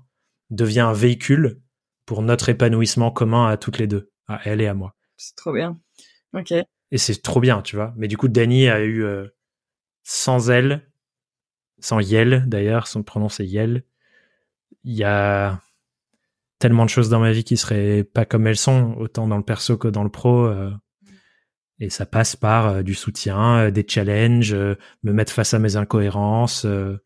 devient 0.50 0.82
un 0.82 0.94
véhicule 0.94 1.62
pour 2.06 2.22
notre 2.22 2.50
épanouissement 2.50 3.12
commun 3.12 3.48
à 3.48 3.58
toutes 3.58 3.78
les 3.78 3.88
deux, 3.88 4.12
à 4.28 4.42
elle 4.46 4.62
et 4.62 4.68
à 4.68 4.74
moi. 4.74 4.96
C'est 5.18 5.36
trop 5.36 5.54
bien. 5.54 5.80
Ok 6.34 6.54
et 6.92 6.98
c'est 6.98 7.22
trop 7.22 7.40
bien, 7.40 7.62
tu 7.62 7.76
vois. 7.76 7.94
Mais 7.98 8.08
du 8.08 8.18
coup, 8.18 8.28
Danny 8.28 8.70
a 8.70 8.82
eu 8.82 9.04
euh, 9.04 9.28
sans 10.04 10.50
elle, 10.50 10.92
sans 11.80 12.00
Yel 12.00 12.44
d'ailleurs, 12.48 12.88
son 12.88 13.04
prénom 13.04 13.30
c'est 13.30 13.46
Yel. 13.46 13.84
Il 14.84 14.94
y 14.94 15.04
a 15.04 15.62
tellement 16.60 16.86
de 16.86 16.90
choses 16.90 17.10
dans 17.10 17.20
ma 17.20 17.32
vie 17.32 17.44
qui 17.44 17.58
seraient 17.58 18.04
pas 18.04 18.26
comme 18.26 18.46
elles 18.46 18.58
sont, 18.58 18.96
autant 18.98 19.28
dans 19.28 19.38
le 19.38 19.44
perso 19.44 19.78
que 19.78 19.88
dans 19.88 20.04
le 20.04 20.10
pro. 20.10 20.46
Euh, 20.46 20.72
et 21.80 21.90
ça 21.90 22.06
passe 22.06 22.36
par 22.36 22.68
euh, 22.68 22.82
du 22.84 22.94
soutien, 22.94 23.72
des 23.72 23.86
challenges, 23.88 24.54
me 24.54 25.14
mettre 25.14 25.34
face 25.34 25.54
à 25.54 25.60
mes 25.60 25.78
incohérences, 25.78 26.66
me 26.66 27.00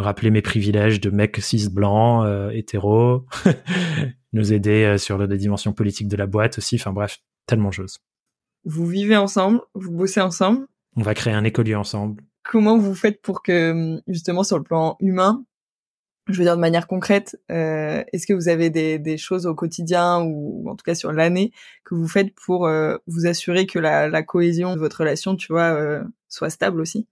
rappeler 0.00 0.30
mes 0.30 0.42
privilèges 0.42 1.00
de 1.00 1.10
mec 1.10 1.36
cis 1.42 1.68
blanc, 1.68 2.50
hétéro, 2.50 3.26
nous 4.32 4.52
aider 4.52 4.96
sur 4.98 5.18
la 5.18 5.26
dimension 5.26 5.72
politique 5.72 6.08
de 6.08 6.16
la 6.16 6.26
boîte 6.26 6.58
aussi. 6.58 6.76
Enfin 6.76 6.92
bref, 6.92 7.18
tellement 7.46 7.70
de 7.70 7.74
choses 7.74 7.98
vous 8.64 8.86
vivez 8.86 9.16
ensemble, 9.16 9.60
vous 9.74 9.92
bossez 9.92 10.20
ensemble. 10.20 10.66
On 10.96 11.02
va 11.02 11.14
créer 11.14 11.32
un 11.32 11.44
écolier 11.44 11.74
ensemble. 11.74 12.22
Comment 12.42 12.78
vous 12.78 12.94
faites 12.94 13.22
pour 13.22 13.42
que, 13.42 14.00
justement, 14.08 14.42
sur 14.42 14.58
le 14.58 14.64
plan 14.64 14.96
humain, 15.00 15.44
je 16.32 16.38
veux 16.38 16.44
dire 16.44 16.56
de 16.56 16.60
manière 16.60 16.86
concrète, 16.86 17.38
euh, 17.50 18.02
est-ce 18.12 18.26
que 18.26 18.32
vous 18.32 18.48
avez 18.48 18.70
des, 18.70 18.98
des, 18.98 19.16
choses 19.16 19.46
au 19.46 19.54
quotidien 19.54 20.20
ou 20.22 20.68
en 20.68 20.76
tout 20.76 20.84
cas 20.84 20.94
sur 20.94 21.12
l'année 21.12 21.52
que 21.84 21.94
vous 21.94 22.08
faites 22.08 22.34
pour 22.34 22.66
euh, 22.66 22.96
vous 23.06 23.26
assurer 23.26 23.66
que 23.66 23.78
la, 23.78 24.08
la, 24.08 24.22
cohésion 24.22 24.74
de 24.74 24.78
votre 24.78 25.00
relation, 25.00 25.36
tu 25.36 25.52
vois, 25.52 25.72
euh, 25.74 26.02
soit 26.28 26.50
stable 26.50 26.80
aussi? 26.80 27.06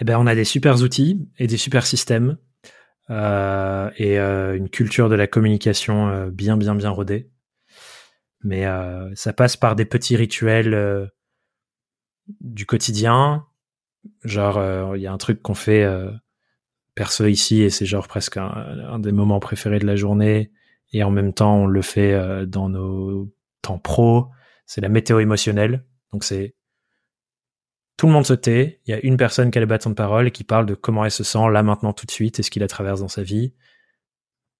Eh 0.00 0.04
ben, 0.04 0.18
on 0.18 0.26
a 0.26 0.34
des 0.34 0.44
super 0.44 0.80
outils 0.82 1.28
et 1.38 1.46
des 1.46 1.56
super 1.56 1.86
systèmes 1.86 2.38
euh, 3.10 3.90
et 3.96 4.18
euh, 4.18 4.56
une 4.56 4.68
culture 4.68 5.08
de 5.08 5.14
la 5.14 5.26
communication 5.26 6.28
bien, 6.28 6.56
bien, 6.56 6.74
bien 6.74 6.90
rodée 6.90 7.30
mais 8.44 8.66
euh, 8.66 9.10
ça 9.14 9.32
passe 9.32 9.56
par 9.56 9.76
des 9.76 9.84
petits 9.84 10.16
rituels 10.16 10.74
euh, 10.74 11.06
du 12.40 12.66
quotidien. 12.66 13.46
Genre, 14.24 14.58
euh, 14.58 14.96
il 14.96 15.02
y 15.02 15.06
a 15.06 15.12
un 15.12 15.18
truc 15.18 15.42
qu'on 15.42 15.54
fait 15.54 15.86
perso 16.94 17.26
ici 17.26 17.62
et 17.62 17.70
c'est 17.70 17.86
genre 17.86 18.08
presque 18.08 18.36
un, 18.36 18.98
des 18.98 19.12
moments 19.12 19.40
préférés 19.40 19.78
de 19.78 19.86
la 19.86 19.96
journée. 19.96 20.52
Et 20.92 21.02
en 21.02 21.10
même 21.10 21.32
temps, 21.32 21.56
on 21.56 21.66
le 21.66 21.82
fait 21.82 22.46
dans 22.46 22.68
nos 22.68 23.32
temps 23.62 23.78
pro. 23.78 24.28
C'est 24.66 24.80
la 24.80 24.88
météo 24.88 25.20
émotionnelle. 25.20 25.86
Donc 26.12 26.24
c'est 26.24 26.54
tout 27.96 28.06
le 28.06 28.12
monde 28.12 28.26
se 28.26 28.34
tait. 28.34 28.80
Il 28.86 28.90
y 28.90 28.94
a 28.94 29.00
une 29.04 29.16
personne 29.16 29.50
qui 29.50 29.58
a 29.58 29.60
le 29.60 29.66
bâton 29.66 29.90
de 29.90 29.94
parole 29.94 30.26
et 30.26 30.30
qui 30.32 30.44
parle 30.44 30.66
de 30.66 30.74
comment 30.74 31.04
elle 31.04 31.10
se 31.10 31.24
sent 31.24 31.48
là 31.50 31.62
maintenant 31.62 31.92
tout 31.92 32.06
de 32.06 32.10
suite 32.10 32.40
et 32.40 32.42
ce 32.42 32.50
qui 32.50 32.58
la 32.58 32.66
traverse 32.66 33.00
dans 33.00 33.08
sa 33.08 33.22
vie. 33.22 33.54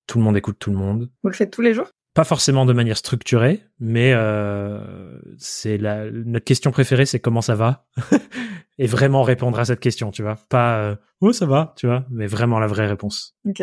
Tout 0.06 0.18
le 0.18 0.24
monde 0.24 0.36
écoute 0.36 0.58
tout 0.58 0.70
le 0.70 0.76
monde. 0.76 1.10
Vous 1.22 1.28
le 1.28 1.34
faites 1.34 1.50
tous 1.50 1.62
les 1.62 1.74
jours? 1.74 1.90
Pas 2.14 2.24
forcément 2.24 2.66
de 2.66 2.72
manière 2.72 2.96
structurée, 2.96 3.62
mais 3.80 4.12
euh, 4.14 5.18
c'est 5.38 5.78
la 5.78 6.10
notre 6.10 6.44
question 6.44 6.70
préférée, 6.70 7.06
c'est 7.06 7.20
comment 7.20 7.40
ça 7.40 7.54
va, 7.54 7.86
et 8.78 8.86
vraiment 8.86 9.22
répondre 9.22 9.58
à 9.58 9.64
cette 9.64 9.80
question, 9.80 10.10
tu 10.10 10.22
vois, 10.22 10.36
pas 10.48 10.78
euh, 10.78 10.96
oh 11.20 11.32
ça 11.32 11.46
va, 11.46 11.74
tu 11.76 11.86
vois, 11.86 12.04
mais 12.10 12.26
vraiment 12.26 12.58
la 12.58 12.66
vraie 12.66 12.86
réponse. 12.86 13.34
Ok. 13.48 13.62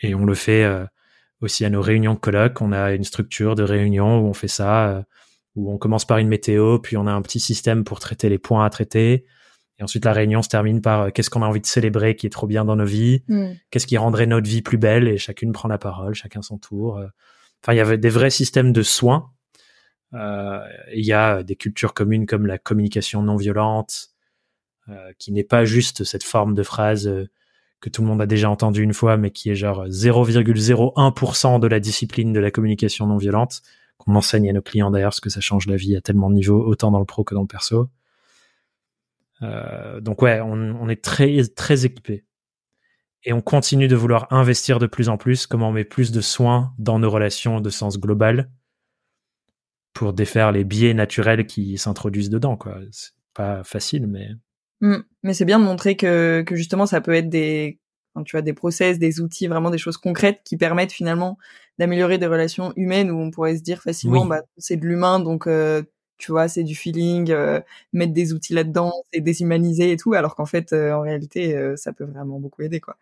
Et 0.00 0.14
on 0.14 0.24
le 0.24 0.34
fait 0.34 0.64
euh, 0.64 0.84
aussi 1.40 1.64
à 1.64 1.70
nos 1.70 1.80
réunions 1.80 2.14
de 2.14 2.18
colloques. 2.18 2.60
On 2.60 2.72
a 2.72 2.92
une 2.92 3.04
structure 3.04 3.54
de 3.54 3.62
réunion 3.62 4.20
où 4.20 4.26
on 4.26 4.34
fait 4.34 4.48
ça, 4.48 4.88
euh, 4.88 5.02
où 5.54 5.72
on 5.72 5.78
commence 5.78 6.04
par 6.04 6.18
une 6.18 6.28
météo, 6.28 6.78
puis 6.78 6.96
on 6.96 7.06
a 7.06 7.12
un 7.12 7.22
petit 7.22 7.40
système 7.40 7.84
pour 7.84 8.00
traiter 8.00 8.28
les 8.28 8.38
points 8.38 8.64
à 8.64 8.70
traiter. 8.70 9.24
Et 9.78 9.82
ensuite, 9.82 10.04
la 10.04 10.12
réunion 10.12 10.42
se 10.42 10.48
termine 10.48 10.80
par 10.80 11.02
euh, 11.02 11.10
qu'est-ce 11.10 11.30
qu'on 11.30 11.42
a 11.42 11.46
envie 11.46 11.60
de 11.60 11.66
célébrer 11.66 12.14
qui 12.14 12.26
est 12.26 12.30
trop 12.30 12.46
bien 12.46 12.64
dans 12.64 12.76
nos 12.76 12.84
vies, 12.84 13.24
hmm. 13.28 13.52
qu'est-ce 13.70 13.86
qui 13.86 13.96
rendrait 13.96 14.26
notre 14.26 14.48
vie 14.48 14.62
plus 14.62 14.78
belle, 14.78 15.08
et 15.08 15.18
chacune 15.18 15.52
prend 15.52 15.68
la 15.68 15.78
parole, 15.78 16.14
chacun 16.14 16.42
son 16.42 16.58
tour. 16.58 16.98
Euh. 16.98 17.06
Enfin, 17.62 17.72
il 17.72 17.76
y 17.76 17.80
avait 17.80 17.98
des 17.98 18.08
vrais 18.08 18.30
systèmes 18.30 18.72
de 18.72 18.82
soins. 18.82 19.30
Euh, 20.12 20.60
il 20.94 21.04
y 21.04 21.12
a 21.12 21.42
des 21.42 21.56
cultures 21.56 21.92
communes 21.92 22.26
comme 22.26 22.46
la 22.46 22.58
communication 22.58 23.22
non 23.22 23.36
violente, 23.36 24.10
qui 25.18 25.32
n'est 25.32 25.44
pas 25.44 25.64
juste 25.64 26.04
cette 26.04 26.24
forme 26.24 26.54
de 26.54 26.62
phrase 26.62 27.10
que 27.80 27.88
tout 27.88 28.02
le 28.02 28.08
monde 28.08 28.20
a 28.20 28.26
déjà 28.26 28.50
entendue 28.50 28.82
une 28.82 28.92
fois, 28.92 29.16
mais 29.16 29.30
qui 29.30 29.48
est 29.48 29.54
genre 29.54 29.86
0,01% 29.86 31.58
de 31.58 31.66
la 31.66 31.80
discipline 31.80 32.34
de 32.34 32.40
la 32.40 32.50
communication 32.50 33.06
non 33.06 33.16
violente, 33.16 33.62
qu'on 33.96 34.14
enseigne 34.14 34.50
à 34.50 34.52
nos 34.52 34.60
clients 34.60 34.90
d'ailleurs, 34.90 35.10
parce 35.10 35.20
que 35.20 35.30
ça 35.30 35.40
change 35.40 35.66
la 35.68 35.76
vie 35.76 35.96
à 35.96 36.02
tellement 36.02 36.28
de 36.28 36.34
niveaux, 36.34 36.62
autant 36.62 36.90
dans 36.90 36.98
le 36.98 37.06
pro 37.06 37.24
que 37.24 37.34
dans 37.34 37.40
le 37.40 37.46
perso. 37.46 37.88
Euh, 39.44 40.00
donc 40.00 40.22
ouais, 40.22 40.40
on, 40.40 40.88
est 40.88 41.02
très 41.02 41.42
très 41.54 41.84
équipé 41.84 42.24
et 43.24 43.32
on 43.32 43.40
continue 43.40 43.88
de 43.88 43.96
vouloir 43.96 44.26
investir 44.32 44.78
de 44.78 44.86
plus 44.86 45.08
en 45.08 45.16
plus. 45.16 45.46
Comment 45.46 45.68
on 45.68 45.72
met 45.72 45.84
plus 45.84 46.12
de 46.12 46.20
soins 46.20 46.72
dans 46.78 46.98
nos 46.98 47.10
relations 47.10 47.60
de 47.60 47.70
sens 47.70 47.98
global 47.98 48.50
pour 49.92 50.12
défaire 50.12 50.52
les 50.52 50.64
biais 50.64 50.94
naturels 50.94 51.46
qui 51.46 51.78
s'introduisent 51.78 52.30
dedans. 52.30 52.56
Quoi, 52.56 52.78
c'est 52.90 53.12
pas 53.34 53.62
facile, 53.64 54.06
mais 54.06 54.28
mmh. 54.80 54.96
mais 55.22 55.34
c'est 55.34 55.44
bien 55.44 55.58
de 55.58 55.64
montrer 55.64 55.96
que 55.96 56.42
que 56.42 56.56
justement 56.56 56.86
ça 56.86 57.00
peut 57.00 57.14
être 57.14 57.28
des 57.28 57.78
tu 58.24 58.36
vois 58.36 58.42
des 58.42 58.52
process, 58.52 58.98
des 58.98 59.20
outils, 59.20 59.48
vraiment 59.48 59.70
des 59.70 59.78
choses 59.78 59.96
concrètes 59.96 60.40
qui 60.44 60.56
permettent 60.56 60.92
finalement 60.92 61.36
d'améliorer 61.80 62.18
des 62.18 62.28
relations 62.28 62.72
humaines 62.76 63.10
où 63.10 63.18
on 63.18 63.32
pourrait 63.32 63.56
se 63.56 63.62
dire 63.62 63.82
facilement 63.82 64.24
bah 64.24 64.42
c'est 64.56 64.76
de 64.76 64.86
l'humain 64.86 65.18
donc 65.18 65.48
euh, 65.48 65.82
tu 66.18 66.32
vois, 66.32 66.48
c'est 66.48 66.62
du 66.62 66.74
feeling, 66.74 67.30
euh, 67.30 67.60
mettre 67.92 68.12
des 68.12 68.32
outils 68.32 68.54
là-dedans, 68.54 68.92
c'est 69.12 69.20
déshumaniser 69.20 69.92
et 69.92 69.96
tout, 69.96 70.14
alors 70.14 70.36
qu'en 70.36 70.46
fait, 70.46 70.72
euh, 70.72 70.92
en 70.92 71.00
réalité, 71.00 71.56
euh, 71.56 71.76
ça 71.76 71.92
peut 71.92 72.04
vraiment 72.04 72.38
beaucoup 72.40 72.62
aider, 72.62 72.80
quoi. 72.80 72.96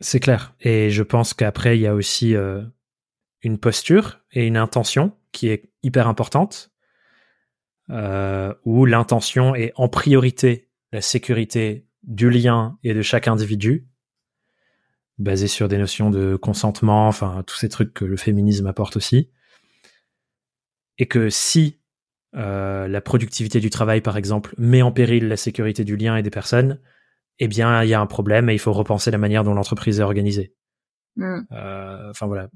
C'est 0.00 0.20
clair. 0.20 0.54
Et 0.60 0.90
je 0.90 1.02
pense 1.02 1.32
qu'après, 1.32 1.78
il 1.78 1.80
y 1.80 1.86
a 1.86 1.94
aussi 1.94 2.34
une 3.42 3.58
posture 3.58 4.20
et 4.30 4.46
une 4.46 4.58
intention 4.58 5.12
qui 5.32 5.48
est 5.48 5.70
hyper 5.82 6.06
importante, 6.06 6.70
où 7.88 8.84
l'intention 8.84 9.54
est 9.54 9.72
en 9.76 9.88
priorité 9.88 10.68
la 10.92 11.00
sécurité 11.00 11.86
du 12.02 12.28
lien 12.28 12.78
et 12.82 12.92
de 12.92 13.00
chaque 13.00 13.26
individu, 13.26 13.88
basé 15.16 15.48
sur 15.48 15.66
des 15.66 15.78
notions 15.78 16.10
de 16.10 16.36
consentement, 16.36 17.08
enfin 17.08 17.42
tous 17.46 17.56
ces 17.56 17.70
trucs 17.70 17.94
que 17.94 18.04
le 18.04 18.18
féminisme 18.18 18.66
apporte 18.66 18.98
aussi. 18.98 19.30
Et 20.98 21.06
que 21.06 21.30
si 21.30 21.78
euh, 22.36 22.86
la 22.88 23.00
productivité 23.00 23.60
du 23.60 23.70
travail, 23.70 24.00
par 24.00 24.16
exemple, 24.16 24.54
met 24.58 24.82
en 24.82 24.92
péril 24.92 25.28
la 25.28 25.36
sécurité 25.36 25.84
du 25.84 25.96
lien 25.96 26.16
et 26.16 26.22
des 26.22 26.30
personnes, 26.30 26.80
eh 27.38 27.48
bien, 27.48 27.82
il 27.82 27.88
y 27.88 27.94
a 27.94 28.00
un 28.00 28.06
problème 28.06 28.48
et 28.50 28.54
il 28.54 28.58
faut 28.58 28.72
repenser 28.72 29.10
la 29.10 29.18
manière 29.18 29.44
dont 29.44 29.54
l'entreprise 29.54 30.00
est 30.00 30.02
organisée. 30.02 30.54
Mm. 31.16 31.40
Euh, 31.52 32.10
enfin 32.10 32.26
voilà. 32.26 32.48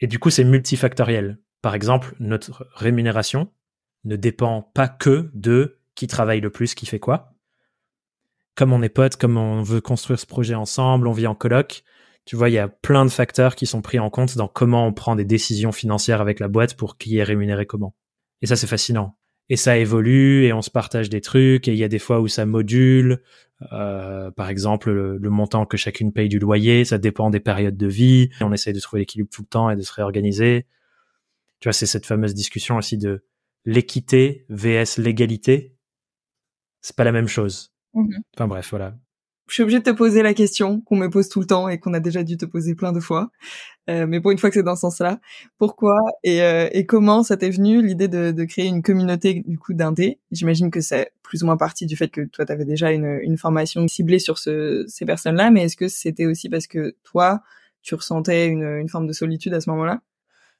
Et 0.00 0.06
du 0.06 0.18
coup, 0.18 0.30
c'est 0.30 0.44
multifactoriel. 0.44 1.38
Par 1.62 1.74
exemple, 1.74 2.14
notre 2.20 2.68
rémunération 2.74 3.50
ne 4.04 4.16
dépend 4.16 4.62
pas 4.74 4.88
que 4.88 5.30
de 5.34 5.80
qui 5.94 6.06
travaille 6.06 6.40
le 6.40 6.50
plus, 6.50 6.74
qui 6.74 6.86
fait 6.86 7.00
quoi. 7.00 7.32
Comme 8.54 8.72
on 8.72 8.82
est 8.82 8.88
potes, 8.88 9.16
comme 9.16 9.36
on 9.36 9.62
veut 9.62 9.80
construire 9.80 10.18
ce 10.18 10.26
projet 10.26 10.54
ensemble, 10.54 11.08
on 11.08 11.12
vit 11.12 11.26
en 11.26 11.34
coloc, 11.34 11.82
tu 12.24 12.36
vois, 12.36 12.50
il 12.50 12.54
y 12.54 12.58
a 12.58 12.68
plein 12.68 13.04
de 13.04 13.10
facteurs 13.10 13.54
qui 13.54 13.66
sont 13.66 13.82
pris 13.82 13.98
en 13.98 14.10
compte 14.10 14.36
dans 14.36 14.48
comment 14.48 14.86
on 14.86 14.92
prend 14.92 15.14
des 15.14 15.24
décisions 15.24 15.72
financières 15.72 16.20
avec 16.20 16.40
la 16.40 16.48
boîte 16.48 16.74
pour 16.74 16.98
qui 16.98 17.18
est 17.18 17.22
rémunéré 17.22 17.66
comment. 17.66 17.94
Et 18.46 18.48
ça, 18.48 18.54
c'est 18.54 18.68
fascinant. 18.68 19.18
Et 19.48 19.56
ça 19.56 19.76
évolue 19.76 20.44
et 20.44 20.52
on 20.52 20.62
se 20.62 20.70
partage 20.70 21.10
des 21.10 21.20
trucs 21.20 21.66
et 21.66 21.72
il 21.72 21.76
y 21.76 21.82
a 21.82 21.88
des 21.88 21.98
fois 21.98 22.20
où 22.20 22.28
ça 22.28 22.46
module. 22.46 23.24
Euh, 23.72 24.30
par 24.30 24.50
exemple, 24.50 24.92
le, 24.92 25.30
montant 25.30 25.66
que 25.66 25.76
chacune 25.76 26.12
paye 26.12 26.28
du 26.28 26.38
loyer, 26.38 26.84
ça 26.84 26.96
dépend 26.96 27.28
des 27.28 27.40
périodes 27.40 27.76
de 27.76 27.88
vie. 27.88 28.30
On 28.40 28.52
essaye 28.52 28.72
de 28.72 28.78
trouver 28.78 29.00
l'équilibre 29.00 29.30
tout 29.32 29.42
le 29.42 29.48
temps 29.48 29.68
et 29.68 29.74
de 29.74 29.82
se 29.82 29.92
réorganiser. 29.92 30.68
Tu 31.58 31.66
vois, 31.66 31.72
c'est 31.72 31.86
cette 31.86 32.06
fameuse 32.06 32.34
discussion 32.34 32.76
aussi 32.76 32.98
de 32.98 33.24
l'équité 33.64 34.46
vs 34.48 34.98
l'égalité. 34.98 35.74
C'est 36.82 36.94
pas 36.94 37.02
la 37.02 37.10
même 37.10 37.26
chose. 37.26 37.72
Mhm. 37.94 38.22
Enfin 38.36 38.46
bref, 38.46 38.68
voilà 38.70 38.94
je 39.48 39.54
suis 39.54 39.62
obligée 39.62 39.78
de 39.78 39.84
te 39.84 39.90
poser 39.90 40.22
la 40.22 40.34
question 40.34 40.80
qu'on 40.80 40.96
me 40.96 41.08
pose 41.08 41.28
tout 41.28 41.40
le 41.40 41.46
temps 41.46 41.68
et 41.68 41.78
qu'on 41.78 41.94
a 41.94 42.00
déjà 42.00 42.24
dû 42.24 42.36
te 42.36 42.44
poser 42.44 42.74
plein 42.74 42.92
de 42.92 43.00
fois. 43.00 43.30
Euh, 43.88 44.06
mais 44.06 44.20
pour 44.20 44.32
une 44.32 44.38
fois 44.38 44.50
que 44.50 44.54
c'est 44.54 44.64
dans 44.64 44.74
ce 44.74 44.80
sens-là, 44.80 45.20
pourquoi 45.58 45.96
et, 46.24 46.42
euh, 46.42 46.68
et 46.72 46.86
comment 46.86 47.22
ça 47.22 47.36
t'est 47.36 47.50
venu 47.50 47.86
l'idée 47.86 48.08
de, 48.08 48.32
de, 48.32 48.44
créer 48.44 48.66
une 48.66 48.82
communauté 48.82 49.44
du 49.46 49.58
coup 49.58 49.74
d'indé 49.74 50.18
J'imagine 50.32 50.72
que 50.72 50.80
c'est 50.80 51.12
plus 51.22 51.44
ou 51.44 51.46
moins 51.46 51.56
partie 51.56 51.86
du 51.86 51.96
fait 51.96 52.08
que 52.08 52.22
toi, 52.22 52.44
tu 52.44 52.52
avais 52.52 52.64
déjà 52.64 52.90
une, 52.90 53.20
une, 53.22 53.36
formation 53.36 53.86
ciblée 53.86 54.18
sur 54.18 54.38
ce, 54.38 54.84
ces 54.88 55.06
personnes-là, 55.06 55.50
mais 55.50 55.64
est-ce 55.64 55.76
que 55.76 55.86
c'était 55.86 56.26
aussi 56.26 56.48
parce 56.48 56.66
que 56.66 56.96
toi, 57.04 57.42
tu 57.82 57.94
ressentais 57.94 58.48
une, 58.48 58.64
une 58.64 58.88
forme 58.88 59.06
de 59.06 59.12
solitude 59.12 59.54
à 59.54 59.60
ce 59.60 59.70
moment-là? 59.70 60.00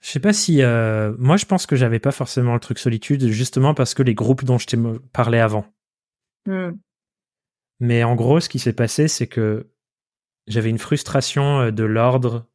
Je 0.01 0.11
sais 0.11 0.21
pas 0.21 0.33
si 0.33 0.63
euh, 0.63 1.13
moi 1.19 1.37
je 1.37 1.47
pense 1.47 1.67
que 1.67 1.75
j'avais 1.75 1.99
pas 1.99 2.13
forcément 2.13 2.55
le 2.55 2.61
truc 2.61 2.79
solitude 2.79 3.27
justement 3.29 3.75
parce 3.75 3.95
que 3.95 4.03
les 4.05 4.15
groupes 4.15 4.45
dont 4.45 4.59
je 4.59 4.67
t'ai 4.67 4.79
parlé 5.13 5.39
avant. 5.39 5.65
Hmm. 6.47 6.73
Mais 7.81 8.05
en 8.05 8.15
gros, 8.15 8.41
ce 8.41 8.49
qui 8.49 8.59
s'est 8.59 8.73
passé, 8.73 9.09
c'est 9.09 9.27
que 9.27 9.71
j'avais 10.47 10.71
une 10.71 10.79
frustration 10.79 11.61
euh, 11.61 11.71
de 11.71 11.85
l'ordre 11.85 12.49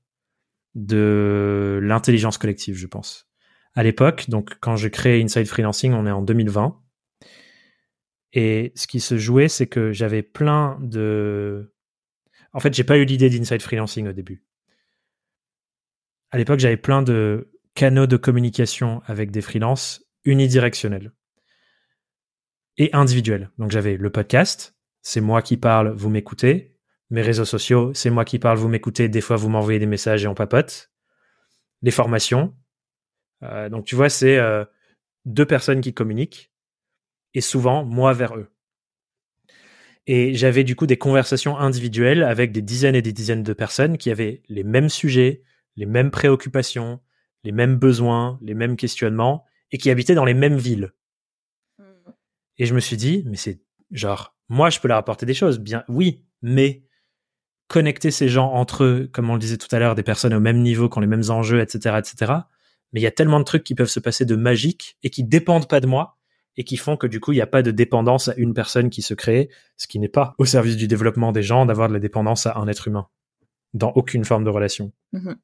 de 0.75 1.79
l'intelligence 1.83 2.37
collective, 2.37 2.75
je 2.75 2.87
pense. 2.87 3.29
À 3.73 3.83
l'époque, 3.83 4.29
donc 4.29 4.57
quand 4.59 4.75
je 4.75 4.87
crée 4.87 5.21
Inside 5.21 5.47
Freelancing, 5.47 5.93
on 5.93 6.05
est 6.05 6.11
en 6.11 6.21
2020. 6.21 6.81
Et 8.33 8.71
ce 8.75 8.87
qui 8.87 8.99
se 8.99 9.17
jouait, 9.17 9.49
c'est 9.49 9.67
que 9.67 9.91
j'avais 9.91 10.23
plein 10.23 10.77
de... 10.81 11.73
En 12.53 12.59
fait, 12.59 12.73
j'ai 12.73 12.83
pas 12.83 12.97
eu 12.97 13.05
l'idée 13.05 13.29
d'Inside 13.29 13.61
Freelancing 13.61 14.07
au 14.07 14.13
début. 14.13 14.45
À 16.31 16.37
l'époque, 16.37 16.59
j'avais 16.59 16.77
plein 16.77 17.01
de 17.01 17.51
canaux 17.75 18.07
de 18.07 18.17
communication 18.17 19.01
avec 19.05 19.31
des 19.31 19.41
freelances 19.41 20.05
unidirectionnels 20.23 21.13
et 22.77 22.89
individuels. 22.93 23.51
Donc 23.57 23.71
j'avais 23.71 23.97
le 23.97 24.09
podcast, 24.09 24.75
c'est 25.01 25.21
moi 25.21 25.41
qui 25.41 25.57
parle, 25.57 25.93
vous 25.93 26.09
m'écoutez. 26.09 26.77
Mes 27.09 27.21
réseaux 27.21 27.45
sociaux, 27.45 27.93
c'est 27.93 28.09
moi 28.09 28.23
qui 28.23 28.39
parle, 28.39 28.57
vous 28.57 28.69
m'écoutez. 28.69 29.09
Des 29.09 29.21
fois, 29.21 29.35
vous 29.35 29.49
m'envoyez 29.49 29.79
des 29.79 29.85
messages 29.85 30.23
et 30.23 30.27
on 30.27 30.35
papote. 30.35 30.91
Les 31.81 31.91
formations. 31.91 32.55
Euh, 33.43 33.69
donc, 33.69 33.85
tu 33.85 33.95
vois, 33.95 34.09
c'est 34.09 34.37
euh, 34.37 34.63
deux 35.25 35.45
personnes 35.45 35.81
qui 35.81 35.93
communiquent 35.93 36.51
et 37.33 37.41
souvent 37.41 37.83
moi 37.83 38.13
vers 38.13 38.37
eux. 38.37 38.51
Et 40.07 40.33
j'avais 40.33 40.63
du 40.63 40.75
coup 40.75 40.87
des 40.87 40.97
conversations 40.97 41.57
individuelles 41.57 42.23
avec 42.23 42.51
des 42.51 42.61
dizaines 42.61 42.95
et 42.95 43.01
des 43.01 43.13
dizaines 43.13 43.43
de 43.43 43.53
personnes 43.53 43.97
qui 43.97 44.09
avaient 44.09 44.41
les 44.49 44.63
mêmes 44.63 44.89
sujets, 44.89 45.43
les 45.75 45.85
mêmes 45.85 46.11
préoccupations, 46.11 47.01
les 47.43 47.51
mêmes 47.51 47.75
besoins, 47.75 48.39
les 48.41 48.53
mêmes 48.53 48.75
questionnements 48.75 49.45
et 49.71 49.77
qui 49.77 49.89
habitaient 49.89 50.15
dans 50.15 50.25
les 50.25 50.33
mêmes 50.33 50.57
villes. 50.57 50.91
Mmh. 51.77 51.83
Et 52.57 52.65
je 52.65 52.73
me 52.73 52.79
suis 52.79 52.97
dit, 52.97 53.23
mais 53.27 53.37
c'est 53.37 53.61
genre 53.91 54.35
moi, 54.51 54.69
je 54.69 54.81
peux 54.81 54.89
leur 54.89 54.97
apporter 54.97 55.25
des 55.25 55.33
choses, 55.33 55.59
bien 55.59 55.85
oui, 55.87 56.25
mais 56.41 56.83
connecter 57.69 58.11
ces 58.11 58.27
gens 58.27 58.51
entre 58.51 58.83
eux, 58.83 59.09
comme 59.13 59.29
on 59.29 59.35
le 59.35 59.39
disait 59.39 59.57
tout 59.57 59.73
à 59.73 59.79
l'heure, 59.79 59.95
des 59.95 60.03
personnes 60.03 60.33
au 60.33 60.41
même 60.41 60.61
niveau, 60.61 60.89
qui 60.89 60.97
ont 60.97 61.01
les 61.01 61.07
mêmes 61.07 61.29
enjeux, 61.29 61.61
etc., 61.61 61.95
etc. 61.97 62.33
Mais 62.91 62.99
il 62.99 63.03
y 63.03 63.07
a 63.07 63.11
tellement 63.11 63.39
de 63.39 63.45
trucs 63.45 63.63
qui 63.63 63.75
peuvent 63.75 63.87
se 63.87 64.01
passer 64.01 64.25
de 64.25 64.35
magique 64.35 64.97
et 65.03 65.09
qui 65.09 65.23
dépendent 65.23 65.69
pas 65.69 65.79
de 65.79 65.87
moi 65.87 66.17
et 66.57 66.65
qui 66.65 66.75
font 66.75 66.97
que 66.97 67.07
du 67.07 67.21
coup, 67.21 67.31
il 67.31 67.35
n'y 67.35 67.41
a 67.41 67.47
pas 67.47 67.61
de 67.61 67.71
dépendance 67.71 68.27
à 68.27 68.33
une 68.35 68.53
personne 68.53 68.89
qui 68.89 69.01
se 69.01 69.13
crée, 69.13 69.49
ce 69.77 69.87
qui 69.87 69.99
n'est 69.99 70.09
pas 70.09 70.35
au 70.37 70.43
service 70.43 70.75
du 70.75 70.89
développement 70.89 71.31
des 71.31 71.43
gens 71.43 71.65
d'avoir 71.65 71.87
de 71.87 71.93
la 71.93 72.01
dépendance 72.01 72.45
à 72.45 72.57
un 72.57 72.67
être 72.67 72.89
humain 72.89 73.07
dans 73.73 73.91
aucune 73.91 74.25
forme 74.25 74.43
de 74.43 74.49
relation. 74.49 74.91
Mm-hmm. 75.13 75.35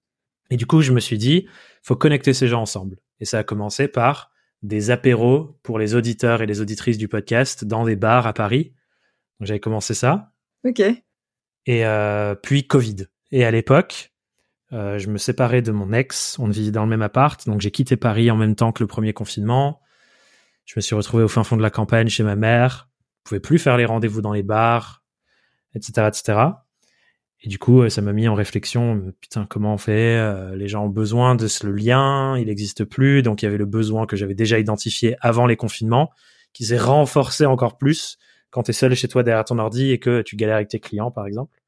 Et 0.49 0.57
du 0.57 0.65
coup, 0.65 0.81
je 0.81 0.91
me 0.91 0.99
suis 0.99 1.17
dit, 1.17 1.47
faut 1.81 1.95
connecter 1.95 2.33
ces 2.33 2.49
gens 2.49 2.61
ensemble. 2.61 2.97
Et 3.21 3.25
ça 3.25 3.39
a 3.39 3.43
commencé 3.43 3.87
par 3.87 4.31
des 4.63 4.91
apéros 4.91 5.57
pour 5.63 5.79
les 5.79 5.95
auditeurs 5.95 6.41
et 6.41 6.45
les 6.45 6.59
auditrices 6.59 6.97
du 6.97 7.07
podcast 7.07 7.63
dans 7.63 7.85
des 7.85 7.95
bars 7.95 8.27
à 8.27 8.33
Paris 8.33 8.73
donc 9.39 9.47
j'avais 9.47 9.59
commencé 9.59 9.93
ça. 9.93 10.31
Ok. 10.65 10.79
Et 10.79 11.85
euh, 11.85 12.35
puis 12.35 12.65
Covid. 12.65 13.07
Et 13.31 13.45
à 13.45 13.51
l'époque, 13.51 14.13
euh, 14.73 14.97
je 14.97 15.09
me 15.09 15.17
séparais 15.17 15.61
de 15.61 15.71
mon 15.71 15.93
ex. 15.93 16.37
On 16.39 16.47
vivait 16.47 16.71
dans 16.71 16.83
le 16.83 16.89
même 16.89 17.01
appart, 17.01 17.45
donc 17.47 17.61
j'ai 17.61 17.71
quitté 17.71 17.97
Paris 17.97 18.31
en 18.31 18.37
même 18.37 18.55
temps 18.55 18.71
que 18.71 18.83
le 18.83 18.87
premier 18.87 19.13
confinement. 19.13 19.81
Je 20.65 20.73
me 20.75 20.81
suis 20.81 20.95
retrouvé 20.95 21.23
au 21.23 21.27
fin 21.27 21.43
fond 21.43 21.57
de 21.57 21.61
la 21.61 21.69
campagne 21.69 22.07
chez 22.07 22.23
ma 22.23 22.35
mère. 22.35 22.89
Je 23.25 23.29
pouvais 23.29 23.39
plus 23.39 23.59
faire 23.59 23.77
les 23.77 23.85
rendez-vous 23.85 24.21
dans 24.21 24.33
les 24.33 24.43
bars, 24.43 25.03
etc., 25.75 26.07
etc. 26.07 26.39
Et 27.41 27.49
du 27.49 27.59
coup, 27.59 27.87
ça 27.89 28.01
m'a 28.01 28.13
mis 28.13 28.27
en 28.27 28.33
réflexion. 28.33 29.13
Putain, 29.21 29.45
comment 29.45 29.73
on 29.73 29.77
fait 29.77 30.17
euh, 30.17 30.55
Les 30.55 30.67
gens 30.67 30.85
ont 30.85 30.89
besoin 30.89 31.35
de 31.35 31.47
ce 31.47 31.67
lien. 31.67 32.37
Il 32.37 32.47
n'existe 32.47 32.83
plus, 32.83 33.21
donc 33.21 33.41
il 33.41 33.45
y 33.45 33.47
avait 33.47 33.57
le 33.57 33.65
besoin 33.65 34.05
que 34.05 34.15
j'avais 34.15 34.33
déjà 34.33 34.57
identifié 34.57 35.15
avant 35.21 35.45
les 35.45 35.55
confinements, 35.55 36.09
qui 36.53 36.65
s'est 36.65 36.79
renforcé 36.79 37.45
encore 37.45 37.77
plus 37.77 38.17
quand 38.57 38.63
tu 38.63 38.71
es 38.71 38.73
seul 38.73 38.95
chez 38.95 39.07
toi 39.07 39.21
derrière 39.21 39.45
ton 39.45 39.59
ordi 39.59 39.91
et 39.91 39.99
que 39.99 40.23
tu 40.23 40.35
galères 40.35 40.55
avec 40.55 40.69
tes 40.69 40.79
clients, 40.79 41.11
par 41.11 41.27
exemple. 41.27 41.61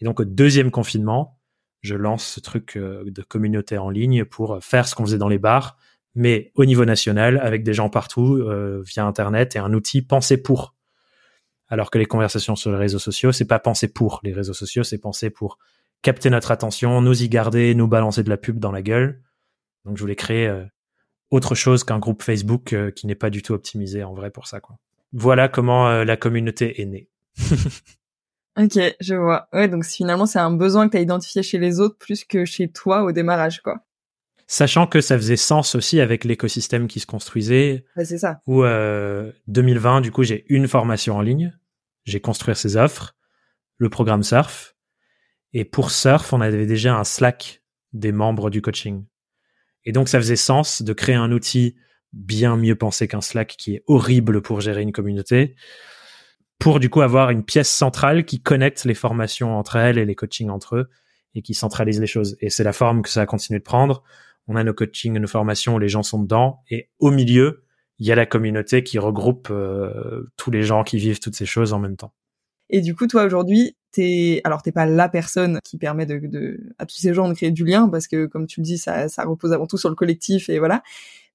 Et 0.00 0.06
donc, 0.06 0.18
au 0.18 0.24
deuxième 0.24 0.70
confinement, 0.70 1.38
je 1.82 1.94
lance 1.94 2.24
ce 2.24 2.40
truc 2.40 2.78
euh, 2.78 3.04
de 3.04 3.20
communauté 3.20 3.76
en 3.76 3.90
ligne 3.90 4.24
pour 4.24 4.64
faire 4.64 4.88
ce 4.88 4.94
qu'on 4.94 5.04
faisait 5.04 5.18
dans 5.18 5.28
les 5.28 5.38
bars, 5.38 5.76
mais 6.14 6.52
au 6.54 6.64
niveau 6.64 6.86
national, 6.86 7.38
avec 7.42 7.64
des 7.64 7.74
gens 7.74 7.90
partout, 7.90 8.36
euh, 8.36 8.82
via 8.86 9.04
Internet 9.04 9.56
et 9.56 9.58
un 9.58 9.74
outil 9.74 10.00
pensé 10.00 10.38
pour. 10.38 10.74
Alors 11.68 11.90
que 11.90 11.98
les 11.98 12.06
conversations 12.06 12.56
sur 12.56 12.70
les 12.70 12.78
réseaux 12.78 12.98
sociaux, 12.98 13.30
c'est 13.30 13.44
pas 13.44 13.58
pensé 13.58 13.86
pour. 13.86 14.20
Les 14.22 14.32
réseaux 14.32 14.54
sociaux, 14.54 14.84
c'est 14.84 14.96
pensé 14.96 15.28
pour 15.28 15.58
capter 16.00 16.30
notre 16.30 16.50
attention, 16.50 17.02
nous 17.02 17.22
y 17.24 17.28
garder, 17.28 17.74
nous 17.74 17.88
balancer 17.88 18.22
de 18.22 18.30
la 18.30 18.38
pub 18.38 18.58
dans 18.58 18.72
la 18.72 18.80
gueule. 18.80 19.22
Donc, 19.84 19.98
je 19.98 20.00
voulais 20.00 20.16
créer 20.16 20.46
euh, 20.46 20.64
autre 21.28 21.54
chose 21.54 21.84
qu'un 21.84 21.98
groupe 21.98 22.22
Facebook 22.22 22.74
qui 22.94 23.06
n'est 23.06 23.14
pas 23.14 23.28
du 23.28 23.42
tout 23.42 23.52
optimisé 23.52 24.02
en 24.02 24.14
vrai 24.14 24.30
pour 24.30 24.46
ça, 24.46 24.60
quoi 24.60 24.78
voilà 25.12 25.48
comment 25.48 25.88
euh, 25.88 26.04
la 26.04 26.16
communauté 26.16 26.80
est 26.80 26.86
née. 26.86 27.10
ok, 28.58 28.78
je 29.00 29.14
vois. 29.14 29.48
Ouais, 29.52 29.68
donc 29.68 29.84
finalement, 29.84 30.26
c'est 30.26 30.38
un 30.38 30.52
besoin 30.52 30.86
que 30.86 30.92
tu 30.92 30.98
as 30.98 31.00
identifié 31.00 31.42
chez 31.42 31.58
les 31.58 31.80
autres 31.80 31.96
plus 31.98 32.24
que 32.24 32.44
chez 32.44 32.70
toi 32.70 33.02
au 33.02 33.12
démarrage, 33.12 33.62
quoi. 33.62 33.86
Sachant 34.48 34.86
que 34.86 35.00
ça 35.00 35.16
faisait 35.16 35.36
sens 35.36 35.74
aussi 35.74 36.00
avec 36.00 36.24
l'écosystème 36.24 36.86
qui 36.86 37.00
se 37.00 37.06
construisait. 37.06 37.84
c'est 37.96 38.18
ça. 38.18 38.40
Où 38.46 38.62
euh, 38.62 39.32
2020, 39.48 40.00
du 40.00 40.12
coup, 40.12 40.22
j'ai 40.22 40.44
une 40.48 40.68
formation 40.68 41.16
en 41.16 41.20
ligne. 41.20 41.52
J'ai 42.04 42.20
construit 42.20 42.54
ces 42.54 42.76
offres, 42.76 43.16
le 43.78 43.90
programme 43.90 44.22
Surf. 44.22 44.76
Et 45.52 45.64
pour 45.64 45.90
Surf, 45.90 46.32
on 46.32 46.40
avait 46.40 46.66
déjà 46.66 46.96
un 46.96 47.02
Slack 47.02 47.62
des 47.92 48.12
membres 48.12 48.50
du 48.50 48.62
coaching. 48.62 49.04
Et 49.84 49.90
donc, 49.90 50.08
ça 50.08 50.20
faisait 50.20 50.36
sens 50.36 50.82
de 50.82 50.92
créer 50.92 51.16
un 51.16 51.32
outil 51.32 51.76
bien 52.16 52.56
mieux 52.56 52.74
pensé 52.74 53.06
qu'un 53.06 53.20
Slack 53.20 53.56
qui 53.58 53.74
est 53.74 53.84
horrible 53.86 54.42
pour 54.42 54.60
gérer 54.60 54.82
une 54.82 54.92
communauté, 54.92 55.54
pour 56.58 56.80
du 56.80 56.88
coup 56.88 57.02
avoir 57.02 57.30
une 57.30 57.44
pièce 57.44 57.68
centrale 57.68 58.24
qui 58.24 58.40
connecte 58.40 58.84
les 58.84 58.94
formations 58.94 59.56
entre 59.56 59.76
elles 59.76 59.98
et 59.98 60.04
les 60.04 60.14
coachings 60.14 60.48
entre 60.48 60.76
eux 60.76 60.90
et 61.34 61.42
qui 61.42 61.52
centralise 61.52 62.00
les 62.00 62.06
choses. 62.06 62.36
Et 62.40 62.48
c'est 62.48 62.64
la 62.64 62.72
forme 62.72 63.02
que 63.02 63.10
ça 63.10 63.20
a 63.20 63.26
continué 63.26 63.58
de 63.58 63.64
prendre. 63.64 64.02
On 64.48 64.56
a 64.56 64.64
nos 64.64 64.72
coachings, 64.72 65.18
nos 65.18 65.26
formations 65.26 65.76
les 65.76 65.88
gens 65.88 66.02
sont 66.02 66.22
dedans 66.22 66.62
et 66.70 66.88
au 66.98 67.10
milieu, 67.10 67.64
il 67.98 68.06
y 68.06 68.12
a 68.12 68.14
la 68.14 68.26
communauté 68.26 68.82
qui 68.82 68.98
regroupe 68.98 69.48
euh, 69.50 70.30
tous 70.36 70.50
les 70.50 70.62
gens 70.62 70.84
qui 70.84 70.98
vivent 70.98 71.20
toutes 71.20 71.36
ces 71.36 71.46
choses 71.46 71.72
en 71.72 71.78
même 71.78 71.96
temps. 71.96 72.14
Et 72.70 72.80
du 72.80 72.94
coup, 72.94 73.06
toi 73.06 73.24
aujourd'hui, 73.24 73.76
t'es 73.92 74.40
alors 74.44 74.62
t'es 74.62 74.72
pas 74.72 74.86
la 74.86 75.08
personne 75.08 75.60
qui 75.64 75.78
permet 75.78 76.06
de, 76.06 76.18
de, 76.18 76.60
à 76.78 76.86
tous 76.86 76.96
ces 76.96 77.14
gens 77.14 77.28
de 77.28 77.34
créer 77.34 77.50
du 77.50 77.64
lien 77.64 77.88
parce 77.88 78.08
que 78.08 78.26
comme 78.26 78.46
tu 78.46 78.60
le 78.60 78.64
dis, 78.64 78.78
ça, 78.78 79.08
ça 79.08 79.24
repose 79.24 79.52
avant 79.52 79.66
tout 79.66 79.78
sur 79.78 79.88
le 79.88 79.94
collectif 79.94 80.48
et 80.48 80.58
voilà 80.58 80.82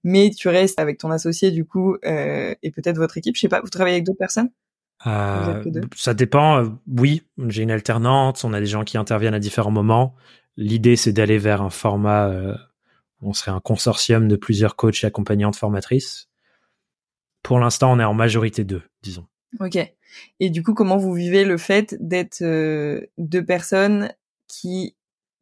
mais 0.03 0.31
tu 0.31 0.47
restes 0.49 0.79
avec 0.79 0.97
ton 0.97 1.11
associé 1.11 1.51
du 1.51 1.65
coup 1.65 1.95
euh, 2.05 2.53
et 2.63 2.71
peut-être 2.71 2.97
votre 2.97 3.17
équipe. 3.17 3.35
Je 3.35 3.41
sais 3.41 3.49
pas, 3.49 3.61
vous 3.61 3.69
travaillez 3.69 3.95
avec 3.95 4.05
d'autres 4.05 4.17
personnes? 4.17 4.49
Euh, 5.07 5.63
Ça 5.95 6.13
dépend. 6.13 6.79
Oui, 6.87 7.23
j'ai 7.47 7.63
une 7.63 7.71
alternante. 7.71 8.43
On 8.43 8.53
a 8.53 8.59
des 8.59 8.65
gens 8.67 8.83
qui 8.83 8.97
interviennent 8.97 9.33
à 9.33 9.39
différents 9.39 9.71
moments. 9.71 10.15
L'idée, 10.57 10.95
c'est 10.95 11.13
d'aller 11.13 11.37
vers 11.37 11.61
un 11.61 11.69
format. 11.69 12.29
Euh, 12.29 12.55
on 13.21 13.33
serait 13.33 13.51
un 13.51 13.59
consortium 13.59 14.27
de 14.27 14.35
plusieurs 14.35 14.75
coachs 14.75 15.03
et 15.03 15.07
accompagnantes 15.07 15.55
formatrices. 15.55 16.29
Pour 17.43 17.59
l'instant, 17.59 17.91
on 17.91 17.99
est 17.99 18.03
en 18.03 18.13
majorité 18.13 18.63
deux, 18.63 18.83
disons. 19.01 19.25
Ok. 19.59 19.77
Et 20.39 20.49
du 20.49 20.63
coup, 20.63 20.73
comment 20.73 20.97
vous 20.97 21.13
vivez 21.13 21.45
le 21.45 21.57
fait 21.57 21.95
d'être 21.99 22.41
euh, 22.41 23.05
deux 23.17 23.43
personnes 23.43 24.11
qui 24.47 24.95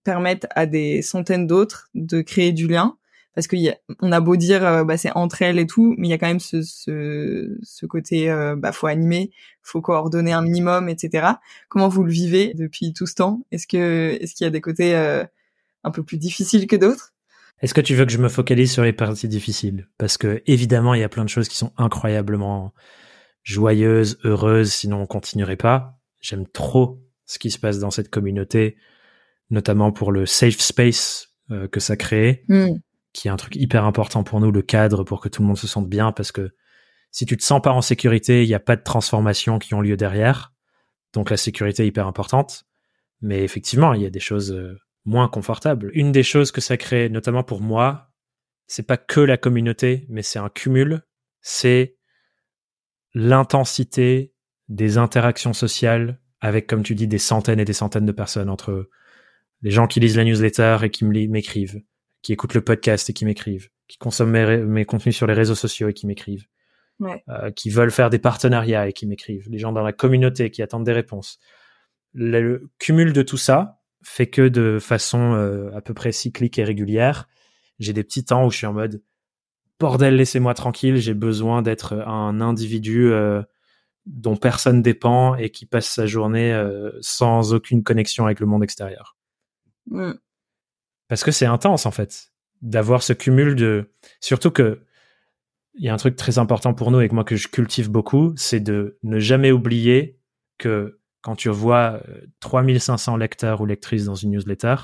permettent 0.03 0.47
à 0.55 0.65
des 0.65 1.01
centaines 1.01 1.47
d'autres 1.47 1.89
de 1.93 2.21
créer 2.21 2.51
du 2.51 2.67
lien? 2.67 2.97
Parce 3.35 3.47
qu'on 3.47 4.11
a, 4.11 4.19
beau 4.19 4.35
dire 4.35 4.65
euh, 4.65 4.83
bah, 4.83 4.97
c'est 4.97 5.11
entre 5.15 5.41
elles 5.41 5.59
et 5.59 5.67
tout, 5.67 5.95
mais 5.97 6.07
il 6.07 6.11
y 6.11 6.13
a 6.13 6.17
quand 6.17 6.27
même 6.27 6.39
ce, 6.39 6.61
ce, 6.61 7.57
ce 7.61 7.85
côté 7.85 8.29
euh, 8.29 8.55
bah 8.55 8.71
faut 8.71 8.87
animer, 8.87 9.31
faut 9.61 9.81
coordonner 9.81 10.33
un 10.33 10.41
minimum, 10.41 10.89
etc. 10.89 11.27
Comment 11.69 11.87
vous 11.87 12.03
le 12.03 12.11
vivez 12.11 12.53
depuis 12.55 12.93
tout 12.93 13.05
ce 13.05 13.15
temps? 13.15 13.41
Est-ce 13.51 13.67
que 13.67 14.17
est-ce 14.19 14.33
qu'il 14.33 14.45
y 14.45 14.47
a 14.47 14.51
des 14.51 14.61
côtés 14.61 14.95
euh, 14.95 15.23
un 15.83 15.91
peu 15.91 16.03
plus 16.03 16.17
difficiles 16.17 16.67
que 16.67 16.75
d'autres? 16.75 17.13
Est-ce 17.61 17.73
que 17.73 17.81
tu 17.81 17.93
veux 17.93 18.05
que 18.05 18.11
je 18.11 18.17
me 18.17 18.29
focalise 18.29 18.71
sur 18.71 18.83
les 18.83 18.93
parties 18.93 19.27
difficiles? 19.27 19.87
Parce 19.97 20.17
que 20.17 20.41
évidemment 20.45 20.93
il 20.93 21.01
y 21.01 21.03
a 21.03 21.09
plein 21.09 21.23
de 21.23 21.29
choses 21.29 21.49
qui 21.49 21.57
sont 21.57 21.71
incroyablement 21.77 22.73
joyeuses, 23.43 24.19
heureuses, 24.23 24.71
sinon 24.71 25.01
on 25.01 25.05
continuerait 25.05 25.55
pas. 25.55 25.99
J'aime 26.19 26.47
trop 26.47 27.01
ce 27.25 27.37
qui 27.37 27.51
se 27.51 27.59
passe 27.59 27.79
dans 27.79 27.91
cette 27.91 28.09
communauté, 28.09 28.75
notamment 29.51 29.91
pour 29.91 30.11
le 30.11 30.25
safe 30.25 30.59
space 30.59 31.27
que 31.71 31.79
ça 31.79 31.95
crée. 31.95 32.43
Hmm 32.47 32.75
qui 33.13 33.27
est 33.27 33.31
un 33.31 33.37
truc 33.37 33.55
hyper 33.55 33.85
important 33.85 34.23
pour 34.23 34.39
nous, 34.39 34.51
le 34.51 34.61
cadre, 34.61 35.03
pour 35.03 35.21
que 35.21 35.29
tout 35.29 35.41
le 35.41 35.47
monde 35.47 35.57
se 35.57 35.67
sente 35.67 35.89
bien, 35.89 36.11
parce 36.11 36.31
que 36.31 36.51
si 37.11 37.25
tu 37.25 37.37
te 37.37 37.43
sens 37.43 37.61
pas 37.61 37.71
en 37.71 37.81
sécurité, 37.81 38.43
il 38.43 38.47
n'y 38.47 38.53
a 38.53 38.59
pas 38.59 38.75
de 38.75 38.83
transformation 38.83 39.59
qui 39.59 39.73
ont 39.73 39.81
lieu 39.81 39.97
derrière. 39.97 40.53
Donc 41.13 41.29
la 41.29 41.37
sécurité 41.37 41.83
est 41.83 41.87
hyper 41.87 42.07
importante. 42.07 42.65
Mais 43.21 43.43
effectivement, 43.43 43.93
il 43.93 44.01
y 44.01 44.05
a 44.05 44.11
des 44.11 44.19
choses 44.19 44.51
euh, 44.51 44.77
moins 45.05 45.27
confortables. 45.27 45.91
Une 45.93 46.11
des 46.11 46.23
choses 46.23 46.51
que 46.51 46.61
ça 46.61 46.77
crée, 46.77 47.09
notamment 47.09 47.43
pour 47.43 47.61
moi, 47.61 48.11
c'est 48.67 48.85
pas 48.85 48.97
que 48.97 49.19
la 49.19 49.37
communauté, 49.37 50.05
mais 50.09 50.21
c'est 50.21 50.39
un 50.39 50.49
cumul. 50.49 51.01
C'est 51.41 51.97
l'intensité 53.13 54.33
des 54.67 54.97
interactions 54.97 55.53
sociales 55.53 56.21
avec, 56.41 56.67
comme 56.67 56.83
tu 56.83 56.95
dis, 56.95 57.07
des 57.07 57.17
centaines 57.17 57.59
et 57.59 57.65
des 57.65 57.73
centaines 57.73 58.05
de 58.05 58.11
personnes 58.11 58.49
entre 58.49 58.89
les 59.61 59.71
gens 59.71 59.87
qui 59.87 59.99
lisent 59.99 60.15
la 60.15 60.23
newsletter 60.23 60.77
et 60.83 60.89
qui 60.89 61.03
m'écrivent, 61.03 61.81
qui 62.21 62.33
écoutent 62.33 62.53
le 62.53 62.61
podcast 62.61 63.09
et 63.09 63.13
qui 63.13 63.25
m'écrivent, 63.25 63.69
qui 63.87 63.97
consomment 63.97 64.65
mes, 64.65 64.85
contenus 64.85 65.15
sur 65.15 65.27
les 65.27 65.33
réseaux 65.33 65.55
sociaux 65.55 65.89
et 65.89 65.93
qui 65.93 66.07
m'écrivent, 66.07 66.45
euh, 67.01 67.51
qui 67.51 67.69
veulent 67.69 67.91
faire 67.91 68.09
des 68.09 68.19
partenariats 68.19 68.87
et 68.87 68.93
qui 68.93 69.07
m'écrivent, 69.07 69.47
les 69.49 69.57
gens 69.57 69.71
dans 69.71 69.83
la 69.83 69.93
communauté 69.93 70.51
qui 70.51 70.61
attendent 70.61 70.85
des 70.85 70.93
réponses. 70.93 71.39
Le, 72.13 72.69
cumul 72.77 73.13
de 73.13 73.21
tout 73.21 73.37
ça 73.37 73.79
fait 74.03 74.27
que 74.27 74.47
de 74.47 74.79
façon 74.79 75.33
euh, 75.33 75.71
à 75.75 75.81
peu 75.81 75.93
près 75.93 76.11
cyclique 76.11 76.59
et 76.59 76.63
régulière, 76.63 77.27
j'ai 77.79 77.93
des 77.93 78.03
petits 78.03 78.25
temps 78.25 78.45
où 78.45 78.51
je 78.51 78.57
suis 78.57 78.67
en 78.67 78.73
mode 78.73 79.01
bordel, 79.79 80.15
laissez-moi 80.15 80.53
tranquille, 80.53 80.97
j'ai 80.97 81.13
besoin 81.13 81.61
d'être 81.61 81.93
un 81.93 82.41
individu 82.41 83.11
euh, 83.11 83.41
dont 84.05 84.35
personne 84.35 84.81
dépend 84.81 85.35
et 85.35 85.51
qui 85.51 85.65
passe 85.65 85.87
sa 85.87 86.05
journée 86.05 86.51
sans 86.99 87.53
aucune 87.53 87.83
connexion 87.83 88.25
avec 88.25 88.39
le 88.39 88.45
monde 88.45 88.63
extérieur. 88.63 89.15
Mm. 89.87 90.13
Parce 91.09 91.23
que 91.23 91.31
c'est 91.31 91.47
intense, 91.47 91.85
en 91.85 91.91
fait, 91.91 92.31
d'avoir 92.61 93.03
ce 93.03 93.11
cumul 93.11 93.55
de. 93.55 93.91
Surtout 94.21 94.51
que 94.51 94.81
il 95.73 95.85
y 95.85 95.89
a 95.89 95.93
un 95.93 95.97
truc 95.97 96.15
très 96.15 96.39
important 96.39 96.73
pour 96.73 96.91
nous 96.91 97.01
et 97.01 97.09
que 97.09 97.15
moi 97.15 97.23
que 97.23 97.35
je 97.35 97.47
cultive 97.47 97.89
beaucoup, 97.89 98.33
c'est 98.35 98.59
de 98.59 98.97
ne 99.03 99.19
jamais 99.19 99.51
oublier 99.51 100.19
que 100.57 100.99
quand 101.21 101.35
tu 101.35 101.49
vois 101.49 102.01
3500 102.41 103.15
euh, 103.15 103.17
lecteurs 103.17 103.61
ou 103.61 103.65
lectrices 103.65 104.05
dans 104.05 104.15
une 104.15 104.31
newsletter, 104.31 104.75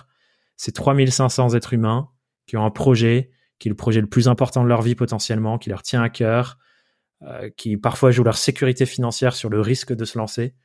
c'est 0.57 0.73
3500 0.73 1.53
êtres 1.53 1.73
humains 1.73 2.09
qui 2.47 2.55
ont 2.55 2.65
un 2.65 2.71
projet, 2.71 3.31
qui 3.59 3.67
est 3.67 3.69
le 3.71 3.75
projet 3.75 3.99
le 3.99 4.07
plus 4.07 4.27
important 4.27 4.63
de 4.63 4.69
leur 4.69 4.81
vie 4.81 4.95
potentiellement, 4.95 5.57
qui 5.57 5.69
leur 5.69 5.81
tient 5.81 6.01
à 6.01 6.09
cœur, 6.09 6.57
euh, 7.23 7.49
qui 7.57 7.77
parfois 7.77 8.11
jouent 8.11 8.23
leur 8.23 8.37
sécurité 8.37 8.85
financière 8.85 9.35
sur 9.35 9.49
le 9.49 9.59
risque 9.59 9.93
de 9.93 10.05
se 10.05 10.17
lancer. 10.17 10.55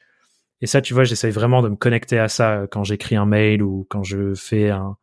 Et 0.60 0.66
ça, 0.66 0.80
tu 0.80 0.94
vois, 0.94 1.04
j'essaye 1.04 1.32
vraiment 1.32 1.62
de 1.62 1.68
me 1.68 1.76
connecter 1.76 2.18
à 2.18 2.28
ça 2.28 2.66
quand 2.70 2.84
j'écris 2.84 3.16
un 3.16 3.26
mail 3.26 3.62
ou 3.62 3.86
quand 3.90 4.04
je 4.04 4.34
fais 4.34 4.70
un, 4.70 4.96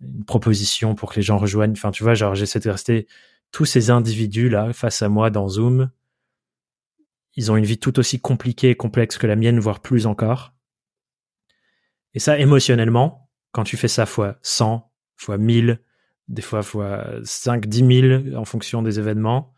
une 0.00 0.24
proposition 0.24 0.94
pour 0.94 1.10
que 1.10 1.16
les 1.16 1.22
gens 1.22 1.38
rejoignent. 1.38 1.72
Enfin, 1.72 1.90
tu 1.90 2.02
vois, 2.02 2.14
genre, 2.14 2.34
j'essaie 2.34 2.60
de 2.60 2.70
rester 2.70 3.06
tous 3.52 3.64
ces 3.64 3.90
individus-là 3.90 4.72
face 4.72 5.02
à 5.02 5.08
moi 5.08 5.30
dans 5.30 5.48
Zoom. 5.48 5.90
Ils 7.36 7.52
ont 7.52 7.56
une 7.56 7.64
vie 7.64 7.78
tout 7.78 7.98
aussi 7.98 8.20
compliquée 8.20 8.70
et 8.70 8.74
complexe 8.76 9.18
que 9.18 9.26
la 9.26 9.36
mienne, 9.36 9.60
voire 9.60 9.80
plus 9.80 10.06
encore. 10.06 10.54
Et 12.14 12.18
ça, 12.18 12.38
émotionnellement, 12.38 13.30
quand 13.52 13.64
tu 13.64 13.76
fais 13.76 13.88
ça 13.88 14.06
fois 14.06 14.38
100, 14.42 14.90
fois 15.16 15.38
1000, 15.38 15.80
des 16.28 16.42
fois 16.42 16.62
fois 16.62 17.06
5, 17.24 17.66
10 17.66 18.22
000 18.28 18.36
en 18.36 18.44
fonction 18.44 18.82
des 18.82 18.98
événements, 18.98 19.52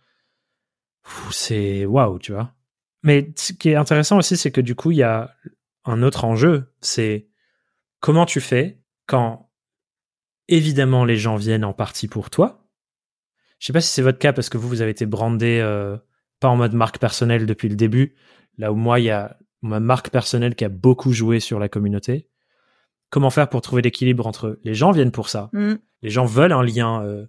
c'est 1.30 1.84
waouh, 1.84 2.18
tu 2.18 2.32
vois. 2.32 2.54
Mais 3.02 3.32
ce 3.36 3.52
qui 3.52 3.70
est 3.70 3.76
intéressant 3.76 4.18
aussi, 4.18 4.36
c'est 4.36 4.50
que 4.52 4.60
du 4.60 4.74
coup, 4.74 4.90
il 4.90 4.98
y 4.98 5.02
a 5.02 5.34
un 5.84 6.02
autre 6.02 6.24
enjeu, 6.24 6.72
c'est 6.80 7.28
comment 8.00 8.26
tu 8.26 8.40
fais 8.40 8.80
quand 9.06 9.50
évidemment, 10.48 11.04
les 11.04 11.16
gens 11.16 11.36
viennent 11.36 11.64
en 11.64 11.72
partie 11.72 12.08
pour 12.08 12.30
toi. 12.30 12.68
Je 13.58 13.66
sais 13.66 13.72
pas 13.72 13.80
si 13.80 13.88
c'est 13.88 14.02
votre 14.02 14.18
cas 14.18 14.32
parce 14.32 14.48
que 14.48 14.58
vous, 14.58 14.68
vous 14.68 14.82
avez 14.82 14.90
été 14.90 15.06
brandé 15.06 15.60
euh, 15.60 15.96
pas 16.40 16.48
en 16.48 16.56
mode 16.56 16.74
marque 16.74 16.98
personnelle 16.98 17.46
depuis 17.46 17.68
le 17.68 17.76
début. 17.76 18.16
Là 18.58 18.72
où 18.72 18.76
moi, 18.76 18.98
il 19.00 19.04
y 19.04 19.10
a 19.10 19.38
ma 19.62 19.80
marque 19.80 20.10
personnelle 20.10 20.54
qui 20.54 20.64
a 20.64 20.68
beaucoup 20.68 21.12
joué 21.12 21.40
sur 21.40 21.58
la 21.58 21.68
communauté. 21.68 22.28
Comment 23.10 23.30
faire 23.30 23.48
pour 23.48 23.60
trouver 23.60 23.82
l'équilibre 23.82 24.26
entre 24.26 24.58
les 24.64 24.74
gens 24.74 24.90
viennent 24.90 25.12
pour 25.12 25.28
ça, 25.28 25.50
mm. 25.52 25.74
les 26.02 26.10
gens 26.10 26.24
veulent 26.24 26.52
un 26.52 26.62
lien 26.62 27.04
euh, 27.04 27.26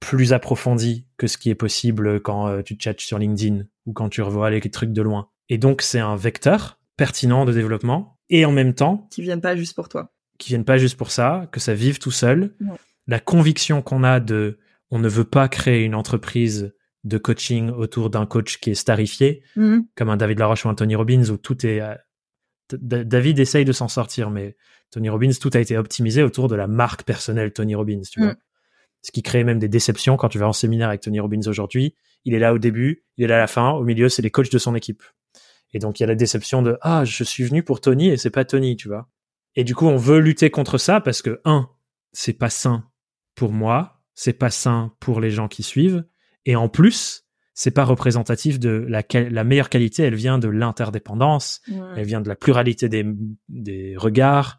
plus 0.00 0.32
approfondi 0.32 1.08
que 1.16 1.26
ce 1.26 1.38
qui 1.38 1.50
est 1.50 1.54
possible 1.54 2.20
quand 2.20 2.46
euh, 2.46 2.62
tu 2.62 2.76
chattes 2.78 3.00
sur 3.00 3.18
LinkedIn 3.18 3.64
ou 3.86 3.92
quand 3.92 4.08
tu 4.08 4.22
revois 4.22 4.50
les 4.50 4.60
trucs 4.60 4.92
de 4.92 5.02
loin. 5.02 5.30
Et 5.48 5.58
donc 5.58 5.82
c'est 5.82 5.98
un 5.98 6.16
vecteur 6.16 6.78
pertinent 6.96 7.44
de 7.44 7.52
développement 7.52 8.18
et 8.28 8.44
en 8.44 8.52
même 8.52 8.74
temps 8.74 9.08
qui 9.10 9.22
viennent 9.22 9.40
pas 9.40 9.56
juste 9.56 9.74
pour 9.74 9.88
toi 9.88 10.12
qui 10.38 10.50
viennent 10.50 10.64
pas 10.64 10.78
juste 10.78 10.96
pour 10.96 11.10
ça, 11.10 11.48
que 11.52 11.60
ça 11.60 11.74
vive 11.74 11.98
tout 11.98 12.10
seul. 12.10 12.54
La 13.06 13.20
conviction 13.20 13.82
qu'on 13.82 14.04
a 14.04 14.20
de, 14.20 14.58
on 14.90 14.98
ne 14.98 15.08
veut 15.08 15.24
pas 15.24 15.48
créer 15.48 15.84
une 15.84 15.94
entreprise 15.94 16.74
de 17.04 17.18
coaching 17.18 17.70
autour 17.70 18.10
d'un 18.10 18.26
coach 18.26 18.58
qui 18.58 18.70
est 18.70 18.74
starifié, 18.74 19.42
mm-hmm. 19.56 19.82
comme 19.94 20.10
un 20.10 20.16
David 20.16 20.38
Laroche 20.40 20.64
ou 20.64 20.68
un 20.68 20.74
Tony 20.74 20.96
Robbins, 20.96 21.30
où 21.30 21.36
tout 21.36 21.64
est, 21.64 21.80
David 22.72 23.38
essaye 23.38 23.64
de 23.64 23.72
s'en 23.72 23.88
sortir, 23.88 24.30
mais 24.30 24.56
Tony 24.90 25.08
Robbins, 25.08 25.30
tout 25.40 25.50
a 25.54 25.60
été 25.60 25.76
optimisé 25.76 26.22
autour 26.22 26.48
de 26.48 26.56
la 26.56 26.66
marque 26.66 27.04
personnelle 27.04 27.52
Tony 27.52 27.74
Robbins, 27.74 28.02
tu 28.10 28.20
vois. 28.20 28.32
Mm. 28.32 28.36
Ce 29.02 29.12
qui 29.12 29.22
crée 29.22 29.44
même 29.44 29.60
des 29.60 29.68
déceptions 29.68 30.16
quand 30.16 30.28
tu 30.28 30.38
vas 30.38 30.48
en 30.48 30.52
séminaire 30.52 30.88
avec 30.88 31.00
Tony 31.00 31.20
Robbins 31.20 31.46
aujourd'hui. 31.46 31.94
Il 32.24 32.34
est 32.34 32.40
là 32.40 32.52
au 32.52 32.58
début, 32.58 33.04
il 33.16 33.24
est 33.24 33.28
là 33.28 33.36
à 33.36 33.40
la 33.40 33.46
fin, 33.46 33.70
au 33.70 33.84
milieu, 33.84 34.08
c'est 34.08 34.22
les 34.22 34.30
coachs 34.30 34.50
de 34.50 34.58
son 34.58 34.74
équipe. 34.74 35.02
Et 35.72 35.78
donc, 35.78 36.00
il 36.00 36.02
y 36.02 36.04
a 36.04 36.06
la 36.08 36.14
déception 36.16 36.62
de, 36.62 36.76
ah, 36.80 37.04
je 37.04 37.22
suis 37.22 37.44
venu 37.44 37.62
pour 37.62 37.80
Tony 37.80 38.08
et 38.08 38.16
c'est 38.16 38.30
pas 38.30 38.44
Tony, 38.44 38.76
tu 38.76 38.88
vois. 38.88 39.08
Et 39.56 39.64
du 39.64 39.74
coup, 39.74 39.86
on 39.86 39.96
veut 39.96 40.18
lutter 40.18 40.50
contre 40.50 40.78
ça 40.78 41.00
parce 41.00 41.22
que, 41.22 41.40
un, 41.44 41.68
c'est 42.12 42.34
pas 42.34 42.50
sain 42.50 42.88
pour 43.34 43.52
moi, 43.52 44.02
c'est 44.14 44.32
pas 44.32 44.50
sain 44.50 44.94
pour 45.00 45.20
les 45.20 45.30
gens 45.30 45.48
qui 45.48 45.62
suivent, 45.62 46.04
et 46.44 46.56
en 46.56 46.68
plus, 46.68 47.26
c'est 47.54 47.70
pas 47.70 47.84
représentatif 47.84 48.60
de 48.60 48.84
la, 48.88 49.02
la 49.12 49.44
meilleure 49.44 49.70
qualité, 49.70 50.02
elle 50.02 50.14
vient 50.14 50.38
de 50.38 50.48
l'interdépendance, 50.48 51.62
elle 51.96 52.06
vient 52.06 52.20
de 52.20 52.28
la 52.28 52.36
pluralité 52.36 52.88
des, 52.88 53.04
des 53.48 53.96
regards, 53.96 54.58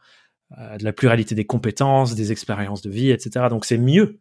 euh, 0.57 0.77
de 0.77 0.83
la 0.83 0.93
pluralité 0.93 1.35
des 1.35 1.45
compétences, 1.45 2.15
des 2.15 2.31
expériences 2.31 2.81
de 2.81 2.89
vie, 2.89 3.11
etc. 3.11 3.47
Donc 3.49 3.65
c'est 3.65 3.77
mieux 3.77 4.19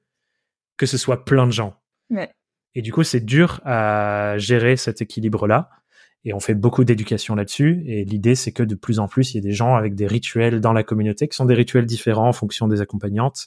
que 0.76 0.84
ce 0.84 0.98
soit 0.98 1.24
plein 1.24 1.46
de 1.46 1.52
gens. 1.52 1.80
Et 2.74 2.82
du 2.82 2.92
coup, 2.92 3.02
c'est 3.02 3.24
dur 3.24 3.60
à 3.64 4.36
gérer 4.36 4.76
cet 4.76 5.00
équilibre-là. 5.00 5.70
Et 6.26 6.34
on 6.34 6.40
fait 6.40 6.54
beaucoup 6.54 6.84
d'éducation 6.84 7.36
là-dessus. 7.36 7.84
Et 7.86 8.04
l'idée, 8.04 8.34
c'est 8.34 8.50
que 8.50 8.64
de 8.64 8.74
plus 8.74 8.98
en 8.98 9.06
plus, 9.06 9.32
il 9.32 9.36
y 9.36 9.38
a 9.38 9.42
des 9.42 9.52
gens 9.52 9.76
avec 9.76 9.94
des 9.94 10.08
rituels 10.08 10.60
dans 10.60 10.72
la 10.72 10.82
communauté 10.82 11.28
qui 11.28 11.36
sont 11.36 11.44
des 11.44 11.54
rituels 11.54 11.86
différents 11.86 12.28
en 12.28 12.32
fonction 12.32 12.66
des 12.66 12.80
accompagnantes, 12.80 13.46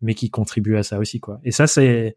mais 0.00 0.14
qui 0.14 0.30
contribuent 0.30 0.78
à 0.78 0.82
ça 0.82 0.98
aussi, 0.98 1.20
quoi. 1.20 1.40
Et 1.44 1.50
ça, 1.50 1.66
c'est, 1.66 2.16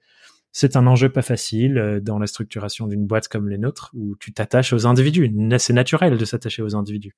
c'est 0.54 0.78
un 0.78 0.88
enjeu 0.88 1.10
pas 1.10 1.22
facile 1.22 1.78
euh, 1.78 2.00
dans 2.00 2.18
la 2.18 2.28
structuration 2.28 2.88
d'une 2.88 3.06
boîte 3.06 3.28
comme 3.28 3.50
les 3.50 3.58
nôtres, 3.58 3.92
où 3.94 4.16
tu 4.22 4.32
t'attaches 4.32 4.72
aux 4.72 4.88
individus. 4.88 5.30
C'est 5.60 5.74
naturel 5.74 6.18
de 6.18 6.24
s'attacher 6.24 6.62
aux 6.62 6.78
individus. 6.78 7.18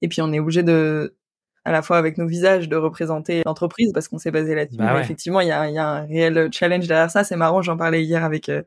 Et 0.00 0.08
puis, 0.08 0.20
on 0.20 0.32
est 0.32 0.40
obligé 0.40 0.64
de, 0.64 1.14
à 1.64 1.70
la 1.70 1.82
fois 1.82 1.96
avec 1.96 2.18
nos 2.18 2.26
visages, 2.26 2.68
de 2.68 2.74
représenter 2.74 3.42
l'entreprise 3.46 3.92
parce 3.92 4.08
qu'on 4.08 4.18
s'est 4.18 4.32
basé 4.32 4.56
là-dessus. 4.56 4.78
Bah 4.78 5.00
effectivement, 5.00 5.40
il 5.40 5.46
y 5.46 5.52
a, 5.52 5.70
y 5.70 5.78
a, 5.78 5.88
un 5.88 6.06
réel 6.06 6.48
challenge 6.52 6.88
derrière 6.88 7.10
ça. 7.10 7.22
C'est 7.22 7.36
marrant, 7.36 7.62
j'en 7.62 7.76
parlais 7.76 8.02
hier 8.02 8.24
avec 8.24 8.48
euh, 8.48 8.62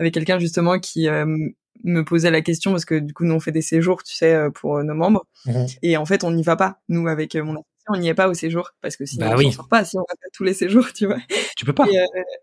avec 0.00 0.12
quelqu'un 0.12 0.40
justement 0.40 0.80
qui 0.80 1.08
euh, 1.08 1.48
me 1.84 2.04
posait 2.04 2.30
la 2.30 2.40
question 2.40 2.70
parce 2.70 2.84
que 2.84 2.98
du 2.98 3.12
coup 3.12 3.24
nous 3.24 3.34
on 3.34 3.40
fait 3.40 3.52
des 3.52 3.62
séjours 3.62 4.02
tu 4.02 4.14
sais 4.14 4.34
euh, 4.34 4.50
pour 4.50 4.76
euh, 4.76 4.82
nos 4.82 4.94
membres 4.94 5.26
mhm. 5.46 5.66
et 5.82 5.96
en 5.96 6.04
fait 6.04 6.24
on 6.24 6.30
n'y 6.30 6.42
va 6.42 6.56
pas 6.56 6.80
nous 6.88 7.08
avec 7.08 7.34
euh, 7.34 7.44
mon 7.44 7.64
on 7.88 7.96
n'y 7.96 8.08
est 8.08 8.14
pas 8.14 8.28
au 8.28 8.34
séjour 8.34 8.70
parce 8.80 8.96
que 8.96 9.04
sinon 9.04 9.28
bah 9.28 9.36
on 9.36 9.50
sort 9.50 9.68
pas 9.68 9.84
si 9.84 9.96
on 9.96 10.02
va 10.02 10.06
pas 10.06 10.28
tous 10.32 10.44
les 10.44 10.54
séjours 10.54 10.92
tu 10.92 11.06
vois. 11.06 11.18
Tu 11.56 11.64
peux 11.64 11.72
pas. 11.72 11.86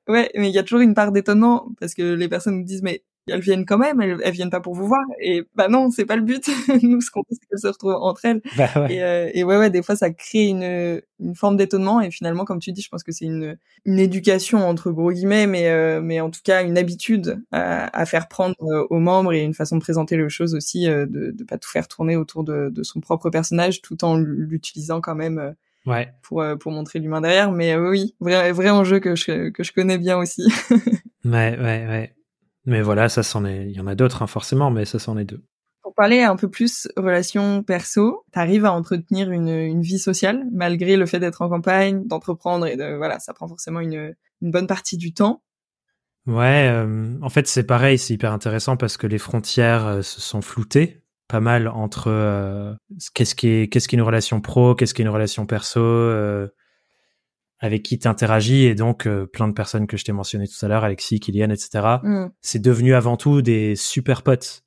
Ouais 0.07 0.29
mais 0.35 0.49
il 0.49 0.53
y 0.53 0.57
a 0.57 0.63
toujours 0.63 0.81
une 0.81 0.93
part 0.93 1.13
d'étonnement 1.13 1.69
parce 1.79 1.93
que 1.93 2.13
les 2.13 2.27
personnes 2.27 2.57
nous 2.57 2.65
disent 2.65 2.83
mais 2.83 3.03
elles 3.27 3.41
viennent 3.41 3.65
quand 3.65 3.77
même, 3.77 4.01
elles, 4.01 4.17
elles 4.23 4.33
viennent 4.33 4.49
pas 4.49 4.59
pour 4.61 4.73
vous 4.75 4.87
voir. 4.87 5.01
Et 5.21 5.43
bah 5.55 5.67
non, 5.67 5.91
c'est 5.91 6.05
pas 6.05 6.15
le 6.15 6.21
but. 6.23 6.47
Nous, 6.83 7.01
ce 7.01 7.11
qu'on 7.11 7.19
veut, 7.21 7.25
c'est 7.31 7.47
qu'elles 7.47 7.59
se 7.59 7.67
retrouvent 7.67 7.93
entre 7.95 8.25
elles. 8.25 8.41
Bah 8.57 8.69
ouais. 8.75 8.93
Et, 8.95 9.03
euh, 9.03 9.29
et 9.33 9.43
ouais, 9.43 9.57
ouais, 9.57 9.69
des 9.69 9.83
fois, 9.83 9.95
ça 9.95 10.09
crée 10.11 10.45
une, 10.47 11.01
une 11.19 11.35
forme 11.35 11.57
d'étonnement. 11.57 12.01
Et 12.01 12.09
finalement, 12.11 12.45
comme 12.45 12.59
tu 12.59 12.71
dis, 12.71 12.81
je 12.81 12.89
pense 12.89 13.03
que 13.03 13.11
c'est 13.11 13.25
une, 13.25 13.57
une 13.85 13.99
éducation 13.99 14.67
entre 14.67 14.89
gros 14.91 15.11
guillemets, 15.11 15.45
mais, 15.47 15.69
euh, 15.69 16.01
mais 16.01 16.19
en 16.21 16.29
tout 16.31 16.41
cas, 16.43 16.63
une 16.63 16.77
habitude 16.77 17.41
à, 17.51 17.95
à 17.99 18.05
faire 18.05 18.27
prendre 18.27 18.55
euh, 18.61 18.87
aux 18.89 18.99
membres 18.99 19.33
et 19.33 19.41
une 19.43 19.53
façon 19.53 19.75
de 19.75 19.81
présenter 19.81 20.17
les 20.17 20.29
choses 20.29 20.55
aussi, 20.55 20.87
euh, 20.87 21.05
de, 21.05 21.31
de 21.31 21.43
pas 21.43 21.57
tout 21.57 21.69
faire 21.69 21.87
tourner 21.87 22.15
autour 22.15 22.43
de, 22.43 22.69
de 22.69 22.83
son 22.83 22.99
propre 22.99 23.29
personnage, 23.29 23.81
tout 23.81 24.03
en 24.03 24.17
l'utilisant 24.17 25.01
quand 25.01 25.15
même. 25.15 25.37
euh, 25.39 25.51
Ouais. 25.85 26.09
pour 26.23 26.43
pour 26.59 26.73
montrer 26.73 26.99
l'humain 26.99 27.21
derrière 27.21 27.53
mais 27.53 27.75
oui 27.77 28.13
vrai 28.19 28.51
vrai 28.51 28.69
enjeu 28.69 28.99
que 28.99 29.15
je 29.15 29.49
que 29.49 29.63
je 29.63 29.71
connais 29.71 29.97
bien 29.97 30.17
aussi 30.17 30.43
Ouais, 31.25 31.57
ouais, 31.57 31.87
ouais. 31.87 32.13
Mais 32.69 32.81
voilà, 32.81 33.09
ça 33.09 33.23
c'en 33.23 33.45
est. 33.45 33.65
Il 33.69 33.75
y 33.75 33.79
en 33.81 33.87
a 33.87 33.95
d'autres, 33.95 34.21
hein, 34.21 34.27
forcément, 34.27 34.71
mais 34.71 34.85
ça 34.85 34.99
c'en 34.99 35.17
est 35.17 35.25
deux. 35.25 35.43
pour 35.81 35.93
parler 35.95 36.21
un 36.21 36.35
peu 36.35 36.49
plus 36.49 36.87
relation 36.97 37.63
perso 37.63 38.25
t'arrives 38.31 38.65
à 38.65 38.71
entretenir 38.73 39.31
une 39.31 39.49
une 39.49 39.81
vie 39.81 39.99
sociale 39.99 40.45
malgré 40.51 40.97
le 40.97 41.05
fait 41.05 41.19
d'être 41.19 41.41
en 41.41 41.49
campagne 41.49 42.05
d'entreprendre 42.07 42.65
et 42.67 42.75
de 42.77 42.95
voilà 42.95 43.19
ça 43.19 43.33
prend 43.33 43.47
forcément 43.47 43.79
une 43.79 44.15
une 44.41 44.51
bonne 44.51 44.67
partie 44.67 44.97
du 44.97 45.13
temps 45.13 45.41
Ouais, 46.27 46.67
euh, 46.69 47.17
en 47.21 47.29
fait, 47.29 47.47
c'est 47.47 47.63
pareil, 47.65 47.97
c'est 47.97 48.13
hyper 48.13 48.31
intéressant 48.33 48.77
parce 48.77 48.97
que 48.97 49.07
les 49.07 49.17
frontières 49.17 49.87
euh, 49.87 50.01
se 50.01 50.21
sont 50.21 50.41
floutées 50.41 51.01
pas 51.27 51.39
mal 51.39 51.67
entre 51.67 52.05
euh, 52.07 52.73
qu'est-ce 53.13 53.35
qui 53.35 53.47
est 53.49 53.67
qu'est-ce 53.71 53.87
qui 53.87 53.95
est 53.95 53.99
une 53.99 54.03
relation 54.05 54.41
pro, 54.41 54.75
qu'est-ce 54.75 54.93
qui 54.93 55.01
est 55.01 55.05
une 55.05 55.09
relation 55.11 55.45
perso, 55.45 55.79
avec 57.59 57.83
qui 57.83 57.99
t'interagis 57.99 58.65
et 58.65 58.75
donc 58.75 59.05
euh, 59.05 59.25
plein 59.25 59.47
de 59.47 59.53
personnes 59.53 59.85
que 59.87 59.97
je 59.97 60.05
t'ai 60.05 60.11
mentionné 60.13 60.47
tout 60.47 60.65
à 60.65 60.67
l'heure, 60.69 60.83
Alexis, 60.83 61.19
Kylian, 61.19 61.49
etc. 61.49 61.69
Mm. 62.03 62.27
C'est 62.41 62.61
devenu 62.61 62.93
avant 62.95 63.17
tout 63.17 63.41
des 63.41 63.75
super 63.75 64.23
potes 64.23 64.63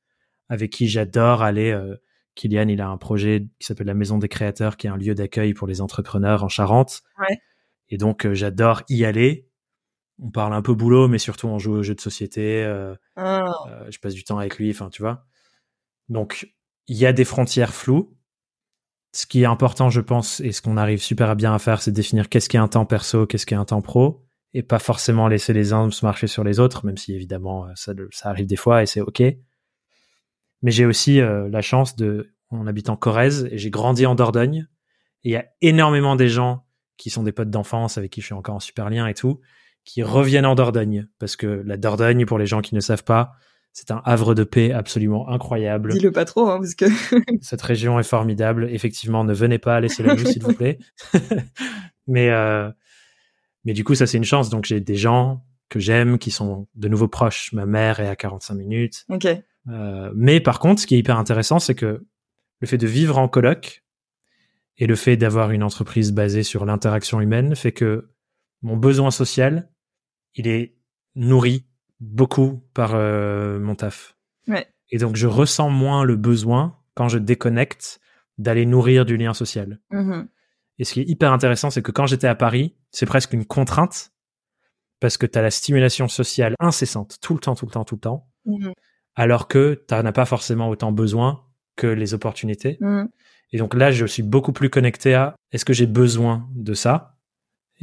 avec 0.49 0.71
qui 0.71 0.89
j'adore 0.89 1.43
aller. 1.43 1.71
euh, 1.71 1.97
Kylian, 2.35 2.69
il 2.69 2.81
a 2.81 2.89
un 2.89 2.97
projet 2.99 3.47
qui 3.59 3.67
s'appelle 3.67 3.87
la 3.87 3.95
Maison 3.95 4.19
des 4.19 4.29
Créateurs, 4.29 4.77
qui 4.77 4.87
est 4.87 4.91
un 4.91 4.97
lieu 4.97 5.15
d'accueil 5.15 5.53
pour 5.55 5.67
les 5.69 5.81
entrepreneurs 5.83 6.45
en 6.45 6.49
Charente. 6.49 7.03
Ouais. 7.19 7.39
Et 7.91 7.99
donc, 7.99 8.25
euh, 8.27 8.33
j'adore 8.35 8.83
y 8.89 9.05
aller. 9.05 9.49
On 10.19 10.31
parle 10.31 10.55
un 10.55 10.63
peu 10.63 10.75
boulot, 10.75 11.09
mais 11.09 11.19
surtout 11.19 11.49
on 11.49 11.59
joue 11.59 11.73
aux 11.75 11.83
jeux 11.83 11.95
de 11.95 12.01
société. 12.01 12.63
euh, 12.65 12.95
Ah. 13.17 13.51
euh, 13.69 13.87
je 13.91 13.99
passe 13.99 14.15
du 14.15 14.25
temps 14.25 14.39
avec 14.39 14.57
lui, 14.59 14.71
enfin, 14.71 14.89
tu 14.91 15.03
vois. 15.03 15.27
Donc, 16.09 16.55
il 16.87 16.97
y 16.97 17.07
a 17.07 17.13
des 17.13 17.25
frontières 17.25 17.75
floues. 17.75 18.15
Ce 19.13 19.27
qui 19.27 19.43
est 19.43 19.47
important, 19.47 19.91
je 19.91 20.01
pense, 20.01 20.41
et 20.41 20.53
ce 20.53 20.63
qu'on 20.63 20.79
arrive 20.79 21.03
super 21.03 21.37
bien 21.37 21.55
à 21.55 21.59
faire, 21.59 21.83
c'est 21.83 21.93
définir 21.93 22.29
qu'est-ce 22.29 22.49
qui 22.49 22.57
est 22.57 22.61
un 22.61 22.69
temps 22.69 22.87
perso, 22.87 23.27
qu'est-ce 23.27 23.45
qui 23.45 23.53
est 23.53 23.59
un 23.59 23.67
temps 23.67 23.83
pro, 23.83 24.25
et 24.55 24.63
pas 24.63 24.79
forcément 24.79 25.29
laisser 25.29 25.53
les 25.53 25.75
uns 25.75 25.91
se 25.91 26.05
marcher 26.05 26.27
sur 26.27 26.45
les 26.45 26.61
autres, 26.61 26.87
même 26.87 26.97
si 26.97 27.15
évidemment 27.15 27.67
euh, 27.67 27.73
ça, 27.75 27.93
ça 28.11 28.31
arrive 28.31 28.47
des 28.47 28.57
fois 28.57 28.83
et 28.83 28.87
c'est 28.87 29.01
ok. 29.01 29.23
Mais 30.63 30.71
j'ai 30.71 30.87
aussi 30.87 31.21
euh, 31.21 31.49
la 31.51 31.61
chance 31.61 31.97
de, 31.97 32.35
on 32.51 32.67
habite 32.67 32.89
en 32.89 32.97
Corrèze 32.97 33.49
et 33.51 33.59
j'ai 33.59 33.71
grandi 33.71 34.07
en 34.07 34.15
Dordogne. 34.15 34.69
Et 35.25 35.31
il 35.31 35.33
y 35.33 35.37
a 35.37 35.47
énormément 35.61 36.17
des 36.17 36.29
gens 36.29 36.65
qui 36.97 37.11
sont 37.11 37.23
des 37.23 37.33
potes 37.33 37.51
d'enfance 37.51 37.99
avec 37.99 38.11
qui 38.11 38.21
je 38.21 38.27
suis 38.27 38.35
encore 38.35 38.57
en 38.57 38.61
super 38.61 38.89
lien 38.91 39.07
et 39.07 39.15
tout, 39.15 39.41
qui 39.85 40.03
reviennent 40.03 40.47
en 40.47 40.55
Dordogne 40.55 41.09
parce 41.19 41.37
que 41.37 41.47
la 41.47 41.77
Dordogne, 41.77 42.27
pour 42.27 42.39
les 42.39 42.47
gens 42.47 42.61
qui 42.61 42.75
ne 42.75 42.81
savent 42.81 43.05
pas, 43.05 43.33
c'est 43.73 43.91
un 43.91 44.03
havre 44.05 44.35
de 44.35 44.45
paix 44.45 44.73
absolument 44.73 45.29
incroyable. 45.31 45.93
dis-le 45.93 46.13
pas 46.13 46.25
trop 46.25 46.49
hein, 46.49 46.59
parce 46.59 46.75
que 46.75 46.85
Cette 47.41 47.63
région 47.63 47.99
est 47.99 48.05
formidable. 48.05 48.69
Effectivement, 48.71 49.25
ne 49.25 49.33
venez 49.33 49.59
pas, 49.59 49.81
laissez-la 49.81 50.15
nous, 50.15 50.27
s'il 50.27 50.43
vous 50.43 50.53
plaît. 50.53 50.79
mais, 52.07 52.31
euh, 52.31 52.71
mais 53.65 53.73
du 53.73 53.83
coup, 53.83 53.95
ça, 53.95 54.07
c'est 54.07 54.19
une 54.19 54.25
chance. 54.25 54.51
Donc, 54.51 54.67
j'ai 54.67 54.81
des 54.81 54.97
gens 54.97 55.45
que 55.71 55.81
j'aime 55.81 56.19
qui 56.19 56.31
sont 56.31 56.69
de 56.75 56.89
nouveau 56.89 57.09
proches. 57.09 57.53
Ma 57.55 57.65
mère 57.65 58.01
est 58.01 58.09
à 58.09 58.17
45 58.17 58.55
minutes. 58.55 59.05
ok 59.09 59.27
Euh, 59.69 60.11
mais 60.15 60.41
par 60.41 60.59
contre, 60.59 60.83
ce 60.83 60.87
qui 60.87 60.97
est 60.97 60.99
hyper 60.99 61.17
intéressant, 61.17 61.61
c'est 61.61 61.77
que 61.77 62.05
le 62.61 62.67
fait 62.67 62.79
de 62.79 62.87
vivre 62.87 63.17
en 63.17 63.29
coloc 63.29 63.85
et 64.77 64.87
le 64.87 64.97
fait 64.97 65.17
d'avoir 65.17 65.51
une 65.51 65.63
entreprise 65.63 66.13
basée 66.13 66.43
sur 66.43 66.65
l'interaction 66.65 67.21
humaine 67.21 67.55
fait 67.55 67.73
que 67.73 68.11
mon 68.63 68.77
besoin 68.77 69.11
social, 69.11 69.71
il 70.35 70.49
est 70.49 70.77
nourri 71.15 71.67
beaucoup 72.03 72.63
par 72.75 72.93
euh, 72.95 73.59
mon 73.61 73.75
taf. 73.75 74.17
Ouais. 74.49 74.67
Et 74.91 74.99
donc, 74.99 75.17
je 75.17 75.27
ressens 75.27 75.71
moins 75.71 76.05
le 76.05 76.17
besoin 76.17 76.77
quand 76.95 77.09
je 77.09 77.19
déconnecte 77.19 78.01
d'aller 78.39 78.67
nourrir 78.67 79.05
du 79.07 79.17
lien 79.17 79.33
social. 79.35 79.79
Mhm. 79.91 80.29
Et 80.79 80.85
ce 80.85 80.95
qui 80.95 81.01
est 81.01 81.09
hyper 81.09 81.33
intéressant, 81.33 81.71
c'est 81.71 81.83
que 81.83 81.93
quand 81.93 82.07
j'étais 82.07 82.27
à 82.27 82.35
Paris, 82.35 82.75
c'est 82.91 83.07
presque 83.07 83.33
une 83.33 83.47
contrainte 83.47 84.13
parce 85.01 85.17
que 85.17 85.27
tu 85.27 85.39
as 85.39 85.43
la 85.43 85.51
stimulation 85.51 86.09
sociale 86.09 86.55
incessante, 86.61 87.19
tout 87.23 87.35
le 87.35 87.41
temps, 87.41 87.55
tout 87.55 87.67
le 87.67 87.71
temps, 87.73 87.85
tout 87.85 87.95
le 87.97 88.01
temps 88.01 88.29
Mhm. 88.45 88.73
alors 89.15 89.47
que 89.47 89.85
tu 89.89 89.95
n'en 89.95 90.05
as 90.05 90.13
pas 90.13 90.25
forcément 90.25 90.69
autant 90.69 90.91
besoin 90.91 91.45
que 91.77 91.87
les 91.87 92.13
opportunités. 92.15 92.77
Mhm. 92.81 93.09
Et 93.53 93.59
donc 93.59 93.75
là, 93.75 93.93
je 93.93 94.05
suis 94.07 94.23
beaucoup 94.23 94.53
plus 94.53 94.71
connecté 94.71 95.15
à 95.15 95.37
est-ce 95.53 95.65
que 95.65 95.73
j'ai 95.73 95.87
besoin 95.87 96.49
de 96.55 96.75
ça? 96.75 97.12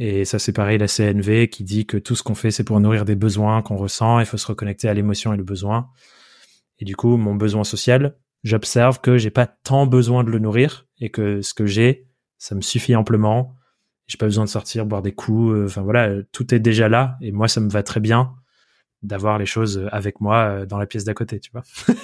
Et 0.02 0.24
ça, 0.24 0.38
c'est 0.38 0.54
pareil, 0.54 0.78
la 0.78 0.86
CNV 0.88 1.48
qui 1.50 1.62
dit 1.62 1.84
que 1.84 1.98
tout 1.98 2.14
ce 2.16 2.22
qu'on 2.22 2.34
fait, 2.34 2.50
c'est 2.50 2.64
pour 2.64 2.80
nourrir 2.80 3.04
des 3.04 3.16
besoins 3.16 3.60
qu'on 3.60 3.76
ressent. 3.76 4.18
Il 4.18 4.24
faut 4.24 4.38
se 4.38 4.46
reconnecter 4.46 4.88
à 4.88 4.94
l'émotion 4.94 5.34
et 5.34 5.36
le 5.36 5.44
besoin. 5.44 5.90
Et 6.78 6.86
du 6.86 6.96
coup, 6.96 7.18
mon 7.18 7.34
besoin 7.34 7.64
social, 7.64 8.16
j'observe 8.42 9.02
que 9.02 9.18
j'ai 9.18 9.28
pas 9.30 9.46
tant 9.46 9.86
besoin 9.86 10.24
de 10.24 10.30
le 10.30 10.38
nourrir 10.38 10.86
et 11.00 11.10
que 11.10 11.42
ce 11.42 11.52
que 11.52 11.66
j'ai, 11.66 12.08
ça 12.38 12.54
me 12.54 12.62
suffit 12.62 12.96
amplement. 12.96 13.54
J'ai 14.06 14.16
pas 14.16 14.24
besoin 14.24 14.44
de 14.46 14.48
sortir, 14.48 14.86
boire 14.86 15.02
des 15.02 15.12
coups. 15.12 15.52
euh, 15.52 15.66
Enfin 15.66 15.82
voilà, 15.82 16.08
euh, 16.08 16.22
tout 16.32 16.54
est 16.54 16.60
déjà 16.60 16.88
là. 16.88 17.18
Et 17.20 17.30
moi, 17.30 17.46
ça 17.46 17.60
me 17.60 17.68
va 17.68 17.82
très 17.82 18.00
bien 18.00 18.32
d'avoir 19.02 19.36
les 19.36 19.44
choses 19.44 19.86
avec 19.92 20.22
moi 20.22 20.36
euh, 20.44 20.66
dans 20.66 20.78
la 20.78 20.86
pièce 20.86 21.04
d'à 21.04 21.12
côté, 21.12 21.40
tu 21.40 21.50
vois. 21.52 21.62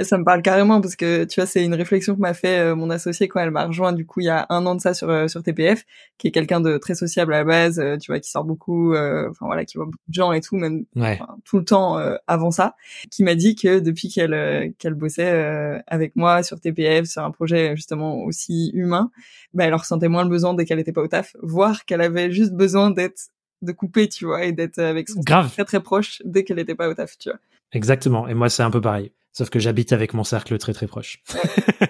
Ça 0.00 0.18
me 0.18 0.24
parle 0.24 0.42
carrément 0.42 0.80
parce 0.80 0.96
que 0.96 1.24
tu 1.24 1.40
vois 1.40 1.46
c'est 1.46 1.64
une 1.64 1.74
réflexion 1.74 2.14
que 2.14 2.20
m'a 2.20 2.34
fait 2.34 2.58
euh, 2.58 2.74
mon 2.74 2.90
associé 2.90 3.28
quand 3.28 3.40
elle 3.40 3.50
m'a 3.50 3.66
rejoint 3.66 3.92
du 3.92 4.06
coup 4.06 4.20
il 4.20 4.26
y 4.26 4.28
a 4.28 4.46
un 4.48 4.64
an 4.66 4.74
de 4.74 4.80
ça 4.80 4.94
sur 4.94 5.10
euh, 5.10 5.28
sur 5.28 5.42
TPF 5.42 5.84
qui 6.18 6.28
est 6.28 6.30
quelqu'un 6.30 6.60
de 6.60 6.78
très 6.78 6.94
sociable 6.94 7.34
à 7.34 7.38
la 7.38 7.44
base 7.44 7.78
euh, 7.78 7.96
tu 7.96 8.12
vois 8.12 8.20
qui 8.20 8.30
sort 8.30 8.44
beaucoup 8.44 8.94
euh, 8.94 9.28
enfin 9.30 9.46
voilà 9.46 9.64
qui 9.64 9.76
voit 9.76 9.86
beaucoup 9.86 9.98
de 10.08 10.14
gens 10.14 10.32
et 10.32 10.40
tout 10.40 10.56
même 10.56 10.84
Ouais. 10.96 11.18
enfin, 11.20 11.36
tout 11.44 11.58
le 11.58 11.64
temps 11.64 11.98
euh, 11.98 12.16
avant 12.26 12.50
ça 12.50 12.74
qui 13.10 13.22
m'a 13.24 13.34
dit 13.34 13.54
que 13.54 13.78
depuis 13.80 14.08
qu'elle 14.08 14.34
euh, 14.34 14.68
qu'elle 14.78 14.94
bossait 14.94 15.30
euh, 15.32 15.78
avec 15.86 16.16
moi 16.16 16.42
sur 16.42 16.60
TPF 16.60 17.06
sur 17.06 17.22
un 17.24 17.30
projet 17.30 17.74
justement 17.76 18.18
aussi 18.22 18.70
humain 18.74 19.10
bah 19.54 19.64
elle 19.64 19.74
ressentait 19.74 20.08
moins 20.08 20.24
le 20.24 20.30
besoin 20.30 20.54
dès 20.54 20.64
qu'elle 20.64 20.78
était 20.80 20.92
pas 20.92 21.02
au 21.02 21.08
taf 21.08 21.34
voire 21.42 21.84
qu'elle 21.84 22.00
avait 22.02 22.30
juste 22.30 22.52
besoin 22.52 22.90
d'être 22.90 23.28
de 23.62 23.72
couper 23.72 24.08
tu 24.08 24.26
vois 24.26 24.44
et 24.44 24.52
d'être 24.52 24.78
avec 24.78 25.08
son 25.08 25.20
Grave. 25.20 25.50
très 25.52 25.64
très 25.64 25.80
proche 25.80 26.20
dès 26.24 26.44
qu'elle 26.44 26.58
était 26.58 26.74
pas 26.74 26.88
au 26.88 26.94
taf 26.94 27.16
tu 27.18 27.28
vois 27.30 27.38
Exactement. 27.74 28.28
Et 28.28 28.34
moi, 28.34 28.50
c'est 28.50 28.62
un 28.62 28.70
peu 28.70 28.82
pareil. 28.82 29.12
Sauf 29.32 29.48
que 29.50 29.58
j'habite 29.58 29.92
avec 29.92 30.14
mon 30.14 30.24
cercle 30.24 30.56
très 30.58 30.72
très 30.72 30.86
proche. 30.86 31.22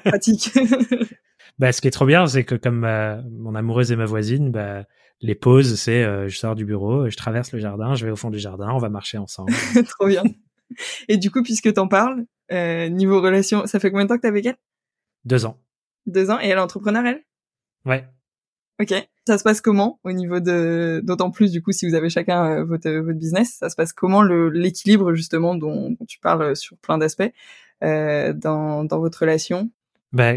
pratique 0.04 0.50
Bah, 1.58 1.72
ce 1.72 1.80
qui 1.80 1.88
est 1.88 1.92
trop 1.92 2.06
bien, 2.06 2.26
c'est 2.26 2.44
que 2.44 2.54
comme 2.54 2.78
ma- 2.78 3.20
mon 3.30 3.54
amoureuse 3.54 3.92
et 3.92 3.96
ma 3.96 4.06
voisine, 4.06 4.50
bah, 4.50 4.84
les 5.20 5.34
pauses, 5.34 5.74
c'est 5.74 6.02
euh, 6.02 6.28
je 6.28 6.36
sors 6.38 6.54
du 6.54 6.64
bureau, 6.64 7.10
je 7.10 7.16
traverse 7.16 7.52
le 7.52 7.58
jardin, 7.58 7.94
je 7.94 8.06
vais 8.06 8.10
au 8.12 8.16
fond 8.16 8.30
du 8.30 8.38
jardin, 8.38 8.70
on 8.72 8.78
va 8.78 8.88
marcher 8.88 9.18
ensemble. 9.18 9.52
Trop 9.98 10.06
bien. 10.08 10.22
Et 11.08 11.18
du 11.18 11.30
coup, 11.30 11.42
puisque 11.42 11.72
t'en 11.74 11.88
parles, 11.88 12.24
euh, 12.52 12.88
niveau 12.88 13.20
relation, 13.20 13.66
ça 13.66 13.78
fait 13.80 13.90
combien 13.90 14.04
de 14.06 14.08
temps 14.08 14.16
que 14.16 14.22
t'es 14.22 14.28
avec 14.28 14.46
elle? 14.46 14.56
Deux 15.24 15.44
ans. 15.44 15.60
Deux 16.06 16.30
ans. 16.30 16.40
Et 16.40 16.46
elle 16.46 16.58
est 16.58 16.60
entrepreneur, 16.60 17.04
elle? 17.04 17.22
Ouais. 17.84 18.08
Ok. 18.80 18.94
Ça 19.26 19.38
se 19.38 19.44
passe 19.44 19.60
comment 19.60 20.00
au 20.02 20.12
niveau 20.12 20.40
de, 20.40 21.00
d'autant 21.04 21.30
plus 21.30 21.52
du 21.52 21.62
coup, 21.62 21.72
si 21.72 21.88
vous 21.88 21.94
avez 21.94 22.10
chacun 22.10 22.44
euh, 22.44 22.64
votre 22.64 22.90
votre 22.90 23.18
business, 23.18 23.56
ça 23.58 23.70
se 23.70 23.76
passe 23.76 23.92
comment 23.92 24.22
l'équilibre 24.22 25.14
justement 25.14 25.54
dont, 25.54 25.96
tu 26.08 26.18
parles 26.18 26.56
sur 26.56 26.76
plein 26.78 26.98
d'aspects 26.98 27.30
euh, 27.84 28.32
dans 28.32 28.84
dans 28.84 28.98
votre 28.98 29.20
relation? 29.20 29.70
Bah, 30.12 30.34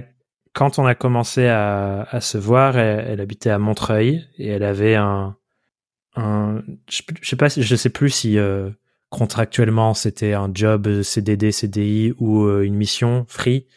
quand 0.53 0.79
on 0.79 0.85
a 0.85 0.95
commencé 0.95 1.47
à, 1.47 2.03
à 2.03 2.21
se 2.21 2.37
voir, 2.37 2.77
elle, 2.77 3.19
habitait 3.19 3.49
à 3.49 3.59
Montreuil 3.59 4.25
et 4.37 4.47
elle 4.47 4.63
avait 4.63 4.95
un, 4.95 5.35
un 6.15 6.63
je, 6.89 7.01
je 7.21 7.29
sais 7.29 7.35
pas, 7.35 7.49
je 7.49 7.75
sais 7.75 7.89
plus 7.89 8.09
si 8.09 8.37
euh, 8.37 8.69
contractuellement 9.09 9.93
c'était 9.93 10.33
un 10.33 10.49
job 10.53 11.01
CDD, 11.01 11.51
CDI 11.51 12.13
ou 12.19 12.43
euh, 12.43 12.61
une 12.61 12.75
mission 12.75 13.25
free, 13.27 13.67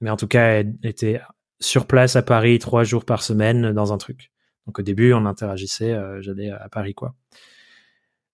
mais 0.00 0.10
en 0.10 0.16
tout 0.16 0.28
cas 0.28 0.44
elle 0.44 0.74
était 0.84 1.20
sur 1.62 1.86
place 1.86 2.16
à 2.16 2.22
Paris 2.22 2.58
trois 2.58 2.84
jours 2.84 3.04
par 3.04 3.22
semaine 3.22 3.72
dans 3.72 3.92
un 3.92 3.98
truc. 3.98 4.30
Donc 4.66 4.78
au 4.78 4.82
début 4.82 5.12
on 5.12 5.26
interagissait, 5.26 5.92
euh, 5.92 6.20
j'allais 6.20 6.50
à 6.50 6.68
Paris 6.68 6.94
quoi. 6.94 7.14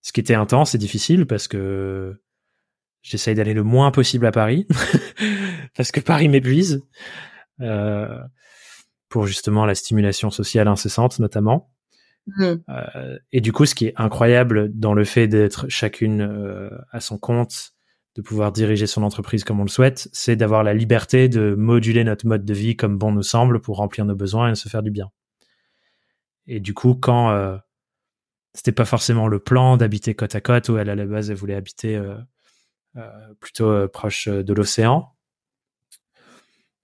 Ce 0.01 0.11
qui 0.11 0.19
était 0.19 0.35
intense 0.35 0.75
et 0.75 0.77
difficile 0.77 1.25
parce 1.25 1.47
que 1.47 2.19
j'essaye 3.01 3.35
d'aller 3.35 3.53
le 3.53 3.63
moins 3.63 3.91
possible 3.91 4.25
à 4.25 4.31
Paris 4.31 4.67
parce 5.75 5.91
que 5.91 5.99
Paris 5.99 6.29
m'épuise 6.29 6.83
euh, 7.61 8.19
pour 9.09 9.25
justement 9.27 9.65
la 9.65 9.75
stimulation 9.75 10.29
sociale 10.29 10.67
incessante 10.67 11.19
notamment. 11.19 11.71
Hmm. 12.27 12.55
Euh, 12.69 13.17
et 13.31 13.41
du 13.41 13.51
coup, 13.51 13.65
ce 13.65 13.75
qui 13.75 13.87
est 13.87 13.93
incroyable 13.97 14.71
dans 14.73 14.93
le 14.93 15.03
fait 15.03 15.27
d'être 15.27 15.67
chacune 15.67 16.21
euh, 16.21 16.69
à 16.91 16.99
son 16.99 17.17
compte, 17.17 17.73
de 18.19 18.21
pouvoir 18.21 18.51
diriger 18.51 18.85
son 18.85 19.03
entreprise 19.03 19.45
comme 19.45 19.61
on 19.61 19.63
le 19.63 19.69
souhaite, 19.69 20.09
c'est 20.11 20.35
d'avoir 20.35 20.61
la 20.61 20.73
liberté 20.73 21.29
de 21.29 21.55
moduler 21.55 22.03
notre 22.03 22.27
mode 22.27 22.43
de 22.43 22.53
vie 22.53 22.75
comme 22.75 22.97
bon 22.97 23.13
nous 23.13 23.23
semble 23.23 23.61
pour 23.61 23.77
remplir 23.77 24.03
nos 24.03 24.15
besoins 24.15 24.51
et 24.51 24.55
se 24.55 24.67
faire 24.67 24.83
du 24.83 24.91
bien. 24.91 25.09
Et 26.45 26.59
du 26.59 26.73
coup, 26.73 26.95
quand 26.95 27.31
euh, 27.31 27.55
c'était 28.53 28.73
pas 28.73 28.83
forcément 28.83 29.29
le 29.29 29.39
plan 29.39 29.77
d'habiter 29.77 30.15
côte 30.15 30.35
à 30.35 30.41
côte, 30.41 30.67
où 30.67 30.77
elle 30.77 30.89
à 30.89 30.95
la 30.95 31.05
base 31.05 31.31
elle 31.31 31.37
voulait 31.37 31.55
habiter 31.55 31.95
euh, 31.95 32.17
plutôt 33.39 33.87
proche 33.87 34.27
de 34.27 34.53
l'océan. 34.53 35.15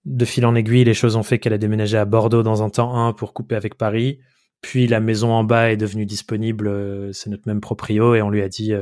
De 0.06 0.24
fil 0.24 0.46
en 0.46 0.56
aiguille, 0.56 0.86
les 0.86 0.94
choses 0.94 1.18
ont 1.18 1.24
fait 1.24 1.38
qu'elle 1.38 1.52
a 1.52 1.58
déménagé 1.58 1.98
à 1.98 2.06
Bordeaux 2.06 2.44
dans 2.44 2.64
un 2.64 2.70
temps 2.70 2.96
1 2.96 3.12
pour 3.12 3.34
couper 3.34 3.56
avec 3.56 3.76
Paris. 3.76 4.20
Puis 4.62 4.88
la 4.88 5.02
maison 5.02 5.34
en 5.34 5.44
bas 5.44 5.70
est 5.70 5.78
devenue 5.78 6.06
disponible, 6.06 7.14
c'est 7.14 7.30
notre 7.30 7.46
même 7.46 7.60
proprio, 7.60 8.16
et 8.16 8.22
on 8.22 8.30
lui 8.30 8.42
a 8.42 8.48
dit 8.48 8.74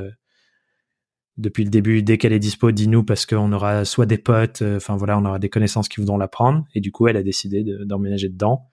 depuis 1.37 1.63
le 1.63 1.71
début, 1.71 2.03
dès 2.03 2.17
qu'elle 2.17 2.33
est 2.33 2.39
dispo, 2.39 2.71
dis-nous 2.71 3.03
parce 3.03 3.25
qu'on 3.25 3.51
aura 3.53 3.85
soit 3.85 4.05
des 4.05 4.19
potes, 4.19 4.61
euh, 4.61 4.77
enfin 4.77 4.95
voilà, 4.95 5.17
on 5.17 5.25
aura 5.25 5.39
des 5.39 5.49
connaissances 5.49 5.89
qui 5.89 5.99
voudront 5.99 6.17
la 6.17 6.27
prendre. 6.27 6.65
Et 6.75 6.81
du 6.81 6.91
coup, 6.91 7.07
elle 7.07 7.17
a 7.17 7.23
décidé 7.23 7.63
d'emménager 7.85 8.29
dedans. 8.29 8.67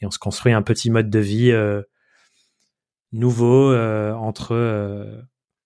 Et 0.00 0.06
on 0.06 0.10
se 0.10 0.18
construit 0.18 0.52
un 0.52 0.62
petit 0.62 0.90
mode 0.90 1.08
de 1.08 1.18
vie 1.18 1.50
euh, 1.50 1.82
nouveau 3.12 3.70
euh, 3.72 4.12
entre. 4.12 4.54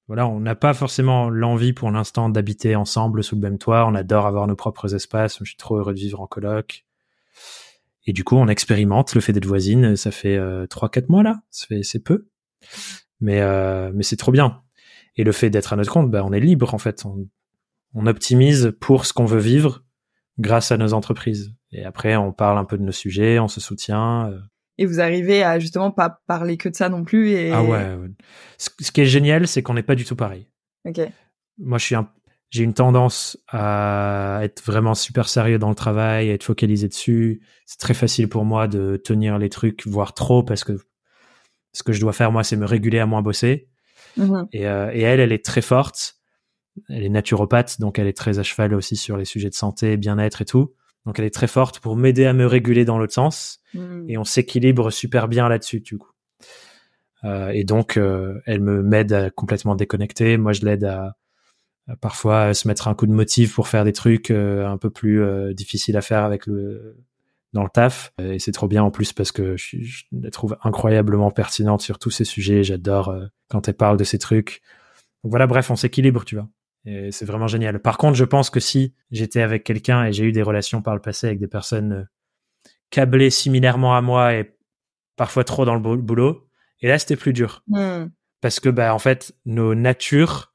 voilà, 0.07 0.29
on 0.29 0.39
n'a 0.39 0.55
pas 0.55 0.75
forcément 0.75 1.29
l'envie 1.29 1.73
pour 1.73 1.91
l'instant 1.91 2.29
d'habiter 2.29 2.77
ensemble 2.77 3.25
sous 3.25 3.35
le 3.35 3.41
même 3.41 3.59
toit. 3.59 3.87
On 3.87 3.95
adore 3.95 4.27
avoir 4.27 4.47
nos 4.47 4.57
propres 4.57 4.95
espaces. 4.95 5.39
Je 5.41 5.45
suis 5.45 5.57
trop 5.57 5.79
heureux 5.79 5.95
de 5.95 5.99
vivre 5.99 6.21
en 6.21 6.27
coloc. 6.29 6.85
Et 8.07 8.13
du 8.13 8.23
coup, 8.23 8.37
on 8.37 8.49
expérimente 8.49 9.15
le 9.15 9.21
fait 9.21 9.33
d'être 9.33 9.47
voisine. 9.47 9.97
Ça 9.97 10.13
fait 10.13 10.39
trois, 10.69 10.89
quatre 10.89 11.09
mois 11.09 11.25
là. 11.25 11.41
C'est 11.51 12.05
peu, 12.05 12.29
mais 13.21 13.41
mais 13.93 14.03
c'est 14.05 14.17
trop 14.17 14.31
bien 14.31 14.63
et 15.19 15.25
le 15.25 15.33
fait 15.33 15.51
d'être 15.51 15.73
à 15.73 15.77
notre 15.77 15.93
compte, 15.93 16.11
bah, 16.11 16.23
on 16.25 16.33
est 16.33 16.41
libre 16.41 16.73
en 16.73 16.79
fait. 16.79 17.05
On, 17.05 17.29
optimise 18.07 18.73
pour 18.81 19.05
ce 19.05 19.13
qu'on 19.13 19.25
veut 19.25 19.41
vivre 19.41 19.85
grâce 20.39 20.71
à 20.71 20.77
nos 20.77 20.93
entreprises. 20.93 21.53
Et 21.73 21.85
après, 21.85 22.17
on 22.17 22.33
parle 22.33 22.57
un 22.57 22.65
peu 22.65 22.79
de 22.79 22.85
nos 22.85 22.93
sujets, 22.93 23.41
on 23.41 23.49
se 23.49 23.61
soutient. 23.61 24.31
Euh. 24.31 24.39
Et 24.79 24.87
vous 24.87 25.01
arrivez 25.01 25.43
à 25.43 25.59
justement 25.59 25.91
pas 25.91 26.21
parler 26.29 26.57
que 26.57 26.69
de 26.69 26.77
ça 26.77 26.89
non 26.89 27.03
plus. 27.03 27.31
Et... 27.31 27.51
Ah 27.51 27.65
ouais. 27.65 27.97
Ce, 28.57 28.93
qui 28.93 29.01
est 29.01 29.07
génial, 29.07 29.49
c'est 29.49 29.63
qu'on 29.63 29.75
n'est 29.75 29.83
pas 29.83 29.97
du 29.97 30.05
tout 30.05 30.15
pareil. 30.15 30.47
Ok. 30.87 31.01
Moi, 31.59 31.79
je 31.79 31.85
suis 31.85 31.97
un, 31.97 32.09
j'ai 32.51 32.63
une 32.63 32.75
tendance 32.75 33.37
à 33.49 34.39
être 34.43 34.63
vraiment 34.65 34.95
super 34.95 35.29
sérieux 35.29 35.59
dans 35.59 35.71
le 35.71 35.75
travail, 35.75 36.31
à 36.31 36.35
être 36.35 36.45
focalisé 36.45 36.87
dessus. 36.87 37.43
C'est 37.67 37.81
très 37.81 37.95
facile 37.95 38.29
pour 38.29 38.45
moi 38.45 38.69
de 38.69 38.97
tenir 38.97 39.39
les 39.39 39.49
trucs, 39.49 39.87
voire 39.89 40.15
trop, 40.15 40.45
parce 40.45 40.63
que 40.63 40.79
ce 41.73 41.83
que 41.83 41.93
je 41.93 42.01
dois 42.01 42.13
faire, 42.13 42.31
moi, 42.31 42.45
c'est 42.45 42.57
me 42.57 42.67
réguler 42.67 43.01
à 43.01 43.07
moins 43.07 43.23
bosser. 43.23 43.69
Mhm. 44.17 44.49
Euh, 44.55 44.91
et, 44.93 45.03
elle, 45.03 45.21
elle 45.21 45.33
est 45.33 45.45
très 45.45 45.63
forte. 45.63 46.17
Elle 46.89 47.05
est 47.05 47.09
naturopathe, 47.09 47.81
donc 47.81 47.99
elle 47.99 48.07
est 48.07 48.17
très 48.17 48.39
à 48.39 48.43
cheval 48.43 48.73
aussi 48.75 48.97
sur 48.97 49.17
les 49.17 49.25
sujets 49.25 49.49
de 49.49 49.55
santé, 49.55 49.97
bien-être 49.97 50.43
et 50.43 50.45
tout. 50.45 50.75
Donc 51.07 51.19
elle 51.19 51.25
est 51.25 51.35
très 51.35 51.49
forte 51.49 51.81
pour 51.81 51.97
m'aider 51.97 52.25
à 52.27 52.33
me 52.33 52.47
réguler 52.47 52.85
dans 52.85 52.99
l'autre 52.99 53.15
sens. 53.15 53.61
Mhm. 53.75 54.05
Et 54.09 54.19
on 54.19 54.25
s'équilibre 54.25 54.91
super 54.91 55.29
bien 55.29 55.49
là-dessus, 55.49 55.81
du 55.81 55.99
coup. 55.99 56.13
Euh, 57.25 57.49
et 57.49 57.65
donc, 57.65 57.97
euh, 57.97 58.41
elle 58.47 58.61
me 58.61 58.83
m'aide 58.83 59.13
à 59.13 59.31
complètement 59.31 59.75
déconnecter. 59.75 60.37
Moi, 60.37 60.53
je 60.53 60.65
l'aide 60.65 60.85
à, 60.85 61.17
parfois 62.01 62.55
se 62.55 62.69
mettre 62.69 62.87
un 62.87 62.95
coup 62.95 63.07
de 63.07 63.13
motif 63.13 63.55
pour 63.55 63.67
faire 63.67 63.85
des 63.85 63.93
trucs 63.93 64.31
un 64.31 64.77
peu 64.77 64.91
plus 64.91 65.23
difficiles 65.55 65.97
à 65.97 66.03
faire 66.03 66.23
avec 66.23 66.47
le 66.47 66.99
dans 67.53 67.63
le 67.63 67.71
taf. 67.71 68.13
Et 68.21 68.39
c'est 68.39 68.53
trop 68.53 68.69
bien 68.69 68.83
en 68.83 68.91
plus 68.91 69.13
parce 69.13 69.33
que 69.33 69.57
je, 69.57 69.79
je, 69.81 70.05
la 70.13 70.31
trouve 70.31 70.57
incroyablement 70.63 71.31
pertinente 71.31 71.81
sur 71.81 71.99
tous 71.99 72.11
ces 72.11 72.25
sujets. 72.25 72.63
J'adore 72.63 73.09
euh, 73.09 73.27
quand 73.49 73.69
elle 73.69 73.75
parle 73.75 73.97
de 73.97 74.05
ces 74.05 74.19
trucs. 74.19 74.63
Donc 75.25 75.31
voilà, 75.31 75.47
bref, 75.47 75.71
on 75.71 75.77
s'équilibre, 75.77 76.25
tu 76.25 76.37
vois. 76.37 76.49
Et 76.85 77.13
c'est 77.13 77.25
vraiment 77.25 77.49
génial. 77.49 77.81
Par 77.81 77.99
contre, 77.99 78.17
je 78.17 78.25
pense 78.25 78.51
que 78.51 78.61
si 78.61 78.95
j'étais 79.11 79.43
avec 79.43 79.65
quelqu'un 79.65 80.05
et 80.05 80.13
j'ai 80.13 80.25
eu 80.25 80.33
des 80.33 80.43
relations 80.43 80.81
par 80.83 80.95
le 80.95 81.01
passé 81.01 81.27
avec 81.27 81.39
des 81.39 81.49
personnes 81.49 81.93
euh, 81.93 82.05
câblées 82.91 83.31
similairement 83.31 83.97
à 83.97 84.01
moi 84.01 84.35
et 84.35 84.55
parfois 85.17 85.45
trop 85.45 85.65
dans 85.65 85.75
le 85.75 85.81
boulot, 85.81 86.49
et 86.81 86.89
là 86.89 86.99
c'était 86.99 87.17
plus 87.17 87.33
dur. 87.33 87.63
Hmm. 87.67 88.07
Parce 88.41 88.61
que 88.61 88.69
bah 88.69 88.95
en 88.95 88.99
fait, 88.99 89.35
nos 89.45 89.75
natures 89.75 90.53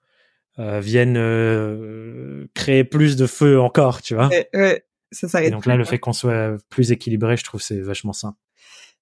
euh, 0.57 0.79
viennent 0.79 1.17
euh, 1.17 2.47
créer 2.53 2.83
plus 2.83 3.15
de 3.17 3.27
feu 3.27 3.59
encore, 3.59 4.01
tu 4.01 4.15
vois. 4.15 4.29
Ouais, 4.53 4.85
ça 5.13 5.49
donc 5.49 5.65
là, 5.65 5.77
le 5.77 5.85
fait 5.85 5.99
qu'on 5.99 6.13
soit 6.13 6.57
plus 6.69 6.91
équilibré, 6.91 7.37
je 7.37 7.43
trouve 7.43 7.61
c'est 7.61 7.79
vachement 7.79 8.13
sain. 8.13 8.35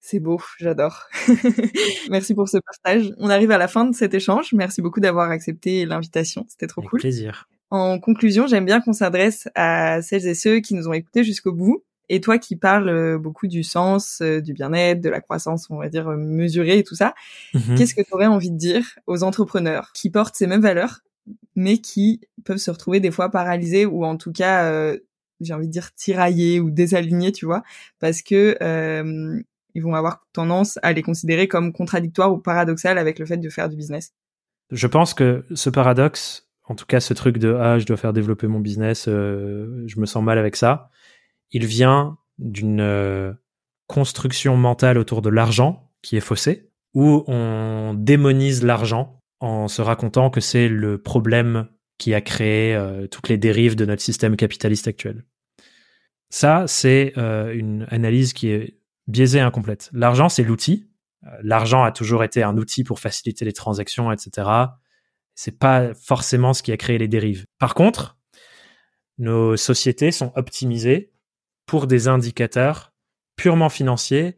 C'est 0.04 0.20
beau, 0.20 0.42
j'adore. 0.58 1.08
Merci 2.10 2.34
pour 2.34 2.50
ce 2.50 2.58
partage. 2.58 3.14
On 3.20 3.30
arrive 3.30 3.52
à 3.52 3.60
la 3.60 3.68
fin 3.68 3.86
de 3.86 3.96
cet 3.96 4.16
échange. 4.16 4.52
Merci 4.52 4.82
beaucoup 4.82 5.00
d'avoir 5.00 5.30
accepté 5.30 5.86
l'invitation. 5.86 6.46
C'était 6.50 6.66
trop 6.66 6.82
Avec 6.82 6.90
cool. 6.90 7.00
plaisir. 7.02 7.48
En 7.70 8.00
conclusion, 8.00 8.48
j'aime 8.48 8.66
bien 8.66 8.82
qu'on 8.82 8.94
s'adresse 8.94 9.48
à 9.54 10.02
celles 10.02 10.26
et 10.26 10.34
ceux 10.34 10.60
qui 10.60 10.74
nous 10.74 10.88
ont 10.88 10.94
écoutés 10.94 11.24
jusqu'au 11.24 11.54
bout. 11.54 11.84
Et 12.10 12.20
toi 12.20 12.40
qui 12.40 12.58
parles 12.58 12.90
euh, 12.90 13.18
beaucoup 13.18 13.48
du 13.48 13.64
sens, 13.64 14.20
euh, 14.22 14.42
du 14.42 14.54
bien-être, 14.54 15.00
de 15.00 15.10
la 15.10 15.22
croissance, 15.22 15.68
on 15.70 15.78
va 15.78 15.88
dire 15.88 16.10
euh, 16.10 16.18
mesurée 16.18 16.80
et 16.80 16.84
tout 16.84 16.96
ça, 16.96 17.14
mhm. 17.54 17.76
qu'est-ce 17.76 17.96
que 17.96 18.02
tu 18.02 18.12
aurais 18.12 18.26
envie 18.26 18.52
de 18.52 18.58
dire 18.58 18.84
aux 19.08 19.24
entrepreneurs 19.24 19.92
qui 19.94 20.10
portent 20.10 20.36
ces 20.36 20.48
mêmes 20.48 20.62
valeurs, 20.62 21.00
mais 21.56 21.78
qui 21.78 22.20
peuvent 22.44 22.58
se 22.58 22.72
retrouver 22.72 23.00
des 23.00 23.12
fois 23.12 23.30
paralysés 23.30 23.86
ou 23.86 24.04
en 24.04 24.18
tout 24.18 24.34
cas 24.34 24.94
j'ai 25.42 25.54
envie 25.54 25.68
de 25.68 25.72
dire 25.72 25.94
tiraillés 25.96 26.60
ou 26.60 26.72
désalignés, 26.72 27.32
tu 27.32 27.46
vois, 27.46 27.64
parce 28.00 28.22
que 28.22 28.58
ils 29.74 29.82
vont 29.82 29.96
avoir 29.96 30.26
tendance 30.34 30.80
à 30.84 30.94
les 30.94 31.02
considérer 31.02 31.48
comme 31.48 31.74
contradictoires 31.74 32.34
ou 32.34 32.38
paradoxales 32.38 32.98
avec 32.98 33.20
le 33.20 33.26
fait 33.26 33.38
de 33.38 33.50
faire 33.50 33.70
du 33.70 33.76
business. 33.76 34.14
Je 34.72 34.88
pense 34.88 35.14
que 35.14 35.46
ce 35.54 35.70
paradoxe, 35.70 36.50
en 36.66 36.76
tout 36.76 36.86
cas 36.86 37.00
ce 37.00 37.14
truc 37.14 37.38
de 37.38 37.54
ah 37.54 37.80
je 37.80 37.86
dois 37.86 37.98
faire 37.98 38.14
développer 38.14 38.48
mon 38.48 38.60
business, 38.60 39.06
euh, 39.08 39.84
je 39.86 40.00
me 40.00 40.06
sens 40.06 40.24
mal 40.24 40.38
avec 40.38 40.56
ça, 40.56 40.90
il 41.52 41.66
vient 41.66 42.18
d'une 42.38 42.82
euh, 42.82 43.34
construction 43.88 44.56
mentale 44.56 44.98
autour 44.98 45.22
de 45.22 45.30
l'argent 45.30 45.92
qui 46.02 46.16
est 46.16 46.22
faussée, 46.22 46.70
où 46.94 47.24
on 47.28 47.94
démonise 47.98 48.64
l'argent 48.64 49.20
en 49.40 49.68
se 49.68 49.82
racontant 49.82 50.30
que 50.30 50.40
c'est 50.40 50.70
le 50.70 50.98
problème 50.98 51.68
qui 51.98 52.14
a 52.14 52.22
créé 52.22 52.74
euh, 52.76 53.08
toutes 53.08 53.30
les 53.30 53.38
dérives 53.38 53.76
de 53.76 53.86
notre 53.86 54.02
système 54.02 54.36
capitaliste 54.36 54.88
actuel. 54.88 55.26
Ça, 56.32 56.64
c'est 56.66 57.12
euh, 57.18 57.54
une 57.54 57.86
analyse 57.90 58.32
qui 58.32 58.48
est 58.48 58.78
biaisée 59.08 59.40
et 59.40 59.42
incomplète. 59.42 59.90
L'argent, 59.92 60.30
c'est 60.30 60.44
l'outil. 60.44 60.90
Euh, 61.26 61.30
l'argent 61.44 61.84
a 61.84 61.92
toujours 61.92 62.24
été 62.24 62.42
un 62.42 62.58
outil 62.58 62.86
pour 62.86 63.02
faciliter 63.02 63.44
les 63.44 63.52
transactions, 63.52 64.14
etc. 64.14 64.50
C'est 65.36 65.60
pas 65.60 65.94
forcément 65.94 66.54
ce 66.54 66.64
qui 66.64 66.72
a 66.72 66.78
créé 66.78 66.98
les 66.98 67.10
dérives. 67.10 67.46
Par 67.60 67.76
contre, 67.76 68.18
nos 69.18 69.58
sociétés 69.58 70.12
sont 70.12 70.32
optimisées 70.36 71.12
pour 71.66 71.86
des 71.86 72.08
indicateurs 72.08 72.94
purement 73.36 73.70
financiers 73.70 74.38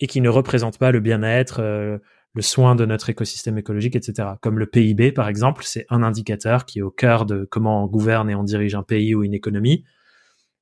et 0.00 0.06
qui 0.06 0.20
ne 0.20 0.28
représentent 0.28 0.78
pas 0.78 0.90
le 0.90 1.00
bien-être, 1.00 1.62
le 1.62 2.42
soin 2.42 2.74
de 2.74 2.84
notre 2.84 3.10
écosystème 3.10 3.58
écologique, 3.58 3.96
etc. 3.96 4.30
Comme 4.40 4.58
le 4.58 4.66
PIB, 4.66 5.12
par 5.12 5.28
exemple, 5.28 5.64
c'est 5.64 5.86
un 5.90 6.02
indicateur 6.02 6.66
qui 6.66 6.80
est 6.80 6.82
au 6.82 6.90
cœur 6.90 7.24
de 7.24 7.46
comment 7.50 7.84
on 7.84 7.86
gouverne 7.86 8.28
et 8.30 8.34
on 8.34 8.44
dirige 8.44 8.74
un 8.74 8.82
pays 8.82 9.14
ou 9.14 9.22
une 9.22 9.34
économie. 9.34 9.84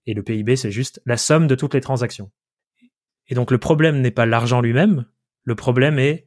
Et 0.06 0.14
le 0.14 0.22
PIB, 0.22 0.56
c'est 0.56 0.70
juste 0.70 1.00
la 1.06 1.16
somme 1.16 1.46
de 1.46 1.54
toutes 1.54 1.74
les 1.74 1.80
transactions. 1.80 2.30
Et 3.28 3.34
donc 3.34 3.50
le 3.50 3.58
problème 3.58 4.00
n'est 4.00 4.10
pas 4.10 4.26
l'argent 4.26 4.60
lui-même, 4.60 5.06
le 5.44 5.54
problème 5.54 5.98
est 5.98 6.26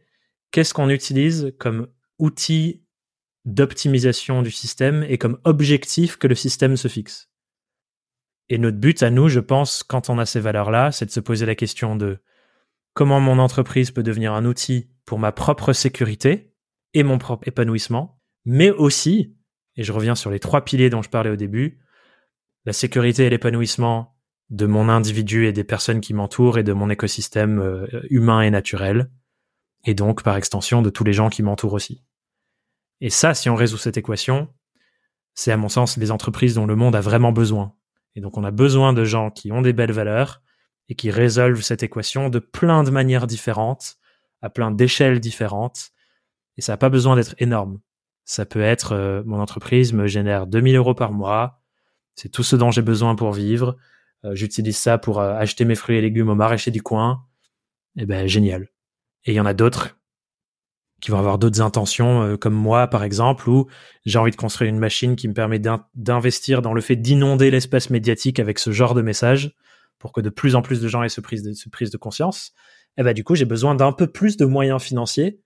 qu'est-ce 0.52 0.74
qu'on 0.74 0.90
utilise 0.90 1.54
comme 1.60 1.88
outil 2.20 2.84
d'optimisation 3.46 4.42
du 4.42 4.52
système 4.52 5.04
et 5.04 5.18
comme 5.18 5.40
objectif 5.44 6.18
que 6.18 6.28
le 6.28 6.36
système 6.36 6.78
se 6.78 6.88
fixe. 6.88 7.30
Et 8.50 8.58
notre 8.58 8.78
but 8.78 9.04
à 9.04 9.10
nous, 9.10 9.30
je 9.30 9.40
pense, 9.40 9.84
quand 9.84 10.10
on 10.10 10.20
a 10.20 10.26
ces 10.26 10.40
valeurs-là, 10.40 10.92
c'est 10.92 11.06
de 11.06 11.12
se 11.12 11.20
poser 11.20 11.46
la 11.46 11.56
question 11.56 11.96
de 11.96 12.20
comment 12.94 13.20
mon 13.20 13.40
entreprise 13.40 13.92
peut 13.92 14.04
devenir 14.04 14.34
un 14.34 14.46
outil 14.46 14.90
pour 15.06 15.20
ma 15.20 15.32
propre 15.32 15.74
sécurité 15.74 16.54
et 16.94 17.04
mon 17.04 17.18
propre 17.18 17.48
épanouissement, 17.48 18.22
mais 18.46 18.70
aussi, 18.70 19.36
et 19.76 19.84
je 19.84 19.92
reviens 19.92 20.16
sur 20.16 20.30
les 20.30 20.40
trois 20.40 20.64
piliers 20.64 20.90
dont 20.90 21.02
je 21.02 21.10
parlais 21.10 21.30
au 21.30 21.36
début, 21.36 21.80
la 22.66 22.74
sécurité 22.74 23.26
et 23.26 23.30
l'épanouissement 23.30 24.16
de 24.50 24.66
mon 24.66 24.90
individu 24.90 25.48
et 25.48 25.54
des 25.54 25.64
personnes 25.64 26.02
qui 26.02 26.14
m'entourent 26.14 26.58
et 26.58 26.64
de 26.64 26.74
mon 26.74 26.90
écosystème 26.90 27.60
euh, 27.60 27.88
humain 28.10 28.42
et 28.42 28.52
naturel, 28.52 29.10
et 29.86 29.94
donc 29.94 30.24
par 30.24 30.38
extension 30.38 30.82
de 30.82 30.90
tous 30.90 31.04
les 31.04 31.14
gens 31.14 31.30
qui 31.30 31.44
m'entourent 31.44 31.74
aussi. 31.74 32.04
Et 33.02 33.10
ça, 33.10 33.34
si 33.34 33.50
on 33.50 33.56
résout 33.56 33.78
cette 33.78 33.98
équation, 33.98 34.48
c'est 35.34 35.52
à 35.52 35.58
mon 35.58 35.70
sens 35.70 35.98
les 35.98 36.12
entreprises 36.12 36.56
dont 36.56 36.66
le 36.66 36.76
monde 36.76 36.96
a 36.96 37.02
vraiment 37.02 37.32
besoin. 37.32 37.74
Et 38.16 38.22
donc 38.22 38.38
on 38.38 38.44
a 38.44 38.52
besoin 38.52 38.94
de 38.94 39.04
gens 39.04 39.32
qui 39.32 39.52
ont 39.52 39.62
des 39.62 39.74
belles 39.74 39.92
valeurs 39.92 40.42
et 40.90 40.96
qui 40.96 41.10
résolvent 41.10 41.62
cette 41.62 41.84
équation 41.84 42.30
de 42.30 42.40
plein 42.40 42.84
de 42.84 42.92
manières 42.92 43.28
différentes, 43.28 43.96
à 44.42 44.50
plein 44.50 44.72
d'échelles 44.72 45.20
différentes. 45.20 45.92
Et 46.58 46.62
ça 46.62 46.74
n'a 46.74 46.78
pas 46.78 46.90
besoin 46.90 47.16
d'être 47.16 47.36
énorme. 47.40 47.80
Ça 48.26 48.46
peut 48.46 48.62
être 48.62 48.94
euh, 48.94 49.24
mon 49.26 49.40
entreprise 49.40 49.94
me 49.94 50.08
génère 50.08 50.48
2000 50.48 50.76
euros 50.76 50.94
par 50.94 51.12
mois, 51.12 51.63
c'est 52.16 52.30
tout 52.30 52.44
ce 52.44 52.56
dont 52.56 52.72
j'ai 52.72 52.82
besoin 52.82 53.16
pour 53.16 53.32
vivre. 53.34 53.78
Euh, 54.26 54.36
j'utilise 54.36 54.78
ça 54.78 54.98
pour 54.98 55.20
euh, 55.20 55.34
acheter 55.36 55.66
mes 55.66 55.76
fruits 55.76 55.98
et 55.98 56.02
légumes 56.02 56.30
au 56.30 56.36
maraîcher 56.36 56.72
du 56.72 56.82
coin. 56.82 57.26
Et 57.98 58.04
eh 58.04 58.06
ben 58.06 58.28
génial. 58.28 58.70
Et 59.26 59.32
il 59.32 59.36
y 59.36 59.40
en 59.40 59.46
a 59.46 59.54
d'autres 59.54 59.98
qui 61.00 61.12
vont 61.12 61.20
avoir 61.20 61.38
d'autres 61.38 61.62
intentions, 61.62 62.38
comme 62.38 62.54
moi 62.54 62.88
par 62.88 63.04
exemple, 63.04 63.50
où 63.50 63.68
j'ai 64.06 64.18
envie 64.20 64.32
de 64.32 64.38
construire 64.38 64.70
une 64.70 64.80
machine 64.80 65.18
qui 65.18 65.28
me 65.28 65.34
permet 65.34 65.60
d'investir 65.60 66.62
dans 66.62 66.74
le 66.74 66.80
fait 66.80 66.96
d'inonder 66.96 67.52
l'espace 67.52 67.90
médiatique 67.90 68.40
avec 68.40 68.58
ce 68.58 68.72
genre 68.72 68.94
de 68.94 69.02
message 69.02 69.54
pour 70.04 70.12
que 70.12 70.20
de 70.20 70.30
plus 70.30 70.56
en 70.56 70.62
plus 70.62 70.82
de 70.82 70.88
gens 70.90 71.02
aient 71.02 71.08
ce 71.08 71.22
prise 71.22 71.44
de, 71.44 71.98
conscience, 71.98 72.54
eh 72.98 73.04
ben, 73.04 73.14
du 73.14 73.24
coup, 73.24 73.36
j'ai 73.36 73.46
besoin 73.46 73.74
d'un 73.74 73.94
peu 73.94 74.06
plus 74.06 74.36
de 74.36 74.44
moyens 74.46 74.82
financiers 74.82 75.40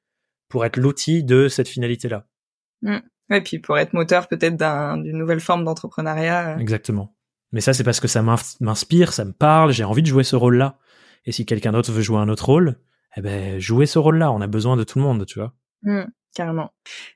pour 0.50 0.66
être 0.66 0.78
l'outil 0.78 1.24
de 1.24 1.48
cette 1.48 1.68
finalité-là. 1.68 2.28
Mmh. 2.82 2.98
Ouais, 3.30 3.42
puis 3.42 3.60
pour 3.60 3.78
être 3.78 3.94
moteur 3.94 4.28
peut-être 4.28 4.56
d'une 4.58 5.18
nouvelle 5.18 5.40
forme 5.40 5.64
d'entrepreneuriat. 5.64 6.56
Euh. 6.56 6.58
Exactement. 6.58 7.14
Mais 7.52 7.62
ça, 7.62 7.74
c'est 7.74 7.84
parce 7.84 8.00
que 8.00 8.08
ça 8.08 8.22
m'inspire, 8.22 9.14
ça 9.14 9.26
me 9.26 9.32
parle, 9.32 9.72
j'ai 9.72 9.84
envie 9.84 10.02
de 10.02 10.08
jouer 10.08 10.24
ce 10.24 10.36
rôle-là. 10.36 10.78
Et 11.26 11.32
si 11.32 11.46
quelqu'un 11.46 11.72
d'autre 11.72 11.92
veut 11.92 12.02
jouer 12.02 12.20
un 12.20 12.30
autre 12.30 12.46
rôle, 12.46 12.76
eh 13.16 13.22
ben, 13.22 13.60
jouer 13.60 13.86
ce 13.86 14.00
rôle-là. 14.00 14.32
On 14.32 14.42
a 14.42 14.48
besoin 14.48 14.78
de 14.78 14.84
tout 14.84 15.00
le 15.00 15.04
monde, 15.04 15.26
tu 15.26 15.40
vois. 15.40 15.54
Mmh, 15.84 16.04
carrément. 16.36 16.74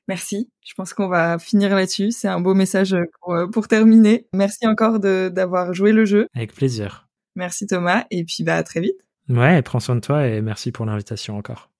Merci. 0.08 0.50
Je 0.64 0.74
pense 0.74 0.94
qu'on 0.94 1.08
va 1.08 1.38
finir 1.38 1.74
là-dessus. 1.74 2.10
C'est 2.10 2.28
un 2.28 2.40
beau 2.40 2.54
message 2.54 2.96
pour, 3.20 3.34
euh, 3.34 3.46
pour 3.46 3.68
terminer. 3.68 4.26
Merci 4.34 4.66
encore 4.66 5.00
d'avoir 5.00 5.72
joué 5.74 5.92
le 5.92 6.04
jeu. 6.04 6.26
Avec 6.34 6.54
plaisir. 6.54 7.08
Merci 7.36 7.66
Thomas. 7.66 8.04
Et 8.10 8.24
puis, 8.24 8.42
bah, 8.42 8.56
à 8.56 8.62
très 8.62 8.80
vite. 8.80 8.96
Ouais, 9.28 9.62
prends 9.62 9.80
soin 9.80 9.94
de 9.94 10.00
toi 10.00 10.26
et 10.26 10.40
merci 10.42 10.72
pour 10.72 10.84
l'invitation 10.84 11.36
encore. 11.36 11.71